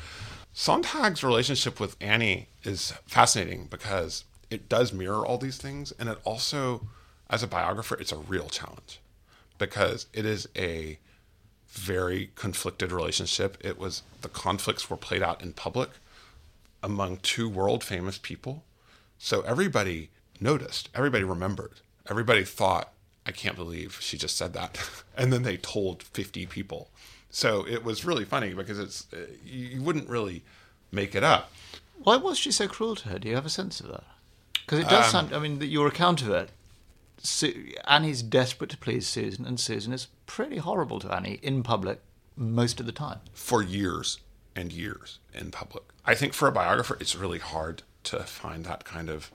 Sontag's 0.55 1.23
relationship 1.23 1.79
with 1.79 1.97
Annie 2.01 2.49
is 2.65 2.93
fascinating 3.07 3.67
because 3.71 4.25
it 4.51 4.69
does 4.69 4.93
mirror 4.93 5.25
all 5.25 5.39
these 5.39 5.59
things, 5.59 5.93
and 5.99 6.09
it 6.09 6.19
also, 6.25 6.89
as 7.31 7.43
a 7.43 7.47
biographer, 7.47 7.97
it's 7.97 8.13
a 8.13 8.17
real 8.17 8.49
challenge 8.49 9.01
because 9.59 10.07
it 10.13 10.25
is 10.25 10.49
a 10.57 10.99
very 11.69 12.31
conflicted 12.35 12.91
relationship. 12.91 13.59
It 13.61 13.79
was 13.79 14.03
the 14.23 14.29
conflicts 14.29 14.89
were 14.89 14.97
played 14.97 15.23
out 15.23 15.43
in 15.43 15.53
public 15.53 15.91
among 16.83 17.19
two 17.19 17.49
world 17.49 17.85
famous 17.85 18.19
people. 18.19 18.65
So 19.19 19.43
everybody 19.43 20.11
noticed, 20.41 20.89
everybody 20.95 21.25
remembered, 21.25 21.81
everybody 22.09 22.45
thought, 22.45 22.93
I 23.27 23.33
can't 23.33 23.57
believe 23.57 23.99
she 24.01 24.17
just 24.17 24.37
said 24.37 24.55
that. 24.55 24.79
and 25.17 25.33
then 25.33 25.43
they 25.43 25.57
told 25.57 26.03
50 26.03 26.47
people. 26.47 26.89
So 27.31 27.67
it 27.67 27.85
was 27.85 28.05
really 28.05 28.25
funny 28.25 28.55
because 28.55 28.79
it's 28.79 29.07
uh, 29.13 29.19
you 29.45 29.67
you 29.67 29.83
wouldn't 29.83 30.09
really 30.09 30.43
make 30.93 31.15
it 31.15 31.23
up. 31.23 31.53
Why 32.03 32.17
was 32.17 32.39
she 32.39 32.51
so 32.53 32.67
cruel 32.69 32.97
to 32.97 33.09
her? 33.11 33.19
Do 33.19 33.29
you 33.29 33.35
have 33.35 33.47
a 33.47 33.51
sense 33.51 33.81
of 33.81 33.89
that? 33.89 34.05
Because 34.65 34.79
it 34.81 34.89
does 34.89 35.07
Um, 35.07 35.11
sound. 35.29 35.35
I 35.35 35.39
mean, 35.39 35.59
that 35.59 35.67
your 35.67 35.87
account 35.89 36.23
of 36.23 36.31
it. 36.31 36.51
Su- 37.21 37.73
Annie's 37.87 38.23
desperate 38.23 38.71
to 38.71 38.77
please 38.77 39.07
Susan, 39.07 39.45
and 39.45 39.59
Susan 39.59 39.93
is 39.93 40.07
pretty 40.27 40.59
horrible 40.59 41.01
to 41.01 41.13
Annie 41.13 41.41
in 41.43 41.63
public 41.65 42.01
most 42.37 42.79
of 42.81 42.87
the 42.87 42.93
time. 42.93 43.19
for 43.35 43.61
years 43.63 44.21
and 44.55 44.73
years 44.73 45.19
in 45.35 45.51
public. 45.51 45.83
I 46.05 46.15
think 46.15 46.33
for 46.33 46.47
a 46.49 46.53
biographer, 46.53 46.97
it's 47.01 47.17
really 47.17 47.41
hard 47.41 47.83
to 48.05 48.21
find 48.21 48.65
that 48.65 48.85
kind 48.85 49.09
of 49.11 49.33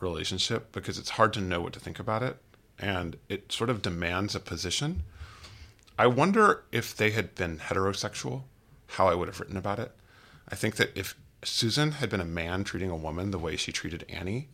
relationship 0.00 0.70
because 0.72 0.96
it's 0.98 1.10
hard 1.10 1.32
to 1.32 1.40
know 1.40 1.60
what 1.60 1.72
to 1.72 1.80
think 1.80 1.98
about 1.98 2.22
it 2.22 2.36
and 2.78 3.16
it 3.28 3.50
sort 3.52 3.70
of 3.70 3.82
demands 3.82 4.34
a 4.34 4.40
position. 4.40 5.02
I 5.98 6.06
wonder 6.06 6.64
if 6.72 6.96
they 6.96 7.10
had 7.10 7.34
been 7.34 7.58
heterosexual, 7.58 8.42
how 8.88 9.08
I 9.08 9.14
would 9.14 9.28
have 9.28 9.40
written 9.40 9.56
about 9.56 9.78
it. 9.78 9.92
I 10.48 10.54
think 10.54 10.76
that 10.76 10.96
if 10.96 11.14
Susan 11.44 11.92
had 11.92 12.10
been 12.10 12.20
a 12.20 12.24
man 12.24 12.64
treating 12.64 12.90
a 12.90 12.96
woman 12.96 13.30
the 13.30 13.38
way 13.38 13.56
she 13.56 13.72
treated 13.72 14.04
Annie, 14.08 14.48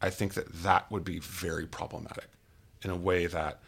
I 0.00 0.10
think 0.10 0.34
that 0.34 0.52
that 0.52 0.90
would 0.90 1.04
be 1.04 1.20
very 1.20 1.66
problematic 1.66 2.28
in 2.82 2.90
a 2.90 2.96
way 2.96 3.26
that 3.26 3.60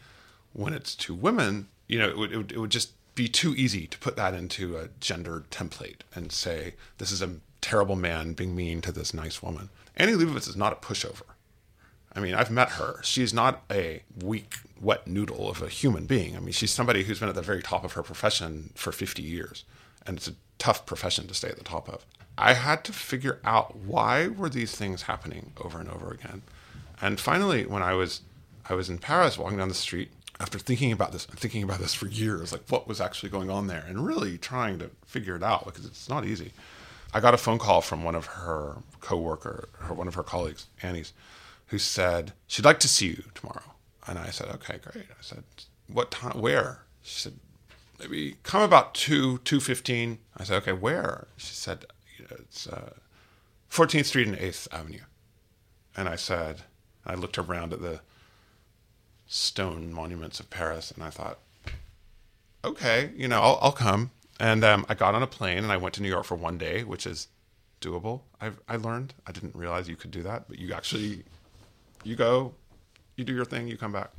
when 0.53 0.73
it's 0.73 0.95
two 0.95 1.15
women, 1.15 1.69
you 1.87 1.99
know, 1.99 2.09
it 2.09 2.17
would, 2.17 2.31
it 2.31 2.37
would, 2.37 2.51
it 2.51 2.57
would 2.59 2.71
just 2.71 2.91
be 3.15 3.29
too 3.29 3.55
easy 3.55 3.87
to 3.87 3.97
put 3.99 4.17
that 4.17 4.33
into 4.33 4.77
a 4.77 4.89
gender 4.99 5.45
template 5.49 6.01
and 6.13 6.31
say, 6.31 6.75
this 6.97 7.11
is 7.11 7.21
a 7.21 7.37
terrible 7.61 7.95
man 7.95 8.33
being 8.33 8.55
mean 8.55 8.81
to 8.81 8.91
this 8.91 9.13
nice 9.13 9.41
woman. 9.41 9.69
Annie 9.95 10.13
Leibovitz 10.13 10.49
is 10.49 10.57
not 10.57 10.73
a 10.73 10.75
pushover. 10.75 11.23
I 12.15 12.19
mean, 12.21 12.33
I've 12.33 12.51
met 12.51 12.71
her. 12.71 13.01
She's 13.03 13.33
not 13.33 13.63
a 13.69 14.03
weak, 14.23 14.55
wet 14.79 15.05
noodle 15.05 15.49
of 15.49 15.61
a 15.61 15.67
human 15.67 16.05
being. 16.05 16.35
I 16.35 16.39
mean, 16.39 16.53
she's 16.53 16.71
somebody 16.71 17.03
who's 17.03 17.19
been 17.19 17.29
at 17.29 17.35
the 17.35 17.41
very 17.41 17.61
top 17.61 17.83
of 17.83 17.93
her 17.93 18.03
profession 18.03 18.71
for 18.75 18.91
50 18.91 19.21
years, 19.21 19.65
and 20.05 20.17
it's 20.17 20.27
a 20.27 20.35
tough 20.57 20.85
profession 20.85 21.27
to 21.27 21.33
stay 21.33 21.49
at 21.49 21.57
the 21.57 21.63
top 21.63 21.89
of. 21.89 22.05
I 22.37 22.53
had 22.53 22.83
to 22.85 22.93
figure 22.93 23.39
out 23.43 23.75
why 23.75 24.27
were 24.27 24.49
these 24.49 24.75
things 24.75 25.03
happening 25.03 25.53
over 25.61 25.79
and 25.79 25.89
over 25.89 26.11
again. 26.11 26.41
And 27.01 27.19
finally, 27.19 27.65
when 27.65 27.81
I 27.81 27.93
was 27.93 28.21
I 28.67 28.73
was 28.73 28.89
in 28.89 28.97
Paris 28.97 29.37
walking 29.37 29.57
down 29.57 29.67
the 29.67 29.75
street 29.75 30.09
after 30.39 30.57
thinking 30.59 30.91
about 30.91 31.11
this 31.11 31.25
thinking 31.25 31.63
about 31.63 31.79
this 31.79 31.93
for 31.93 32.07
years, 32.07 32.51
like 32.51 32.63
what 32.69 32.87
was 32.87 32.99
actually 32.99 33.29
going 33.29 33.49
on 33.49 33.67
there, 33.67 33.85
and 33.87 34.05
really 34.05 34.37
trying 34.37 34.79
to 34.79 34.91
figure 35.05 35.35
it 35.35 35.43
out 35.43 35.65
because 35.65 35.85
it's 35.85 36.09
not 36.09 36.25
easy. 36.25 36.51
I 37.13 37.19
got 37.21 37.33
a 37.33 37.37
phone 37.37 37.59
call 37.59 37.81
from 37.81 38.03
one 38.03 38.15
of 38.15 38.25
her 38.25 38.77
coworker, 38.99 39.69
her 39.79 39.93
one 39.93 40.07
of 40.07 40.15
her 40.15 40.23
colleagues, 40.23 40.67
Annie's, 40.81 41.13
who 41.67 41.77
said 41.77 42.33
she'd 42.47 42.65
like 42.65 42.79
to 42.79 42.87
see 42.87 43.07
you 43.07 43.23
tomorrow. 43.33 43.73
And 44.07 44.19
I 44.19 44.29
said, 44.29 44.49
okay, 44.49 44.77
great. 44.77 45.05
I 45.09 45.21
said, 45.21 45.43
what 45.87 46.11
time? 46.11 46.39
Where? 46.39 46.83
She 47.01 47.19
said, 47.19 47.33
maybe 47.99 48.37
come 48.43 48.61
about 48.61 48.93
two 48.93 49.39
two 49.39 49.59
fifteen. 49.59 50.19
I 50.37 50.43
said, 50.43 50.57
okay, 50.57 50.73
where? 50.73 51.27
She 51.37 51.53
said, 51.53 51.85
you 52.17 52.25
know, 52.25 52.37
it's 52.39 52.67
Fourteenth 53.67 54.07
Street 54.07 54.27
and 54.27 54.37
Eighth 54.37 54.67
Avenue. 54.71 55.05
And 55.97 56.07
I 56.07 56.15
said, 56.15 56.63
I 57.05 57.15
looked 57.15 57.37
around 57.37 57.73
at 57.73 57.81
the 57.81 58.01
stone 59.27 59.91
monuments 59.91 60.39
of 60.39 60.49
Paris, 60.49 60.91
and 60.91 61.03
I 61.03 61.09
thought, 61.09 61.39
okay, 62.63 63.11
you 63.15 63.27
know, 63.27 63.41
I'll, 63.41 63.59
I'll 63.61 63.71
come. 63.71 64.11
And 64.39 64.63
um, 64.63 64.85
I 64.89 64.93
got 64.93 65.15
on 65.15 65.23
a 65.23 65.27
plane 65.27 65.59
and 65.59 65.71
I 65.71 65.77
went 65.77 65.95
to 65.95 66.01
New 66.01 66.09
York 66.09 66.25
for 66.25 66.35
one 66.35 66.57
day, 66.57 66.83
which 66.83 67.07
is 67.07 67.27
doable. 67.79 68.21
I 68.41 68.51
I 68.67 68.75
learned. 68.75 69.13
I 69.25 69.31
didn't 69.31 69.55
realize 69.55 69.87
you 69.87 69.95
could 69.95 70.11
do 70.11 70.23
that, 70.23 70.47
but 70.47 70.59
you 70.59 70.73
actually, 70.73 71.23
you 72.05 72.15
go, 72.15 72.53
you 73.15 73.23
do 73.23 73.33
your 73.33 73.45
thing, 73.45 73.67
you 73.67 73.77
come 73.77 73.91
back. 73.91 74.11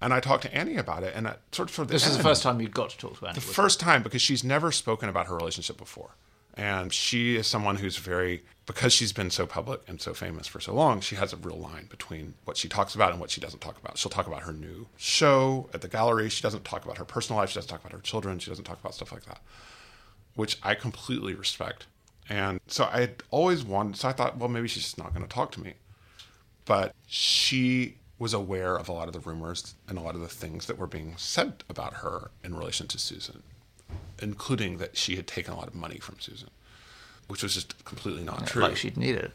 And 0.00 0.12
I 0.12 0.20
talked 0.20 0.42
to 0.42 0.54
Annie 0.54 0.76
about 0.76 1.04
it, 1.04 1.14
and 1.14 1.28
I, 1.28 1.36
sort 1.52 1.68
of, 1.68 1.74
sort 1.74 1.86
of 1.86 1.92
This 1.92 2.06
is 2.06 2.16
the 2.16 2.22
first 2.22 2.42
time 2.42 2.60
you'd 2.60 2.74
got 2.74 2.90
to 2.90 2.98
talk 2.98 3.18
to 3.20 3.26
Annie. 3.26 3.34
the 3.34 3.46
it? 3.46 3.54
first 3.54 3.78
time 3.78 4.02
because 4.02 4.20
she's 4.20 4.42
never 4.42 4.72
spoken 4.72 5.08
about 5.08 5.26
her 5.28 5.36
relationship 5.36 5.78
before. 5.78 6.16
And 6.54 6.92
she 6.92 7.36
is 7.36 7.46
someone 7.46 7.76
who's 7.76 7.96
very, 7.96 8.42
because 8.66 8.92
she's 8.92 9.12
been 9.12 9.30
so 9.30 9.46
public 9.46 9.80
and 9.86 10.02
so 10.02 10.12
famous 10.12 10.46
for 10.46 10.60
so 10.60 10.74
long, 10.74 11.00
she 11.00 11.14
has 11.16 11.32
a 11.32 11.36
real 11.36 11.56
line 11.56 11.86
between 11.88 12.34
what 12.44 12.56
she 12.56 12.68
talks 12.68 12.94
about 12.94 13.12
and 13.12 13.20
what 13.20 13.30
she 13.30 13.40
doesn't 13.40 13.60
talk 13.60 13.78
about. 13.78 13.96
She'll 13.96 14.10
talk 14.10 14.26
about 14.26 14.42
her 14.42 14.52
new 14.52 14.88
show 14.96 15.70
at 15.72 15.80
the 15.80 15.88
gallery. 15.88 16.28
She 16.28 16.42
doesn't 16.42 16.64
talk 16.64 16.84
about 16.84 16.98
her 16.98 17.06
personal 17.06 17.40
life. 17.40 17.50
She 17.50 17.54
doesn't 17.54 17.70
talk 17.70 17.80
about 17.80 17.92
her 17.92 18.00
children. 18.00 18.38
She 18.38 18.50
doesn't 18.50 18.64
talk 18.64 18.80
about 18.80 18.94
stuff 18.94 19.12
like 19.12 19.24
that, 19.26 19.40
which 20.34 20.58
I 20.62 20.74
completely 20.74 21.34
respect. 21.34 21.86
And 22.28 22.60
so 22.66 22.88
I 22.92 23.00
had 23.00 23.22
always 23.30 23.64
wanted, 23.64 23.96
so 23.96 24.08
I 24.08 24.12
thought, 24.12 24.36
well, 24.36 24.48
maybe 24.48 24.68
she's 24.68 24.82
just 24.82 24.98
not 24.98 25.14
going 25.14 25.26
to 25.26 25.32
talk 25.32 25.52
to 25.52 25.60
me 25.60 25.74
but 26.64 26.94
she 27.06 27.96
was 28.18 28.32
aware 28.32 28.76
of 28.76 28.88
a 28.88 28.92
lot 28.92 29.08
of 29.08 29.12
the 29.12 29.20
rumors 29.20 29.74
and 29.88 29.98
a 29.98 30.00
lot 30.00 30.14
of 30.14 30.20
the 30.20 30.28
things 30.28 30.66
that 30.66 30.78
were 30.78 30.86
being 30.86 31.14
said 31.16 31.64
about 31.68 31.94
her 31.94 32.30
in 32.44 32.54
relation 32.54 32.86
to 32.86 32.98
Susan, 32.98 33.42
including 34.20 34.78
that 34.78 34.96
she 34.96 35.16
had 35.16 35.26
taken 35.26 35.52
a 35.52 35.56
lot 35.56 35.66
of 35.66 35.74
money 35.74 35.98
from 35.98 36.20
Susan, 36.20 36.50
which 37.26 37.42
was 37.42 37.54
just 37.54 37.84
completely 37.84 38.22
not 38.22 38.46
true. 38.46 38.62
Like 38.62 38.76
she'd 38.76 38.96
need 38.96 39.16
it. 39.16 39.32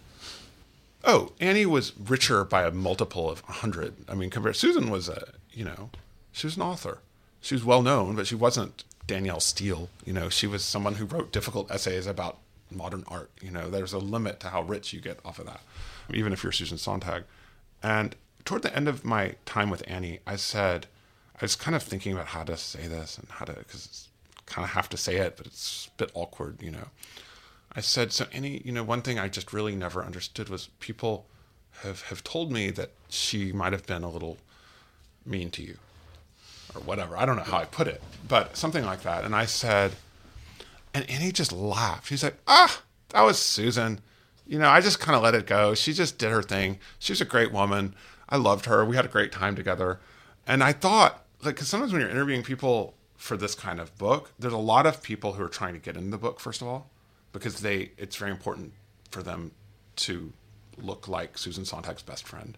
Oh, 1.03 1.33
Annie 1.39 1.65
was 1.65 1.93
richer 1.97 2.43
by 2.43 2.63
a 2.63 2.71
multiple 2.71 3.29
of 3.29 3.41
100. 3.41 3.93
I 4.09 4.15
mean, 4.15 4.29
compared 4.29 4.55
Susan 4.55 4.89
was 4.89 5.09
a, 5.09 5.33
you 5.51 5.63
know, 5.63 5.89
she 6.31 6.47
was 6.47 6.55
an 6.55 6.63
author. 6.63 6.99
She 7.41 7.55
was 7.55 7.63
well 7.63 7.81
known, 7.81 8.15
but 8.15 8.27
she 8.27 8.35
wasn't 8.35 8.83
Danielle 9.05 9.39
Steel. 9.39 9.89
You 10.05 10.13
know, 10.13 10.29
she 10.29 10.47
was 10.47 10.63
someone 10.63 10.95
who 10.95 11.05
wrote 11.05 11.31
difficult 11.31 11.71
essays 11.71 12.07
about 12.07 12.37
modern 12.71 13.03
art. 13.07 13.29
You 13.41 13.51
know, 13.51 13.69
there's 13.69 13.93
a 13.93 13.99
limit 13.99 14.39
to 14.41 14.49
how 14.49 14.61
rich 14.63 14.93
you 14.93 14.99
get 14.99 15.19
off 15.23 15.39
of 15.39 15.45
that, 15.45 15.61
even 16.13 16.33
if 16.33 16.43
you're 16.43 16.51
Susan 16.51 16.77
Sontag. 16.77 17.23
And 17.83 18.15
toward 18.45 18.61
the 18.61 18.75
end 18.75 18.87
of 18.87 19.05
my 19.05 19.35
time 19.45 19.69
with 19.69 19.83
Annie, 19.87 20.19
I 20.25 20.35
said, 20.35 20.87
I 21.35 21.39
was 21.43 21.55
kind 21.55 21.75
of 21.75 21.83
thinking 21.83 22.13
about 22.13 22.27
how 22.27 22.43
to 22.43 22.57
say 22.57 22.87
this 22.87 23.17
and 23.17 23.27
how 23.29 23.45
to, 23.45 23.53
because 23.53 24.07
kind 24.47 24.63
of 24.63 24.71
have 24.71 24.89
to 24.89 24.97
say 24.97 25.17
it, 25.17 25.37
but 25.37 25.45
it's 25.45 25.89
a 25.93 25.97
bit 25.97 26.11
awkward, 26.13 26.61
you 26.61 26.71
know. 26.71 26.87
I 27.75 27.81
said, 27.81 28.11
so 28.11 28.25
Annie, 28.33 28.61
you 28.65 28.71
know, 28.71 28.83
one 28.83 29.01
thing 29.01 29.19
I 29.19 29.27
just 29.27 29.53
really 29.53 29.75
never 29.75 30.03
understood 30.03 30.49
was 30.49 30.69
people 30.79 31.27
have, 31.83 32.01
have 32.03 32.23
told 32.23 32.51
me 32.51 32.71
that 32.71 32.91
she 33.09 33.51
might 33.51 33.73
have 33.73 33.85
been 33.85 34.03
a 34.03 34.09
little 34.09 34.37
mean 35.25 35.51
to 35.51 35.61
you 35.61 35.77
or 36.73 36.81
whatever. 36.81 37.15
I 37.15 37.25
don't 37.25 37.35
know 37.35 37.43
how 37.43 37.57
I 37.57 37.65
put 37.65 37.87
it, 37.87 38.01
but 38.27 38.57
something 38.57 38.83
like 38.83 39.03
that. 39.03 39.25
And 39.25 39.35
I 39.35 39.45
said, 39.45 39.91
and 40.93 41.07
Annie 41.09 41.31
just 41.31 41.51
laughed. 41.51 42.07
She's 42.07 42.23
like, 42.23 42.37
ah, 42.47 42.81
that 43.09 43.21
was 43.21 43.37
Susan. 43.37 43.99
You 44.47 44.60
know, 44.60 44.69
I 44.69 44.79
just 44.79 44.99
kind 44.99 45.15
of 45.15 45.21
let 45.21 45.36
it 45.36 45.45
go. 45.45 45.75
She 45.75 45.93
just 45.93 46.17
did 46.17 46.31
her 46.31 46.41
thing. 46.41 46.79
She 46.99 47.12
was 47.12 47.21
a 47.21 47.25
great 47.25 47.51
woman. 47.51 47.93
I 48.29 48.38
loved 48.38 48.65
her. 48.65 48.86
We 48.86 48.95
had 48.95 49.05
a 49.05 49.10
great 49.10 49.31
time 49.31 49.55
together. 49.55 49.99
And 50.45 50.63
I 50.63 50.71
thought, 50.71 51.25
like, 51.43 51.55
because 51.55 51.67
sometimes 51.67 51.91
when 51.91 52.01
you're 52.01 52.10
interviewing 52.10 52.43
people 52.43 52.93
for 53.17 53.36
this 53.36 53.55
kind 53.55 53.79
of 53.79 53.97
book, 53.97 54.31
there's 54.39 54.53
a 54.53 54.57
lot 54.57 54.86
of 54.86 55.03
people 55.03 55.33
who 55.33 55.43
are 55.43 55.49
trying 55.49 55.73
to 55.73 55.79
get 55.79 55.97
into 55.97 56.12
the 56.12 56.17
book, 56.17 56.39
first 56.39 56.62
of 56.62 56.67
all, 56.67 56.89
because 57.33 57.60
they 57.60 57.91
it's 57.97 58.15
very 58.15 58.31
important 58.31 58.73
for 59.12 59.21
them 59.21 59.51
to 59.97 60.31
look 60.77 61.07
like 61.07 61.38
Susan 61.38 61.65
Sontag's 61.65 62.03
best 62.03 62.25
friend. 62.25 62.57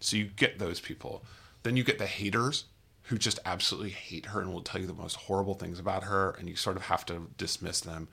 So 0.00 0.16
you 0.16 0.24
get 0.24 0.58
those 0.58 0.80
people. 0.80 1.22
Then 1.62 1.76
you 1.76 1.84
get 1.84 1.98
the 1.98 2.06
haters 2.06 2.64
who 3.02 3.18
just 3.18 3.38
absolutely 3.44 3.90
hate 3.90 4.26
her 4.26 4.40
and 4.40 4.52
will 4.52 4.62
tell 4.62 4.80
you 4.80 4.86
the 4.86 4.94
most 4.94 5.16
horrible 5.16 5.54
things 5.54 5.78
about 5.78 6.04
her, 6.04 6.34
and 6.38 6.48
you 6.48 6.56
sort 6.56 6.76
of 6.76 6.84
have 6.84 7.04
to 7.06 7.28
dismiss 7.36 7.80
them. 7.80 8.08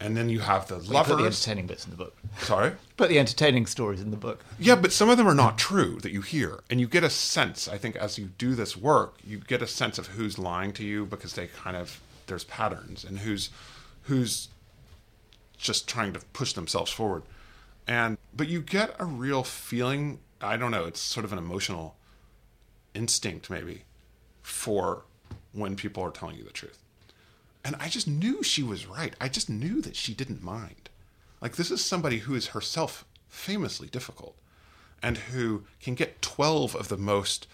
And 0.00 0.16
then 0.16 0.28
you 0.28 0.40
have 0.40 0.68
the 0.68 0.78
You 0.78 1.02
put 1.02 1.18
the 1.18 1.24
entertaining 1.24 1.66
bits 1.66 1.84
in 1.84 1.90
the 1.90 1.96
book. 1.96 2.16
Sorry? 2.38 2.72
Put 2.96 3.08
the 3.08 3.18
entertaining 3.18 3.66
stories 3.66 4.00
in 4.00 4.10
the 4.10 4.16
book. 4.16 4.44
Yeah, 4.58 4.76
but 4.76 4.92
some 4.92 5.08
of 5.08 5.16
them 5.16 5.26
are 5.26 5.34
not 5.34 5.58
true 5.58 5.98
that 6.02 6.12
you 6.12 6.20
hear. 6.20 6.60
And 6.70 6.80
you 6.80 6.86
get 6.86 7.02
a 7.02 7.10
sense, 7.10 7.66
I 7.68 7.78
think, 7.78 7.96
as 7.96 8.18
you 8.18 8.30
do 8.38 8.54
this 8.54 8.76
work, 8.76 9.18
you 9.24 9.38
get 9.38 9.60
a 9.60 9.66
sense 9.66 9.98
of 9.98 10.08
who's 10.08 10.38
lying 10.38 10.72
to 10.74 10.84
you 10.84 11.04
because 11.04 11.34
they 11.34 11.48
kind 11.48 11.76
of, 11.76 12.00
there's 12.26 12.44
patterns 12.44 13.04
and 13.04 13.20
who's, 13.20 13.50
who's 14.02 14.48
just 15.56 15.88
trying 15.88 16.12
to 16.12 16.20
push 16.32 16.52
themselves 16.52 16.90
forward. 16.90 17.22
And, 17.86 18.18
but 18.34 18.48
you 18.48 18.60
get 18.60 18.94
a 18.98 19.04
real 19.04 19.42
feeling, 19.42 20.20
I 20.40 20.56
don't 20.56 20.70
know, 20.70 20.84
it's 20.84 21.00
sort 21.00 21.24
of 21.24 21.32
an 21.32 21.38
emotional 21.38 21.96
instinct 22.94 23.50
maybe 23.50 23.82
for 24.42 25.04
when 25.52 25.76
people 25.76 26.02
are 26.02 26.10
telling 26.10 26.36
you 26.36 26.44
the 26.44 26.50
truth. 26.50 26.78
And 27.68 27.76
I 27.78 27.88
just 27.88 28.08
knew 28.08 28.42
she 28.42 28.62
was 28.62 28.86
right. 28.86 29.14
I 29.20 29.28
just 29.28 29.50
knew 29.50 29.82
that 29.82 29.94
she 29.94 30.14
didn't 30.14 30.42
mind. 30.42 30.88
Like, 31.42 31.56
this 31.56 31.70
is 31.70 31.84
somebody 31.84 32.20
who 32.20 32.34
is 32.34 32.48
herself 32.48 33.04
famously 33.28 33.88
difficult 33.88 34.36
and 35.02 35.18
who 35.18 35.64
can 35.78 35.94
get 35.94 36.22
12 36.22 36.74
of 36.74 36.88
the 36.88 36.96
most 36.96 37.46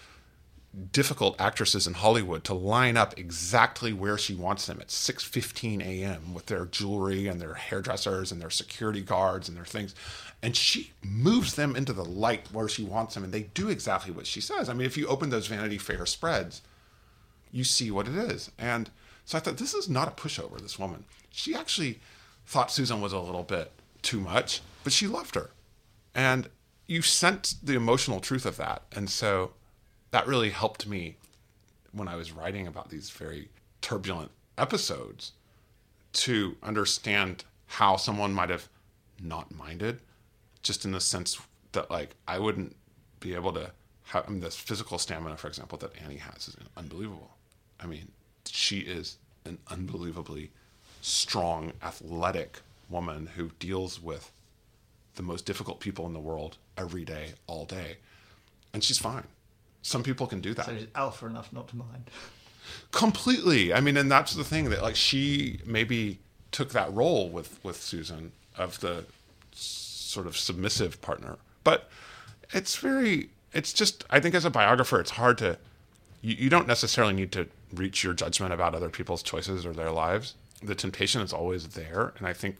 difficult 0.93 1.35
actresses 1.37 1.85
in 1.85 1.95
Hollywood 1.95 2.45
to 2.45 2.53
line 2.53 2.95
up 2.95 3.19
exactly 3.19 3.91
where 3.91 4.17
she 4.17 4.33
wants 4.33 4.67
them 4.67 4.79
at 4.79 4.87
6:15 4.87 5.81
a.m. 5.81 6.33
with 6.33 6.45
their 6.45 6.65
jewelry 6.65 7.27
and 7.27 7.41
their 7.41 7.55
hairdressers 7.55 8.31
and 8.31 8.41
their 8.41 8.49
security 8.49 9.01
guards 9.01 9.49
and 9.49 9.57
their 9.57 9.65
things 9.65 9.93
and 10.41 10.55
she 10.55 10.91
moves 11.01 11.55
them 11.55 11.75
into 11.75 11.93
the 11.93 12.05
light 12.05 12.47
where 12.53 12.69
she 12.69 12.83
wants 12.83 13.15
them 13.15 13.23
and 13.25 13.33
they 13.33 13.43
do 13.43 13.67
exactly 13.69 14.11
what 14.11 14.27
she 14.27 14.39
says. 14.41 14.69
I 14.69 14.73
mean 14.73 14.87
if 14.87 14.97
you 14.97 15.07
open 15.07 15.29
those 15.29 15.47
Vanity 15.47 15.77
Fair 15.77 16.05
spreads 16.05 16.61
you 17.51 17.63
see 17.63 17.89
what 17.89 18.07
it 18.07 18.15
is. 18.15 18.51
And 18.59 18.89
so 19.25 19.37
I 19.37 19.41
thought, 19.41 19.57
this 19.57 19.73
is 19.73 19.89
not 19.89 20.07
a 20.07 20.11
pushover, 20.11 20.59
this 20.59 20.79
woman. 20.79 21.03
She 21.31 21.55
actually 21.55 21.99
thought 22.45 22.71
Susan 22.71 23.01
was 23.01 23.11
a 23.11 23.19
little 23.19 23.43
bit 23.43 23.71
too 24.01 24.19
much, 24.19 24.61
but 24.83 24.93
she 24.93 25.07
loved 25.07 25.35
her. 25.35 25.49
And 26.13 26.49
you 26.87 27.01
sensed 27.01 27.65
the 27.65 27.73
emotional 27.73 28.19
truth 28.19 28.45
of 28.45 28.57
that. 28.57 28.83
And 28.95 29.09
so 29.09 29.53
that 30.11 30.27
really 30.27 30.51
helped 30.51 30.87
me 30.87 31.17
when 31.91 32.07
I 32.07 32.15
was 32.15 32.31
writing 32.31 32.67
about 32.67 32.89
these 32.89 33.09
very 33.09 33.49
turbulent 33.81 34.31
episodes 34.57 35.31
to 36.13 36.55
understand 36.61 37.43
how 37.65 37.97
someone 37.97 38.33
might 38.33 38.49
have 38.49 38.69
not 39.21 39.53
minded, 39.53 40.01
just 40.61 40.85
in 40.85 40.91
the 40.91 41.01
sense 41.01 41.39
that, 41.71 41.89
like, 41.89 42.15
I 42.27 42.37
wouldn't 42.39 42.75
be 43.19 43.33
able 43.33 43.53
to 43.53 43.71
have 44.03 44.25
I 44.27 44.29
mean, 44.29 44.41
this 44.41 44.55
physical 44.55 44.99
stamina, 44.99 45.35
for 45.35 45.47
example, 45.47 45.77
that 45.79 45.91
Annie 46.03 46.17
has 46.17 46.47
is 46.47 46.55
unbelievable. 46.77 47.31
I 47.79 47.87
mean, 47.87 48.11
she 48.55 48.79
is 48.79 49.17
an 49.45 49.57
unbelievably 49.69 50.49
strong, 51.01 51.73
athletic 51.83 52.59
woman 52.89 53.29
who 53.35 53.51
deals 53.59 54.01
with 54.01 54.31
the 55.15 55.23
most 55.23 55.45
difficult 55.45 55.79
people 55.79 56.05
in 56.05 56.13
the 56.13 56.19
world 56.19 56.57
every 56.77 57.05
day, 57.05 57.33
all 57.47 57.65
day. 57.65 57.97
And 58.73 58.83
she's 58.83 58.97
fine. 58.97 59.25
Some 59.81 60.03
people 60.03 60.27
can 60.27 60.41
do 60.41 60.53
that. 60.53 60.65
So 60.65 60.75
she's 60.75 60.87
alpha 60.95 61.27
enough 61.27 61.53
not 61.53 61.67
to 61.69 61.77
mind. 61.77 62.09
Completely. 62.91 63.73
I 63.73 63.79
mean, 63.81 63.97
and 63.97 64.11
that's 64.11 64.33
the 64.33 64.43
thing 64.43 64.69
that 64.71 64.81
like 64.81 64.95
she 64.95 65.59
maybe 65.65 66.19
took 66.51 66.71
that 66.71 66.91
role 66.93 67.29
with 67.29 67.63
with 67.63 67.81
Susan 67.81 68.31
of 68.57 68.79
the 68.79 69.05
sort 69.53 70.25
of 70.25 70.37
submissive 70.37 71.01
partner. 71.01 71.37
But 71.63 71.89
it's 72.51 72.77
very 72.77 73.29
it's 73.53 73.73
just 73.73 74.03
I 74.09 74.19
think 74.19 74.33
as 74.33 74.45
a 74.45 74.49
biographer 74.49 74.99
it's 74.99 75.11
hard 75.11 75.37
to 75.39 75.57
you, 76.25 76.35
you 76.35 76.49
don't 76.49 76.67
necessarily 76.67 77.13
need 77.13 77.31
to 77.33 77.47
reach 77.73 78.03
your 78.03 78.13
judgment 78.13 78.53
about 78.53 78.73
other 78.73 78.89
people's 78.89 79.21
choices 79.21 79.65
or 79.65 79.73
their 79.73 79.91
lives. 79.91 80.33
The 80.63 80.75
temptation 80.75 81.21
is 81.21 81.31
always 81.31 81.67
there 81.69 82.13
and 82.17 82.27
I 82.27 82.33
think 82.33 82.57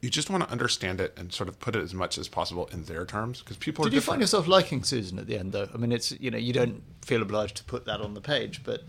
you 0.00 0.10
just 0.10 0.28
want 0.28 0.44
to 0.44 0.50
understand 0.50 1.00
it 1.00 1.14
and 1.16 1.32
sort 1.32 1.48
of 1.48 1.58
put 1.58 1.74
it 1.74 1.82
as 1.82 1.94
much 1.94 2.18
as 2.18 2.28
possible 2.28 2.68
in 2.72 2.84
their 2.84 3.06
terms 3.06 3.40
because 3.40 3.56
people 3.56 3.84
are 3.84 3.88
Did 3.88 3.94
you 3.94 4.00
different. 4.00 4.12
find 4.16 4.20
yourself 4.20 4.46
liking 4.46 4.82
Susan 4.82 5.18
at 5.18 5.26
the 5.26 5.38
end, 5.38 5.52
though? 5.52 5.66
I 5.72 5.78
mean, 5.78 5.92
it's 5.92 6.12
you 6.20 6.30
know 6.30 6.36
you 6.36 6.52
don't 6.52 6.82
feel 7.00 7.22
obliged 7.22 7.56
to 7.56 7.64
put 7.64 7.86
that 7.86 8.02
on 8.02 8.12
the 8.12 8.20
page, 8.20 8.60
but 8.64 8.82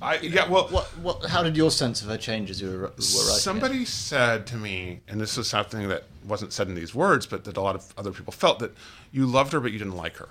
I, 0.00 0.16
yeah, 0.20 0.48
well, 0.48 0.68
what 0.68 0.84
what? 1.02 1.24
How 1.26 1.42
did 1.42 1.54
your 1.54 1.70
sense 1.70 2.00
of 2.00 2.08
her 2.08 2.16
change 2.16 2.48
as 2.48 2.62
you 2.62 2.68
were, 2.68 2.74
were 2.76 2.86
writing? 2.86 2.98
it? 2.98 3.40
Somebody 3.40 3.84
said 3.84 4.46
to 4.46 4.56
me, 4.56 5.00
and 5.06 5.20
this 5.20 5.36
was 5.36 5.48
something 5.48 5.88
that 5.88 6.04
wasn't 6.26 6.54
said 6.54 6.68
in 6.68 6.74
these 6.74 6.94
words, 6.94 7.26
but 7.26 7.44
that 7.44 7.58
a 7.58 7.60
lot 7.60 7.74
of 7.74 7.92
other 7.98 8.12
people 8.12 8.32
felt 8.32 8.60
that 8.60 8.72
you 9.12 9.26
loved 9.26 9.52
her, 9.52 9.60
but 9.60 9.72
you 9.72 9.78
didn't 9.78 9.96
like 9.96 10.16
her. 10.16 10.30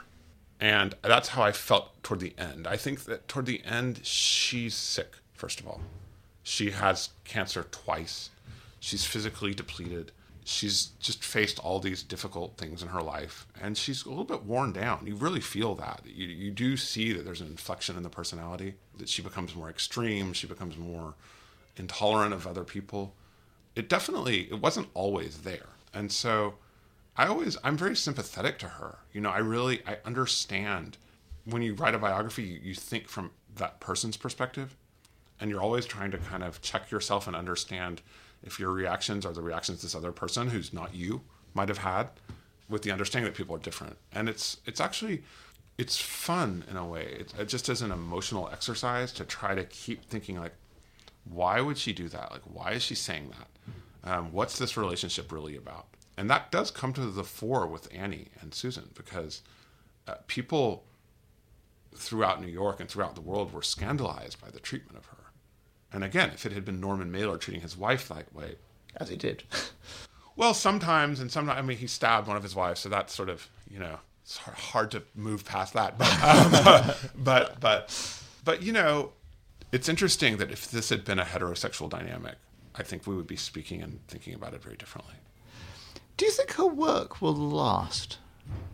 And 0.59 0.95
that's 1.03 1.29
how 1.29 1.43
I 1.43 1.51
felt 1.51 2.01
toward 2.03 2.19
the 2.19 2.33
end. 2.37 2.67
I 2.67 2.77
think 2.77 3.05
that 3.05 3.27
toward 3.27 3.45
the 3.45 3.61
end, 3.63 4.01
she's 4.03 4.73
sick, 4.75 5.15
first 5.33 5.59
of 5.59 5.67
all. 5.67 5.81
She 6.43 6.71
has 6.71 7.09
cancer 7.25 7.67
twice. 7.69 8.29
She's 8.79 9.05
physically 9.05 9.53
depleted. 9.53 10.11
She's 10.45 10.91
just 11.01 11.23
faced 11.23 11.59
all 11.59 11.79
these 11.79 12.01
difficult 12.01 12.55
things 12.55 12.81
in 12.81 12.87
her 12.87 13.01
life, 13.01 13.45
and 13.61 13.77
she's 13.77 14.05
a 14.05 14.09
little 14.09 14.23
bit 14.23 14.45
worn 14.45 14.71
down. 14.71 15.05
You 15.05 15.15
really 15.15 15.41
feel 15.41 15.75
that. 15.75 16.03
You, 16.05 16.27
you 16.27 16.51
do 16.51 16.77
see 16.77 17.11
that 17.11 17.25
there's 17.25 17.41
an 17.41 17.47
inflection 17.47 17.97
in 17.97 18.03
the 18.03 18.09
personality, 18.09 18.75
that 18.97 19.09
she 19.09 19.21
becomes 19.21 19.53
more 19.53 19.69
extreme, 19.69 20.31
she 20.31 20.47
becomes 20.47 20.77
more 20.77 21.15
intolerant 21.75 22.33
of 22.33 22.47
other 22.47 22.63
people. 22.63 23.13
It 23.75 23.89
definitely, 23.89 24.43
it 24.43 24.61
wasn't 24.61 24.87
always 24.93 25.39
there. 25.39 25.67
And 25.93 26.09
so 26.13 26.53
I 27.17 27.27
always, 27.27 27.57
I'm 27.63 27.77
very 27.77 27.95
sympathetic 27.95 28.59
to 28.59 28.67
her. 28.67 28.99
You 29.11 29.21
know, 29.21 29.29
I 29.29 29.39
really, 29.39 29.81
I 29.87 29.97
understand 30.05 30.97
when 31.45 31.61
you 31.61 31.73
write 31.73 31.95
a 31.95 31.99
biography, 31.99 32.43
you, 32.43 32.59
you 32.61 32.73
think 32.75 33.07
from 33.07 33.31
that 33.55 33.79
person's 33.79 34.17
perspective 34.17 34.75
and 35.39 35.49
you're 35.49 35.61
always 35.61 35.85
trying 35.85 36.11
to 36.11 36.17
kind 36.17 36.43
of 36.43 36.61
check 36.61 36.91
yourself 36.91 37.27
and 37.27 37.35
understand 37.35 38.01
if 38.43 38.59
your 38.59 38.71
reactions 38.71 39.25
are 39.25 39.33
the 39.33 39.41
reactions 39.41 39.81
this 39.81 39.95
other 39.95 40.11
person 40.11 40.49
who's 40.49 40.73
not 40.73 40.93
you 40.93 41.21
might 41.53 41.69
have 41.69 41.79
had 41.79 42.09
with 42.69 42.83
the 42.83 42.91
understanding 42.91 43.31
that 43.31 43.37
people 43.37 43.55
are 43.55 43.59
different. 43.59 43.97
And 44.11 44.29
it's 44.29 44.57
it's 44.65 44.79
actually 44.79 45.23
it's 45.77 45.97
fun 45.97 46.63
in 46.69 46.77
a 46.77 46.85
way. 46.85 47.05
It, 47.19 47.33
it 47.39 47.47
just 47.47 47.69
is 47.69 47.81
an 47.81 47.91
emotional 47.91 48.49
exercise 48.51 49.11
to 49.13 49.25
try 49.25 49.55
to 49.55 49.63
keep 49.63 50.05
thinking 50.05 50.39
like 50.39 50.53
why 51.25 51.61
would 51.61 51.77
she 51.77 51.93
do 51.93 52.07
that? 52.09 52.31
Like 52.31 52.43
why 52.43 52.73
is 52.73 52.83
she 52.83 52.95
saying 52.95 53.31
that? 53.31 54.11
Um, 54.11 54.31
what's 54.31 54.57
this 54.57 54.77
relationship 54.77 55.31
really 55.31 55.55
about 55.55 55.87
and 56.17 56.29
that 56.29 56.51
does 56.51 56.71
come 56.71 56.91
to 56.93 57.05
the 57.05 57.23
fore 57.23 57.67
with 57.67 57.87
annie 57.93 58.27
and 58.41 58.53
susan 58.53 58.89
because 58.95 59.41
uh, 60.07 60.15
people 60.27 60.83
throughout 61.97 62.41
New 62.41 62.47
York 62.47 62.79
and 62.79 62.89
throughout 62.89 63.15
the 63.15 63.21
world 63.21 63.53
were 63.53 63.61
scandalized 63.61 64.39
by 64.41 64.49
the 64.49 64.59
treatment 64.59 64.97
of 64.97 65.07
her. 65.07 65.17
And 65.91 66.03
again, 66.03 66.31
if 66.33 66.45
it 66.45 66.51
had 66.51 66.65
been 66.65 66.79
Norman 66.79 67.11
Mailer 67.11 67.37
treating 67.37 67.61
his 67.61 67.77
wife 67.77 68.07
that 68.09 68.33
way, 68.33 68.55
as 68.95 69.09
he 69.09 69.15
did. 69.15 69.43
well, 70.35 70.53
sometimes 70.53 71.19
and 71.19 71.31
sometimes, 71.31 71.57
I 71.57 71.61
mean, 71.61 71.77
he 71.77 71.87
stabbed 71.87 72.27
one 72.27 72.37
of 72.37 72.43
his 72.43 72.55
wives, 72.55 72.81
so 72.81 72.89
that's 72.89 73.13
sort 73.13 73.29
of, 73.29 73.49
you 73.69 73.79
know, 73.79 73.99
it's 74.23 74.37
hard 74.37 74.91
to 74.91 75.03
move 75.15 75.45
past 75.45 75.73
that. 75.73 75.97
But, 75.97 76.23
um, 76.23 77.11
but, 77.15 77.59
but, 77.59 78.21
but, 78.43 78.61
you 78.61 78.73
know, 78.73 79.13
it's 79.71 79.89
interesting 79.89 80.37
that 80.37 80.51
if 80.51 80.69
this 80.71 80.89
had 80.89 81.03
been 81.05 81.19
a 81.19 81.25
heterosexual 81.25 81.89
dynamic, 81.89 82.35
I 82.75 82.83
think 82.83 83.07
we 83.07 83.15
would 83.15 83.27
be 83.27 83.35
speaking 83.35 83.81
and 83.81 83.99
thinking 84.07 84.33
about 84.33 84.53
it 84.53 84.61
very 84.61 84.75
differently. 84.75 85.15
Do 86.17 86.25
you 86.25 86.31
think 86.31 86.53
her 86.53 86.65
work 86.65 87.21
will 87.21 87.35
last? 87.35 88.17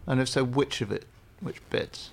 And 0.07 0.21
if 0.21 0.29
so, 0.29 0.45
which 0.45 0.79
of 0.79 0.91
it, 0.93 1.05
which 1.41 1.57
bits? 1.69 2.09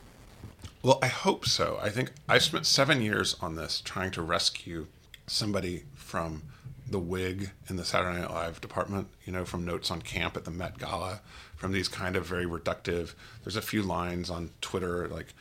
Well, 0.83 0.99
I 1.01 1.07
hope 1.07 1.47
so. 1.47 1.79
I 1.81 1.89
think 1.89 2.11
I've 2.29 2.43
spent 2.43 2.67
seven 2.67 3.01
years 3.01 3.37
on 3.41 3.55
this 3.55 3.81
trying 3.81 4.11
to 4.13 4.23
rescue 4.23 4.89
somebody 5.29 5.85
from 5.95 6.43
the 6.89 6.99
wig 6.99 7.53
in 7.69 7.77
the 7.77 7.85
Saturday 7.85 8.19
Night 8.19 8.31
Live 8.31 8.61
department, 8.61 9.07
you 9.25 9.33
know, 9.33 9.45
from 9.45 9.65
notes 9.65 9.93
on 9.93 10.03
camp 10.03 10.37
at 10.37 10.45
the 10.45 10.51
Met 10.51 10.79
Gala, 10.79 11.21
from 11.55 11.71
these 11.71 11.87
kind 11.87 12.17
of 12.17 12.27
very 12.27 12.47
reductive. 12.47 13.15
There's 13.45 13.57
a 13.57 13.63
few 13.63 13.83
lines 13.83 14.31
on 14.31 14.51
Twitter 14.61 15.07
like, 15.07 15.35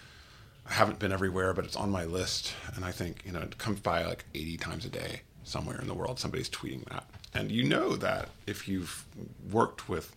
I 0.70 0.74
haven't 0.74 1.00
been 1.00 1.12
everywhere, 1.12 1.54
but 1.56 1.66
it's 1.66 1.76
on 1.76 1.90
my 1.90 2.06
list. 2.06 2.54
And 2.76 2.86
I 2.86 2.92
think, 2.92 3.24
you 3.26 3.32
know, 3.32 3.40
it 3.40 3.58
comes 3.58 3.80
by 3.80 4.06
like 4.06 4.26
80 4.36 4.58
times 4.58 4.86
a 4.86 4.90
day 4.90 5.22
somewhere 5.44 5.82
in 5.82 5.88
the 5.88 5.96
world. 5.96 6.20
Somebody's 6.20 6.50
tweeting 6.50 6.86
that. 6.90 7.06
And 7.34 7.52
you 7.52 7.64
know 7.64 7.96
that 7.96 8.30
if 8.48 8.68
you've 8.68 9.06
worked 9.52 9.88
with 9.88 10.16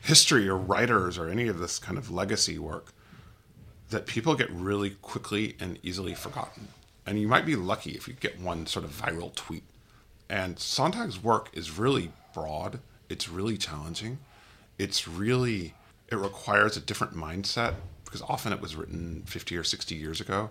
history 0.00 0.48
or 0.48 0.56
writers 0.56 1.16
or 1.16 1.28
any 1.28 1.48
of 1.48 1.58
this 1.58 1.78
kind 1.78 1.96
of 1.96 2.10
legacy 2.10 2.58
work, 2.58 2.92
that 3.90 4.06
people 4.06 4.34
get 4.34 4.50
really 4.50 4.90
quickly 4.90 5.56
and 5.60 5.78
easily 5.82 6.14
forgotten. 6.14 6.68
And 7.06 7.20
you 7.20 7.28
might 7.28 7.46
be 7.46 7.56
lucky 7.56 7.92
if 7.92 8.08
you 8.08 8.14
get 8.14 8.40
one 8.40 8.66
sort 8.66 8.84
of 8.84 8.90
viral 8.90 9.34
tweet 9.34 9.64
And 10.28 10.56
Sontag's 10.56 11.22
work 11.22 11.50
is 11.52 11.78
really 11.78 12.10
broad. 12.32 12.80
It's 13.08 13.28
really 13.28 13.56
challenging. 13.56 14.18
It's 14.78 15.06
really 15.06 15.74
it 16.08 16.16
requires 16.16 16.76
a 16.76 16.80
different 16.80 17.14
mindset 17.14 17.74
because 18.04 18.22
often 18.22 18.52
it 18.52 18.60
was 18.60 18.76
written 18.76 19.22
50 19.26 19.56
or 19.56 19.64
60 19.64 19.94
years 19.94 20.20
ago. 20.20 20.50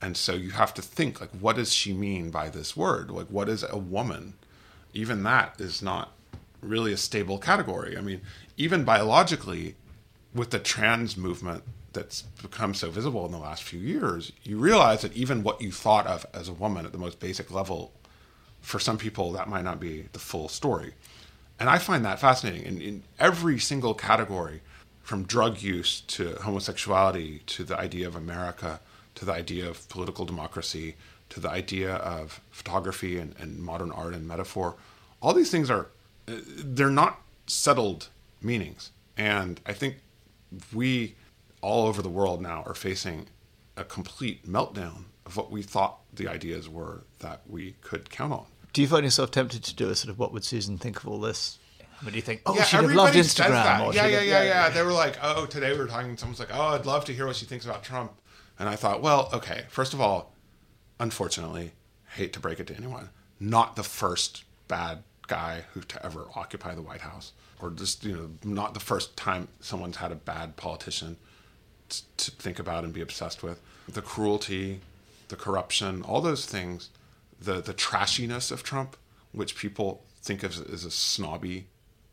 And 0.00 0.16
so 0.16 0.34
you 0.34 0.50
have 0.50 0.74
to 0.74 0.82
think 0.82 1.20
like 1.20 1.30
what 1.30 1.56
does 1.56 1.72
she 1.72 1.92
mean 1.92 2.30
by 2.30 2.48
this 2.48 2.76
word? 2.76 3.10
Like 3.10 3.26
what 3.28 3.48
is 3.48 3.64
a 3.68 3.78
woman? 3.78 4.34
Even 4.98 5.22
that 5.22 5.60
is 5.60 5.80
not 5.80 6.12
really 6.60 6.92
a 6.92 6.96
stable 6.96 7.38
category. 7.38 7.96
I 7.96 8.00
mean, 8.00 8.20
even 8.56 8.82
biologically 8.82 9.76
with 10.34 10.50
the 10.50 10.58
trans 10.58 11.16
movement 11.16 11.62
that's 11.92 12.22
become 12.42 12.74
so 12.74 12.90
visible 12.90 13.24
in 13.24 13.30
the 13.30 13.38
last 13.38 13.62
few 13.62 13.78
years, 13.78 14.32
you 14.42 14.58
realize 14.58 15.02
that 15.02 15.16
even 15.16 15.44
what 15.44 15.62
you 15.62 15.70
thought 15.70 16.08
of 16.08 16.26
as 16.34 16.48
a 16.48 16.52
woman 16.52 16.84
at 16.84 16.90
the 16.90 16.98
most 16.98 17.20
basic 17.20 17.52
level, 17.52 17.92
for 18.60 18.80
some 18.80 18.98
people, 18.98 19.30
that 19.30 19.48
might 19.48 19.62
not 19.62 19.78
be 19.78 20.08
the 20.12 20.18
full 20.18 20.48
story. 20.48 20.94
And 21.60 21.70
I 21.70 21.78
find 21.78 22.04
that 22.04 22.18
fascinating. 22.18 22.64
In, 22.64 22.82
in 22.82 23.02
every 23.20 23.60
single 23.60 23.94
category, 23.94 24.62
from 25.04 25.22
drug 25.22 25.62
use 25.62 26.00
to 26.02 26.34
homosexuality 26.42 27.42
to 27.46 27.62
the 27.62 27.78
idea 27.78 28.08
of 28.08 28.16
America 28.16 28.80
to 29.14 29.24
the 29.24 29.32
idea 29.32 29.68
of 29.68 29.88
political 29.88 30.24
democracy 30.24 30.96
to 31.30 31.40
the 31.40 31.50
idea 31.50 31.94
of 31.96 32.40
photography 32.50 33.18
and, 33.18 33.34
and 33.38 33.58
modern 33.58 33.90
art 33.92 34.14
and 34.14 34.26
metaphor, 34.26 34.76
all 35.20 35.34
these 35.34 35.50
things 35.50 35.70
are, 35.70 35.88
they're 36.26 36.90
not 36.90 37.20
settled 37.46 38.08
meanings. 38.42 38.92
And 39.16 39.60
I 39.66 39.72
think 39.72 39.96
we 40.72 41.16
all 41.60 41.86
over 41.86 42.02
the 42.02 42.08
world 42.08 42.40
now 42.40 42.62
are 42.66 42.74
facing 42.74 43.26
a 43.76 43.84
complete 43.84 44.46
meltdown 44.46 45.04
of 45.26 45.36
what 45.36 45.50
we 45.50 45.62
thought 45.62 45.98
the 46.12 46.28
ideas 46.28 46.68
were 46.68 47.04
that 47.18 47.42
we 47.48 47.74
could 47.82 48.10
count 48.10 48.32
on. 48.32 48.46
Do 48.72 48.82
you 48.82 48.88
find 48.88 49.04
yourself 49.04 49.30
tempted 49.30 49.62
to 49.64 49.74
do 49.74 49.88
a 49.90 49.94
sort 49.94 50.10
of 50.10 50.18
what 50.18 50.32
would 50.32 50.44
Susan 50.44 50.78
think 50.78 50.98
of 50.98 51.08
all 51.08 51.20
this? 51.20 51.58
I 51.80 52.04
mean, 52.04 52.12
do 52.12 52.16
you 52.16 52.22
think, 52.22 52.42
oh, 52.46 52.54
yeah, 52.54 52.62
she'd 52.62 52.76
have 52.76 52.92
loved 52.92 53.16
Instagram? 53.16 53.86
or 53.86 53.94
Yeah, 53.94 54.06
yeah, 54.06 54.20
yeah, 54.20 54.42
yeah. 54.44 54.68
They 54.68 54.82
were 54.82 54.92
like, 54.92 55.18
oh, 55.20 55.46
today 55.46 55.72
we 55.72 55.78
were 55.78 55.86
talking, 55.86 56.16
someone's 56.16 56.38
like, 56.38 56.54
oh, 56.54 56.68
I'd 56.68 56.86
love 56.86 57.04
to 57.06 57.12
hear 57.12 57.26
what 57.26 57.34
she 57.34 57.44
thinks 57.44 57.64
about 57.64 57.82
Trump. 57.82 58.12
And 58.58 58.68
I 58.68 58.76
thought, 58.76 59.02
well, 59.02 59.30
okay, 59.32 59.64
first 59.68 59.94
of 59.94 60.00
all, 60.00 60.32
unfortunately, 61.00 61.72
hate 62.14 62.32
to 62.34 62.40
break 62.40 62.60
it 62.60 62.68
to 62.68 62.76
anyone, 62.76 63.10
not 63.40 63.74
the 63.74 63.82
first 63.82 64.44
bad 64.68 65.02
guy 65.28 65.64
who 65.72 65.80
to 65.82 66.04
ever 66.04 66.26
occupy 66.34 66.74
the 66.74 66.82
White 66.82 67.02
House, 67.02 67.32
or 67.60 67.70
just, 67.70 68.04
you 68.04 68.16
know, 68.16 68.30
not 68.44 68.74
the 68.74 68.80
first 68.80 69.16
time 69.16 69.48
someone's 69.60 69.96
had 69.96 70.10
a 70.10 70.16
bad 70.16 70.56
politician 70.56 71.16
t- 71.88 72.02
to 72.16 72.30
think 72.32 72.58
about 72.58 72.84
and 72.84 72.92
be 72.92 73.00
obsessed 73.00 73.42
with. 73.42 73.60
The 73.88 74.02
cruelty, 74.02 74.80
the 75.28 75.36
corruption, 75.36 76.02
all 76.02 76.20
those 76.20 76.44
things, 76.46 76.90
the 77.40 77.60
the 77.60 77.74
trashiness 77.74 78.50
of 78.50 78.62
Trump, 78.62 78.96
which 79.32 79.56
people 79.56 80.02
think 80.20 80.42
of 80.42 80.52
as 80.72 80.84
a 80.84 80.90
snobby 80.90 81.66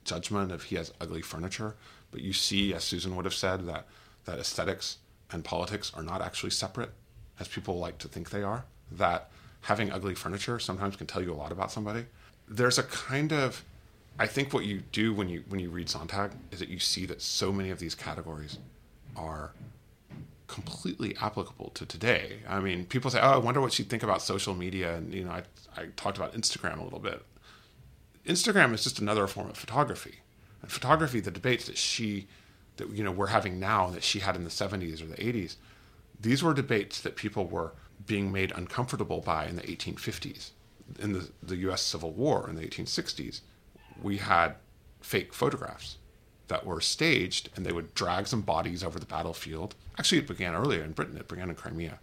judgment 0.04 0.52
of 0.52 0.64
he 0.64 0.76
has 0.76 0.94
ugly 1.02 1.22
furniture, 1.22 1.76
but 2.12 2.22
you 2.22 2.34
see, 2.34 2.74
as 2.74 2.84
Susan 2.84 3.16
would 3.16 3.26
have 3.26 3.34
said, 3.34 3.66
that 3.66 3.88
that 4.26 4.40
aesthetics 4.40 4.98
and 5.32 5.44
politics 5.44 5.92
are 5.96 6.04
not 6.04 6.22
actually 6.22 6.52
separate, 6.52 6.92
as 7.40 7.48
people 7.48 7.78
like 7.80 7.98
to 8.00 8.08
think 8.08 8.30
they 8.30 8.44
are. 8.44 8.66
That 8.92 9.32
having 9.62 9.92
ugly 9.92 10.16
furniture 10.16 10.60
sometimes 10.60 10.96
can 10.96 11.08
tell 11.08 11.22
you 11.22 11.34
a 11.34 11.36
lot 11.36 11.52
about 11.52 11.72
somebody. 11.72 12.06
There's 12.48 12.78
a 12.78 12.84
kind 12.84 13.34
of 13.34 13.64
I 14.18 14.28
think 14.28 14.54
what 14.54 14.66
you 14.66 14.82
do 14.92 15.14
when 15.14 15.28
you 15.30 15.44
when 15.50 15.60
you 15.60 15.70
read 15.70 15.90
Sontag 15.90 16.32
is 16.52 16.60
that 16.60 16.70
you 16.70 16.80
see 16.80 17.06
that 17.06 17.22
so 17.22 17.52
many 17.52 17.70
of 17.70 17.80
these 17.80 17.96
categories 17.96 18.60
are 19.16 19.52
completely 20.48 21.16
applicable 21.22 21.72
to 21.72 21.86
today. 21.86 22.40
I 22.48 22.60
mean, 22.60 22.86
people 22.86 23.12
say, 23.12 23.20
"Oh, 23.20 23.32
I 23.32 23.38
wonder 23.38 23.60
what 23.60 23.74
she'd 23.74 23.90
think 23.90 24.04
about 24.04 24.22
social 24.22 24.54
media." 24.54 24.96
And 24.96 25.14
you 25.14 25.26
know, 25.26 25.32
I 25.32 25.44
I 25.76 25.88
talked 25.98 26.18
about 26.18 26.34
Instagram 26.34 26.80
a 26.80 26.84
little 26.84 27.00
bit. 27.00 27.26
Instagram 28.26 28.74
is 28.74 28.84
just 28.84 29.00
another 29.00 29.28
form 29.28 29.50
of 29.50 29.58
photography. 29.58 30.20
And 30.62 30.72
photography, 30.72 31.20
the 31.20 31.32
debates 31.32 31.66
that 31.66 31.78
she 31.78 32.28
that 32.78 32.90
you 32.92 33.04
know 33.04 33.12
we're 33.12 33.28
having 33.28 33.60
now 33.60 33.90
that 33.90 34.04
she 34.04 34.20
had 34.20 34.36
in 34.36 34.46
the 34.46 34.50
70s 34.50 35.02
or 35.02 35.08
the 35.08 35.16
80s, 35.16 35.56
these 36.20 36.42
were 36.42 36.54
debates 36.54 37.02
that 37.02 37.16
people 37.18 37.46
were 37.46 37.74
being 38.06 38.32
made 38.32 38.52
uncomfortable 38.56 39.20
by 39.20 39.46
in 39.46 39.56
the 39.56 39.62
1850s. 39.64 40.52
In 41.00 41.14
the, 41.14 41.30
the 41.42 41.58
US 41.58 41.82
Civil 41.82 42.12
War 42.12 42.50
in 42.50 42.56
the 42.56 42.68
1860s, 42.68 43.42
we 44.02 44.18
had 44.18 44.56
fake 45.02 45.34
photographs 45.34 45.98
that 46.48 46.66
were 46.66 46.82
staged 46.82 47.50
and 47.56 47.66
they 47.66 47.72
would 47.72 47.94
drag 47.96 48.28
some 48.28 48.42
bodies 48.42 48.84
over 48.84 49.00
the 49.00 49.06
battlefield. 49.06 49.76
Actually, 49.98 50.20
it 50.20 50.28
began 50.28 50.54
earlier 50.54 50.84
in 50.84 50.92
Britain, 50.92 51.18
it 51.18 51.28
began 51.28 51.50
in 51.50 51.56
Crimea 51.56 52.00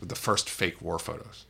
with 0.00 0.08
the 0.08 0.14
first 0.14 0.50
fake 0.50 0.82
war 0.82 0.98
photos. 0.98 1.46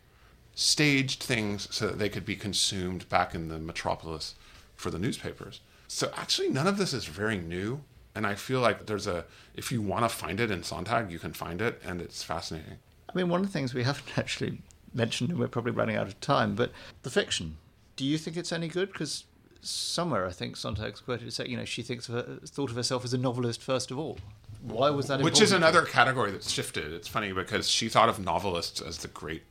Staged 0.54 1.22
things 1.22 1.66
so 1.74 1.86
that 1.86 1.98
they 1.98 2.08
could 2.08 2.26
be 2.26 2.36
consumed 2.36 3.08
back 3.08 3.34
in 3.34 3.48
the 3.48 3.58
metropolis 3.58 4.34
for 4.76 4.90
the 4.90 4.98
newspapers. 4.98 5.60
So 5.88 6.12
actually, 6.16 6.50
none 6.50 6.66
of 6.66 6.78
this 6.78 6.92
is 6.92 7.06
very 7.06 7.38
new. 7.38 7.82
And 8.14 8.26
I 8.26 8.34
feel 8.34 8.60
like 8.60 8.84
there's 8.84 9.06
a, 9.06 9.24
if 9.54 9.72
you 9.72 9.80
want 9.80 10.04
to 10.04 10.08
find 10.08 10.38
it 10.38 10.50
in 10.50 10.62
Sontag, 10.62 11.10
you 11.10 11.18
can 11.18 11.32
find 11.32 11.62
it, 11.62 11.80
and 11.82 12.00
it's 12.00 12.22
fascinating. 12.22 12.76
I 13.08 13.16
mean, 13.16 13.30
one 13.30 13.40
of 13.40 13.46
the 13.46 13.52
things 13.52 13.72
we 13.72 13.84
haven't 13.84 14.06
actually 14.18 14.60
mentioned, 14.94 15.30
and 15.30 15.38
we're 15.38 15.48
probably 15.48 15.72
running 15.72 15.96
out 15.96 16.06
of 16.06 16.20
time, 16.20 16.54
but 16.54 16.72
the 17.02 17.10
fiction. 17.10 17.56
Do 17.96 18.04
you 18.04 18.18
think 18.18 18.36
it's 18.36 18.52
any 18.52 18.68
good? 18.68 18.92
Because 18.92 19.24
somewhere 19.60 20.26
I 20.26 20.32
think 20.32 20.56
Sontag's 20.56 21.00
quoted 21.00 21.28
as 21.28 21.34
saying, 21.36 21.50
you 21.50 21.56
know, 21.56 21.64
she 21.64 21.82
thinks 21.82 22.08
of 22.08 22.14
her, 22.14 22.38
thought 22.44 22.70
of 22.70 22.76
herself 22.76 23.04
as 23.04 23.14
a 23.14 23.18
novelist 23.18 23.62
first 23.62 23.90
of 23.90 23.98
all. 23.98 24.18
Why 24.62 24.90
was 24.90 25.06
that? 25.08 25.20
Which 25.20 25.40
is 25.40 25.52
another 25.52 25.82
category 25.82 26.30
that's 26.30 26.50
shifted. 26.50 26.92
It's 26.92 27.08
funny 27.08 27.32
because 27.32 27.68
she 27.68 27.88
thought 27.88 28.08
of 28.08 28.18
novelists 28.18 28.80
as 28.80 28.98
the 28.98 29.08
great 29.08 29.42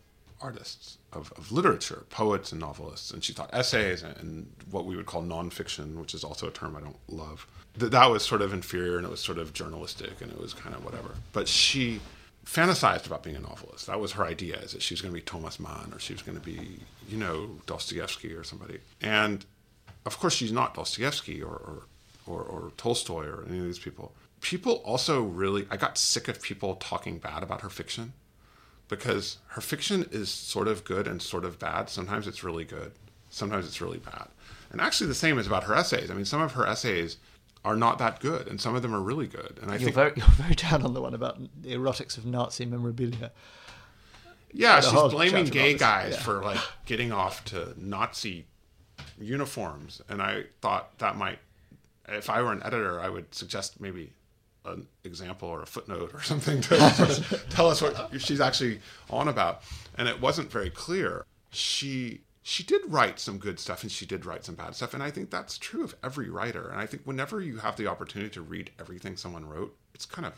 artists 0.42 0.98
of, 1.14 1.32
of 1.38 1.52
literature, 1.52 2.06
poets 2.10 2.52
and 2.52 2.62
novelists, 2.62 3.12
and 3.12 3.24
she 3.24 3.34
thought 3.34 3.50
essays 3.54 4.04
and, 4.04 4.18
and 4.18 4.52
what 4.70 4.86
we 4.86 4.96
would 4.96 5.06
call 5.06 5.22
nonfiction, 5.22 5.96
which 5.96 6.14
is 6.14 6.24
also 6.24 6.48
a 6.48 6.52
term 6.52 6.76
I 6.76 6.80
don't 6.80 6.98
love, 7.08 7.46
that 7.78 7.92
that 7.92 8.10
was 8.10 8.24
sort 8.24 8.42
of 8.42 8.54
inferior 8.54 8.98
and 8.98 9.06
it 9.06 9.10
was 9.10 9.20
sort 9.20 9.38
of 9.38 9.54
journalistic 9.54 10.22
and 10.22 10.32
it 10.32 10.40
was 10.40 10.54
kind 10.54 10.76
of 10.76 10.84
whatever. 10.84 11.12
But 11.34 11.48
she 11.48 12.00
fantasized 12.46 13.06
about 13.06 13.24
being 13.24 13.36
a 13.36 13.40
novelist. 13.40 13.88
That 13.88 14.00
was 14.00 14.14
her 14.14 14.26
idea, 14.26 14.58
is 14.58 14.74
that 14.74 14.82
she 14.82 14.94
was 14.94 15.02
going 15.02 15.14
to 15.14 15.20
be 15.20 15.26
Thomas 15.26 15.60
Mann 15.60 15.92
or 15.94 16.00
she 16.00 16.14
was 16.14 16.22
going 16.22 16.40
to 16.40 16.44
be, 16.44 16.80
you 17.08 17.18
know, 17.18 17.50
Dostoevsky 17.66 18.34
or 18.34 18.44
somebody. 18.44 18.80
And 19.02 19.46
of 20.06 20.20
course, 20.20 20.34
she's 20.34 20.52
not 20.52 20.74
Dostoevsky 20.74 21.42
or, 21.42 21.54
or, 21.54 21.84
or, 22.26 22.42
or 22.42 22.72
Tolstoy 22.78 23.28
or 23.28 23.46
any 23.48 23.60
of 23.60 23.66
these 23.66 23.80
people. 23.80 24.14
People 24.42 24.82
also 24.86 25.22
really, 25.22 25.68
I 25.70 25.78
got 25.78 25.98
sick 25.98 26.28
of 26.28 26.42
people 26.42 26.76
talking 26.76 27.20
bad 27.20 27.44
about 27.44 27.62
her 27.62 27.70
fiction 27.70 28.14
because 28.88 29.38
her 29.50 29.62
fiction 29.62 30.08
is 30.12 30.30
sort 30.30 30.68
of 30.68 30.84
good 30.84 31.08
and 31.08 31.22
sort 31.22 31.46
of 31.46 31.60
bad. 31.60 31.90
Sometimes 31.90 32.28
it's 32.28 32.44
really 32.44 32.66
good, 32.66 32.92
sometimes 33.30 33.68
it's 33.68 33.82
really 33.82 34.00
bad. 34.00 34.28
And 34.72 34.82
actually, 34.82 35.08
the 35.08 35.16
same 35.16 35.38
is 35.38 35.48
about 35.48 35.66
her 35.66 35.76
essays. 35.76 36.10
I 36.10 36.14
mean, 36.14 36.26
some 36.26 36.42
of 36.42 36.54
her 36.54 36.66
essays 36.66 37.18
are 37.64 37.76
not 37.76 38.00
that 38.00 38.20
good, 38.20 38.48
and 38.48 38.60
some 38.60 38.76
of 38.76 38.82
them 38.82 38.94
are 38.94 39.02
really 39.02 39.28
good. 39.28 39.60
And 39.62 39.70
I 39.70 39.76
You're 39.76 39.92
think, 39.92 39.96
very, 39.96 40.14
you're 40.18 40.26
very 40.28 40.56
down 40.56 40.84
on 40.84 40.94
the 40.94 41.02
one 41.02 41.14
about 41.14 41.40
the 41.62 41.74
erotics 41.76 42.18
of 42.18 42.26
Nazi 42.26 42.66
memorabilia. 42.66 43.32
yeah, 44.52 44.80
the 44.80 44.90
she's 44.90 45.12
blaming 45.14 45.46
gay 45.46 45.76
guys 45.76 46.14
yeah. 46.14 46.22
for 46.22 46.42
like 46.42 46.60
getting 46.86 47.12
off 47.12 47.46
to 47.46 47.74
Nazi 47.78 48.46
uniforms, 49.20 50.02
and 50.10 50.22
I 50.22 50.46
thought 50.62 50.98
that 51.00 51.16
might, 51.16 51.40
if 52.08 52.30
I 52.30 52.42
were 52.42 52.52
an 52.52 52.64
editor, 52.64 53.00
I 53.00 53.10
would 53.10 53.34
suggest 53.34 53.80
maybe 53.80 54.14
an 54.66 54.88
example 55.04 55.50
or 55.50 55.62
a 55.62 55.66
footnote 55.66 56.12
or 56.14 56.22
something 56.24 56.62
to 56.62 56.92
sort 56.92 57.10
of 57.32 57.46
tell 57.50 57.70
us 57.70 57.82
what 57.82 58.10
she's 58.20 58.42
actually 58.42 58.80
on 59.10 59.28
about. 59.28 59.62
And 59.98 60.08
it 60.08 60.22
wasn't 60.22 60.52
very 60.52 60.70
clear. 60.70 61.26
She 61.52 62.22
she 62.44 62.64
did 62.64 62.82
write 62.88 63.20
some 63.20 63.38
good 63.38 63.60
stuff 63.60 63.84
and 63.84 63.92
she 63.92 64.06
did 64.06 64.26
write 64.26 64.46
some 64.46 64.56
bad 64.56 64.76
stuff, 64.76 64.94
and 64.94 65.04
I 65.04 65.12
think 65.12 65.30
that's 65.30 65.58
true 65.58 65.84
of 65.84 65.96
every 66.04 66.30
writer. 66.30 66.70
And 66.70 66.80
I 66.80 66.86
think 66.86 67.04
whenever 67.04 67.42
you 67.42 67.58
have 67.58 67.76
the 67.76 67.88
opportunity 67.88 68.32
to 68.32 68.42
read 68.42 68.72
everything 68.80 69.18
someone 69.18 69.46
wrote, 69.46 69.76
it's 69.94 70.06
kind 70.06 70.26
of 70.26 70.34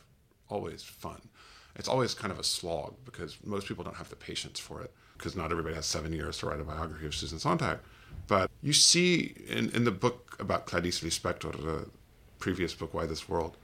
always 0.50 0.84
fun. 0.84 1.22
It's 1.76 1.88
always 1.88 2.14
kind 2.14 2.32
of 2.32 2.40
a 2.40 2.44
slog 2.44 2.96
because 3.06 3.38
most 3.44 3.68
people 3.68 3.84
don't 3.84 3.96
have 3.96 4.10
the 4.10 4.16
patience 4.16 4.60
for 4.60 4.82
it 4.82 4.92
because 5.18 5.36
not 5.36 5.52
everybody 5.52 5.76
has 5.76 5.86
seven 5.86 6.12
years 6.14 6.38
to 6.40 6.48
write 6.48 6.60
a 6.60 6.64
biography 6.64 7.06
of 7.06 7.16
Susan 7.16 7.40
Sontag. 7.40 7.80
But 8.28 8.52
you 8.62 8.74
see 8.74 9.36
in, 9.48 9.70
in 9.72 9.84
the 9.86 9.92
book 9.92 10.36
about 10.40 10.66
Clarice 10.66 11.00
Lispector, 11.02 11.52
the 11.52 11.90
previous 12.40 12.74
book, 12.74 12.94
Why 12.94 13.06
This 13.06 13.28
World, 13.28 13.58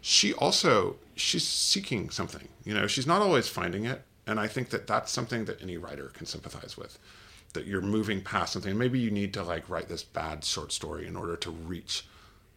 she 0.00 0.32
also 0.34 0.96
she's 1.16 1.44
seeking 1.44 2.10
something 2.10 2.46
you 2.64 2.72
know 2.72 2.86
she's 2.86 3.08
not 3.08 3.20
always 3.20 3.48
finding 3.48 3.84
it 3.84 4.02
and 4.24 4.38
i 4.38 4.46
think 4.46 4.68
that 4.70 4.86
that's 4.86 5.10
something 5.10 5.46
that 5.46 5.60
any 5.60 5.76
writer 5.76 6.12
can 6.14 6.26
sympathize 6.26 6.76
with 6.76 6.96
that 7.52 7.66
you're 7.66 7.80
moving 7.80 8.20
past 8.20 8.52
something. 8.52 8.76
Maybe 8.76 8.98
you 8.98 9.10
need 9.10 9.32
to 9.34 9.42
like 9.42 9.68
write 9.68 9.88
this 9.88 10.02
bad 10.02 10.44
short 10.44 10.72
story 10.72 11.06
in 11.06 11.16
order 11.16 11.36
to 11.36 11.50
reach 11.50 12.04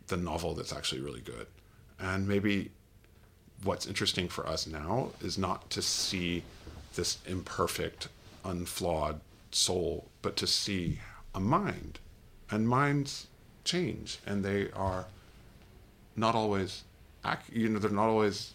the 0.08 0.18
novel 0.18 0.54
that's 0.54 0.74
actually 0.74 1.02
really 1.02 1.22
good. 1.22 1.48
And 2.00 2.28
maybe 2.28 2.72
what's 3.64 3.86
interesting 3.86 4.28
for 4.28 4.48
us 4.48 4.68
now 4.68 5.12
is 5.22 5.38
not 5.38 5.70
to 5.72 5.82
see 5.82 6.44
this 6.96 7.20
imperfect 7.26 8.08
unflawed 8.44 9.20
soul 9.52 10.08
but 10.22 10.36
to 10.38 10.48
see 10.48 11.00
a 11.34 11.40
mind. 11.40 12.00
And 12.52 12.68
minds 12.68 13.28
change 13.64 14.20
and 14.26 14.44
they 14.44 14.72
are 14.72 15.06
not 16.16 16.36
always 16.36 16.84
you 17.52 17.70
know 17.70 17.80
they're 17.80 17.92
not 17.92 18.10
always 18.10 18.54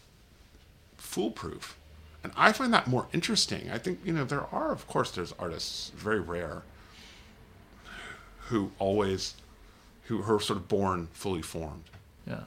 foolproof 0.96 1.76
and 2.24 2.32
i 2.36 2.50
find 2.50 2.74
that 2.74 2.88
more 2.88 3.06
interesting 3.12 3.70
i 3.70 3.78
think 3.78 4.00
you 4.04 4.12
know 4.12 4.24
there 4.24 4.46
are 4.52 4.72
of 4.72 4.88
course 4.88 5.12
there's 5.12 5.32
artists 5.38 5.92
very 5.94 6.18
rare 6.18 6.64
who 8.48 8.72
always, 8.78 9.34
who 10.04 10.22
are 10.22 10.40
sort 10.40 10.58
of 10.58 10.68
born 10.68 11.08
fully 11.12 11.42
formed. 11.42 11.84
Yeah. 12.26 12.44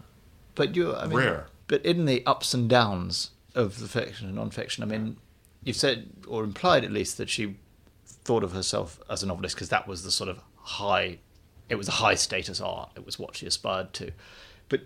But 0.55 0.75
you, 0.75 0.95
I 0.95 1.07
mean, 1.07 1.17
Rare. 1.17 1.47
But 1.67 1.85
in 1.85 2.05
the 2.05 2.25
ups 2.25 2.53
and 2.53 2.69
downs 2.69 3.31
of 3.55 3.79
the 3.79 3.87
fiction 3.87 4.27
and 4.27 4.35
non-fiction, 4.35 4.83
I 4.83 4.87
mean, 4.87 5.17
you've 5.63 5.75
said 5.75 6.09
or 6.27 6.43
implied 6.43 6.85
at 6.85 6.91
least 6.91 7.17
that 7.17 7.29
she 7.29 7.57
thought 8.05 8.43
of 8.43 8.53
herself 8.53 8.99
as 9.09 9.23
a 9.23 9.25
novelist 9.25 9.55
because 9.55 9.69
that 9.69 9.87
was 9.87 10.03
the 10.03 10.11
sort 10.11 10.29
of 10.29 10.39
high, 10.55 11.17
it 11.69 11.75
was 11.75 11.87
a 11.87 11.91
high 11.91 12.15
status 12.15 12.61
art. 12.61 12.91
It 12.95 13.05
was 13.05 13.19
what 13.19 13.35
she 13.35 13.45
aspired 13.45 13.93
to. 13.93 14.11
But 14.69 14.81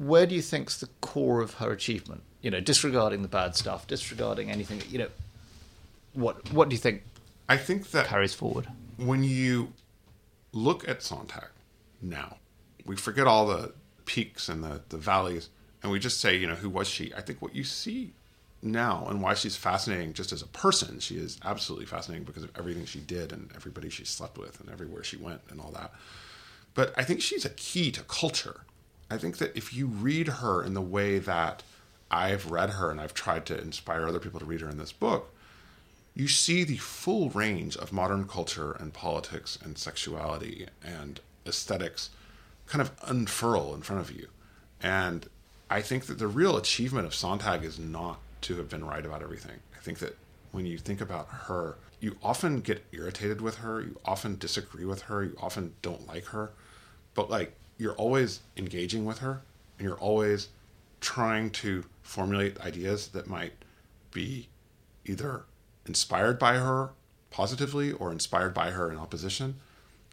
where 0.00 0.26
do 0.26 0.34
you 0.34 0.42
think's 0.42 0.78
the 0.78 0.88
core 1.00 1.40
of 1.40 1.54
her 1.54 1.70
achievement? 1.70 2.22
You 2.42 2.50
know, 2.50 2.60
disregarding 2.60 3.22
the 3.22 3.28
bad 3.28 3.54
stuff, 3.54 3.86
disregarding 3.86 4.50
anything. 4.50 4.82
You 4.88 4.98
know, 4.98 5.08
what 6.14 6.52
what 6.52 6.68
do 6.68 6.74
you 6.74 6.80
think 6.80 7.02
I 7.48 7.56
think 7.56 7.90
that 7.90 8.06
carries 8.06 8.34
forward? 8.34 8.66
when 8.96 9.24
you 9.24 9.72
look 10.52 10.88
at 10.88 11.02
Sontag 11.02 11.48
now, 12.02 12.36
we 12.84 12.96
forget 12.96 13.26
all 13.26 13.46
the 13.46 13.72
peaks 14.04 14.48
and 14.48 14.62
the, 14.62 14.82
the 14.88 14.96
valleys, 14.98 15.48
and 15.82 15.90
we 15.90 15.98
just 15.98 16.20
say, 16.20 16.36
you 16.36 16.46
know, 16.46 16.54
who 16.54 16.68
was 16.68 16.88
she? 16.88 17.12
I 17.14 17.20
think 17.20 17.40
what 17.40 17.54
you 17.54 17.64
see 17.64 18.12
now 18.62 19.06
and 19.08 19.22
why 19.22 19.32
she's 19.32 19.56
fascinating 19.56 20.12
just 20.12 20.32
as 20.32 20.42
a 20.42 20.46
person, 20.48 21.00
she 21.00 21.16
is 21.16 21.38
absolutely 21.44 21.86
fascinating 21.86 22.24
because 22.24 22.42
of 22.42 22.50
everything 22.58 22.84
she 22.84 23.00
did 23.00 23.32
and 23.32 23.50
everybody 23.54 23.88
she 23.88 24.04
slept 24.04 24.36
with 24.36 24.60
and 24.60 24.68
everywhere 24.68 25.02
she 25.02 25.16
went 25.16 25.40
and 25.50 25.60
all 25.60 25.70
that. 25.70 25.92
But 26.74 26.92
I 26.96 27.04
think 27.04 27.22
she's 27.22 27.44
a 27.44 27.50
key 27.50 27.90
to 27.92 28.02
culture. 28.02 28.60
I 29.10 29.18
think 29.18 29.38
that 29.38 29.56
if 29.56 29.74
you 29.74 29.86
read 29.86 30.28
her 30.28 30.62
in 30.62 30.74
the 30.74 30.80
way 30.80 31.18
that 31.18 31.62
I've 32.10 32.50
read 32.50 32.70
her 32.70 32.90
and 32.90 33.00
I've 33.00 33.14
tried 33.14 33.44
to 33.46 33.60
inspire 33.60 34.06
other 34.06 34.20
people 34.20 34.40
to 34.40 34.46
read 34.46 34.60
her 34.60 34.68
in 34.68 34.78
this 34.78 34.92
book, 34.92 35.34
you 36.14 36.28
see 36.28 36.64
the 36.64 36.76
full 36.76 37.30
range 37.30 37.76
of 37.76 37.92
modern 37.92 38.26
culture 38.26 38.72
and 38.72 38.92
politics 38.92 39.58
and 39.62 39.76
sexuality 39.76 40.66
and 40.82 41.20
aesthetics 41.46 42.10
kind 42.66 42.82
of 42.82 42.92
unfurl 43.02 43.74
in 43.74 43.82
front 43.82 44.00
of 44.00 44.16
you. 44.16 44.28
And 44.82 45.28
I 45.68 45.82
think 45.82 46.06
that 46.06 46.18
the 46.18 46.28
real 46.28 46.56
achievement 46.56 47.06
of 47.06 47.14
Sontag 47.14 47.64
is 47.64 47.78
not 47.78 48.18
to 48.42 48.56
have 48.56 48.68
been 48.68 48.84
right 48.84 49.04
about 49.04 49.22
everything. 49.22 49.58
I 49.76 49.80
think 49.80 49.98
that 49.98 50.16
when 50.52 50.66
you 50.66 50.78
think 50.78 51.00
about 51.00 51.28
her, 51.28 51.76
you 52.00 52.16
often 52.22 52.60
get 52.60 52.84
irritated 52.92 53.40
with 53.40 53.56
her, 53.56 53.80
you 53.80 53.98
often 54.04 54.38
disagree 54.38 54.84
with 54.84 55.02
her, 55.02 55.24
you 55.24 55.36
often 55.40 55.74
don't 55.82 56.06
like 56.08 56.26
her, 56.26 56.50
but 57.14 57.30
like 57.30 57.54
you're 57.80 57.94
always 57.94 58.40
engaging 58.58 59.06
with 59.06 59.18
her 59.18 59.40
and 59.78 59.88
you're 59.88 59.98
always 59.98 60.48
trying 61.00 61.48
to 61.48 61.82
formulate 62.02 62.60
ideas 62.60 63.08
that 63.08 63.26
might 63.26 63.54
be 64.12 64.48
either 65.06 65.44
inspired 65.86 66.38
by 66.38 66.56
her 66.56 66.90
positively 67.30 67.90
or 67.90 68.12
inspired 68.12 68.52
by 68.52 68.70
her 68.70 68.90
in 68.90 68.98
opposition. 68.98 69.54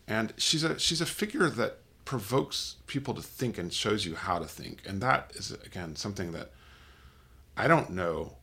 And 0.07 0.33
she's 0.37 0.63
a 0.63 0.79
she's 0.79 1.01
a 1.01 1.05
figure 1.05 1.49
that 1.49 1.79
provokes 2.05 2.77
people 2.87 3.13
to 3.13 3.21
think 3.21 3.57
and 3.57 3.73
shows 3.73 4.05
you 4.05 4.15
how 4.15 4.39
to 4.39 4.45
think. 4.45 4.81
And 4.87 5.01
that 5.01 5.31
is 5.35 5.51
again 5.51 5.97
something 5.97 6.31
that 6.31 6.51
I 7.57 7.67
don't 7.67 7.89
know 7.89 8.37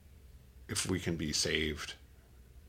if 0.69 0.91
we 0.91 1.01
can 1.01 1.17
be 1.17 1.33
saved 1.33 1.95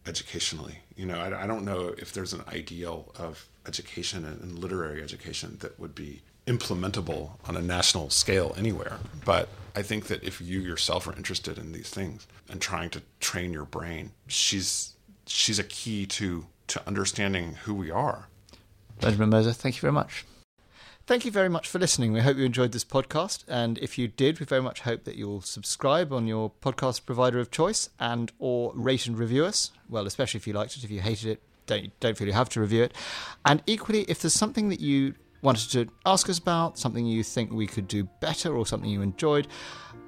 educationally. 0.07 0.79
You 0.95 1.05
know, 1.05 1.19
I, 1.19 1.43
I 1.43 1.47
don't 1.47 1.65
know 1.65 1.93
if 1.97 2.13
there's 2.13 2.33
an 2.33 2.43
ideal 2.47 3.11
of 3.17 3.47
education 3.67 4.25
and, 4.25 4.41
and 4.41 4.59
literary 4.59 5.01
education 5.01 5.57
that 5.61 5.79
would 5.79 5.95
be 5.95 6.21
implementable 6.47 7.31
on 7.45 7.57
a 7.57 7.61
national 7.61 8.09
scale 8.09 8.53
anywhere. 8.57 8.99
But 9.25 9.49
I 9.75 9.81
think 9.81 10.07
that 10.07 10.23
if 10.23 10.39
you 10.39 10.59
yourself 10.59 11.07
are 11.07 11.15
interested 11.15 11.57
in 11.57 11.71
these 11.71 11.89
things 11.89 12.27
and 12.49 12.61
trying 12.61 12.89
to 12.91 13.01
train 13.19 13.51
your 13.51 13.65
brain, 13.65 14.11
she's 14.27 14.93
she's 15.25 15.59
a 15.59 15.63
key 15.63 16.05
to 16.05 16.45
to 16.67 16.87
understanding 16.87 17.55
who 17.63 17.73
we 17.73 17.91
are. 17.91 18.27
Benjamin 19.01 19.29
Moser, 19.29 19.53
thank 19.53 19.75
you 19.75 19.81
very 19.81 19.93
much. 19.93 20.25
Thank 21.07 21.23
you 21.23 21.31
very 21.31 21.49
much 21.49 21.67
for 21.67 21.77
listening. 21.77 22.13
We 22.13 22.21
hope 22.21 22.35
you 22.35 22.45
enjoyed 22.45 22.71
this 22.71 22.83
podcast. 22.83 23.43
And 23.47 23.77
if 23.77 23.99
you 23.99 24.07
did, 24.07 24.39
we 24.39 24.45
very 24.47 24.63
much 24.63 24.81
hope 24.81 25.03
that 25.03 25.15
you'll 25.15 25.41
subscribe 25.41 26.11
on 26.11 26.25
your 26.25 26.51
podcast 26.63 27.05
provider 27.05 27.39
of 27.39 27.51
choice 27.51 27.89
and 27.99 28.31
or 28.39 28.71
rate 28.73 29.05
and 29.05 29.15
review 29.15 29.45
us. 29.45 29.71
Well, 29.87 30.07
especially 30.07 30.39
if 30.39 30.47
you 30.47 30.53
liked 30.53 30.77
it. 30.77 30.83
If 30.83 30.89
you 30.89 31.01
hated 31.01 31.29
it, 31.29 31.41
don't 31.67 31.99
don't 31.99 32.17
feel 32.17 32.25
you 32.25 32.33
have 32.33 32.49
to 32.49 32.59
review 32.59 32.83
it. 32.83 32.95
And 33.45 33.61
equally, 33.67 34.01
if 34.03 34.19
there's 34.19 34.33
something 34.33 34.69
that 34.69 34.79
you 34.79 35.13
wanted 35.43 35.69
to 35.73 35.87
ask 36.07 36.27
us 36.27 36.39
about, 36.39 36.79
something 36.79 37.05
you 37.05 37.23
think 37.23 37.51
we 37.51 37.67
could 37.67 37.87
do 37.87 38.05
better 38.19 38.55
or 38.55 38.65
something 38.65 38.89
you 38.89 39.03
enjoyed, 39.03 39.47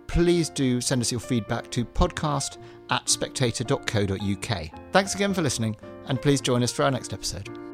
please 0.07 0.49
do 0.49 0.81
send 0.81 1.01
us 1.01 1.11
your 1.11 1.21
feedback 1.21 1.69
to 1.71 1.85
podcast 1.85 2.57
at 2.89 3.07
spectator.co.uk. 3.07 4.69
Thanks 4.91 5.13
again 5.13 5.33
for 5.35 5.43
listening, 5.43 5.75
and 6.07 6.19
please 6.19 6.41
join 6.41 6.63
us 6.63 6.71
for 6.71 6.83
our 6.85 6.91
next 6.91 7.13
episode. 7.13 7.66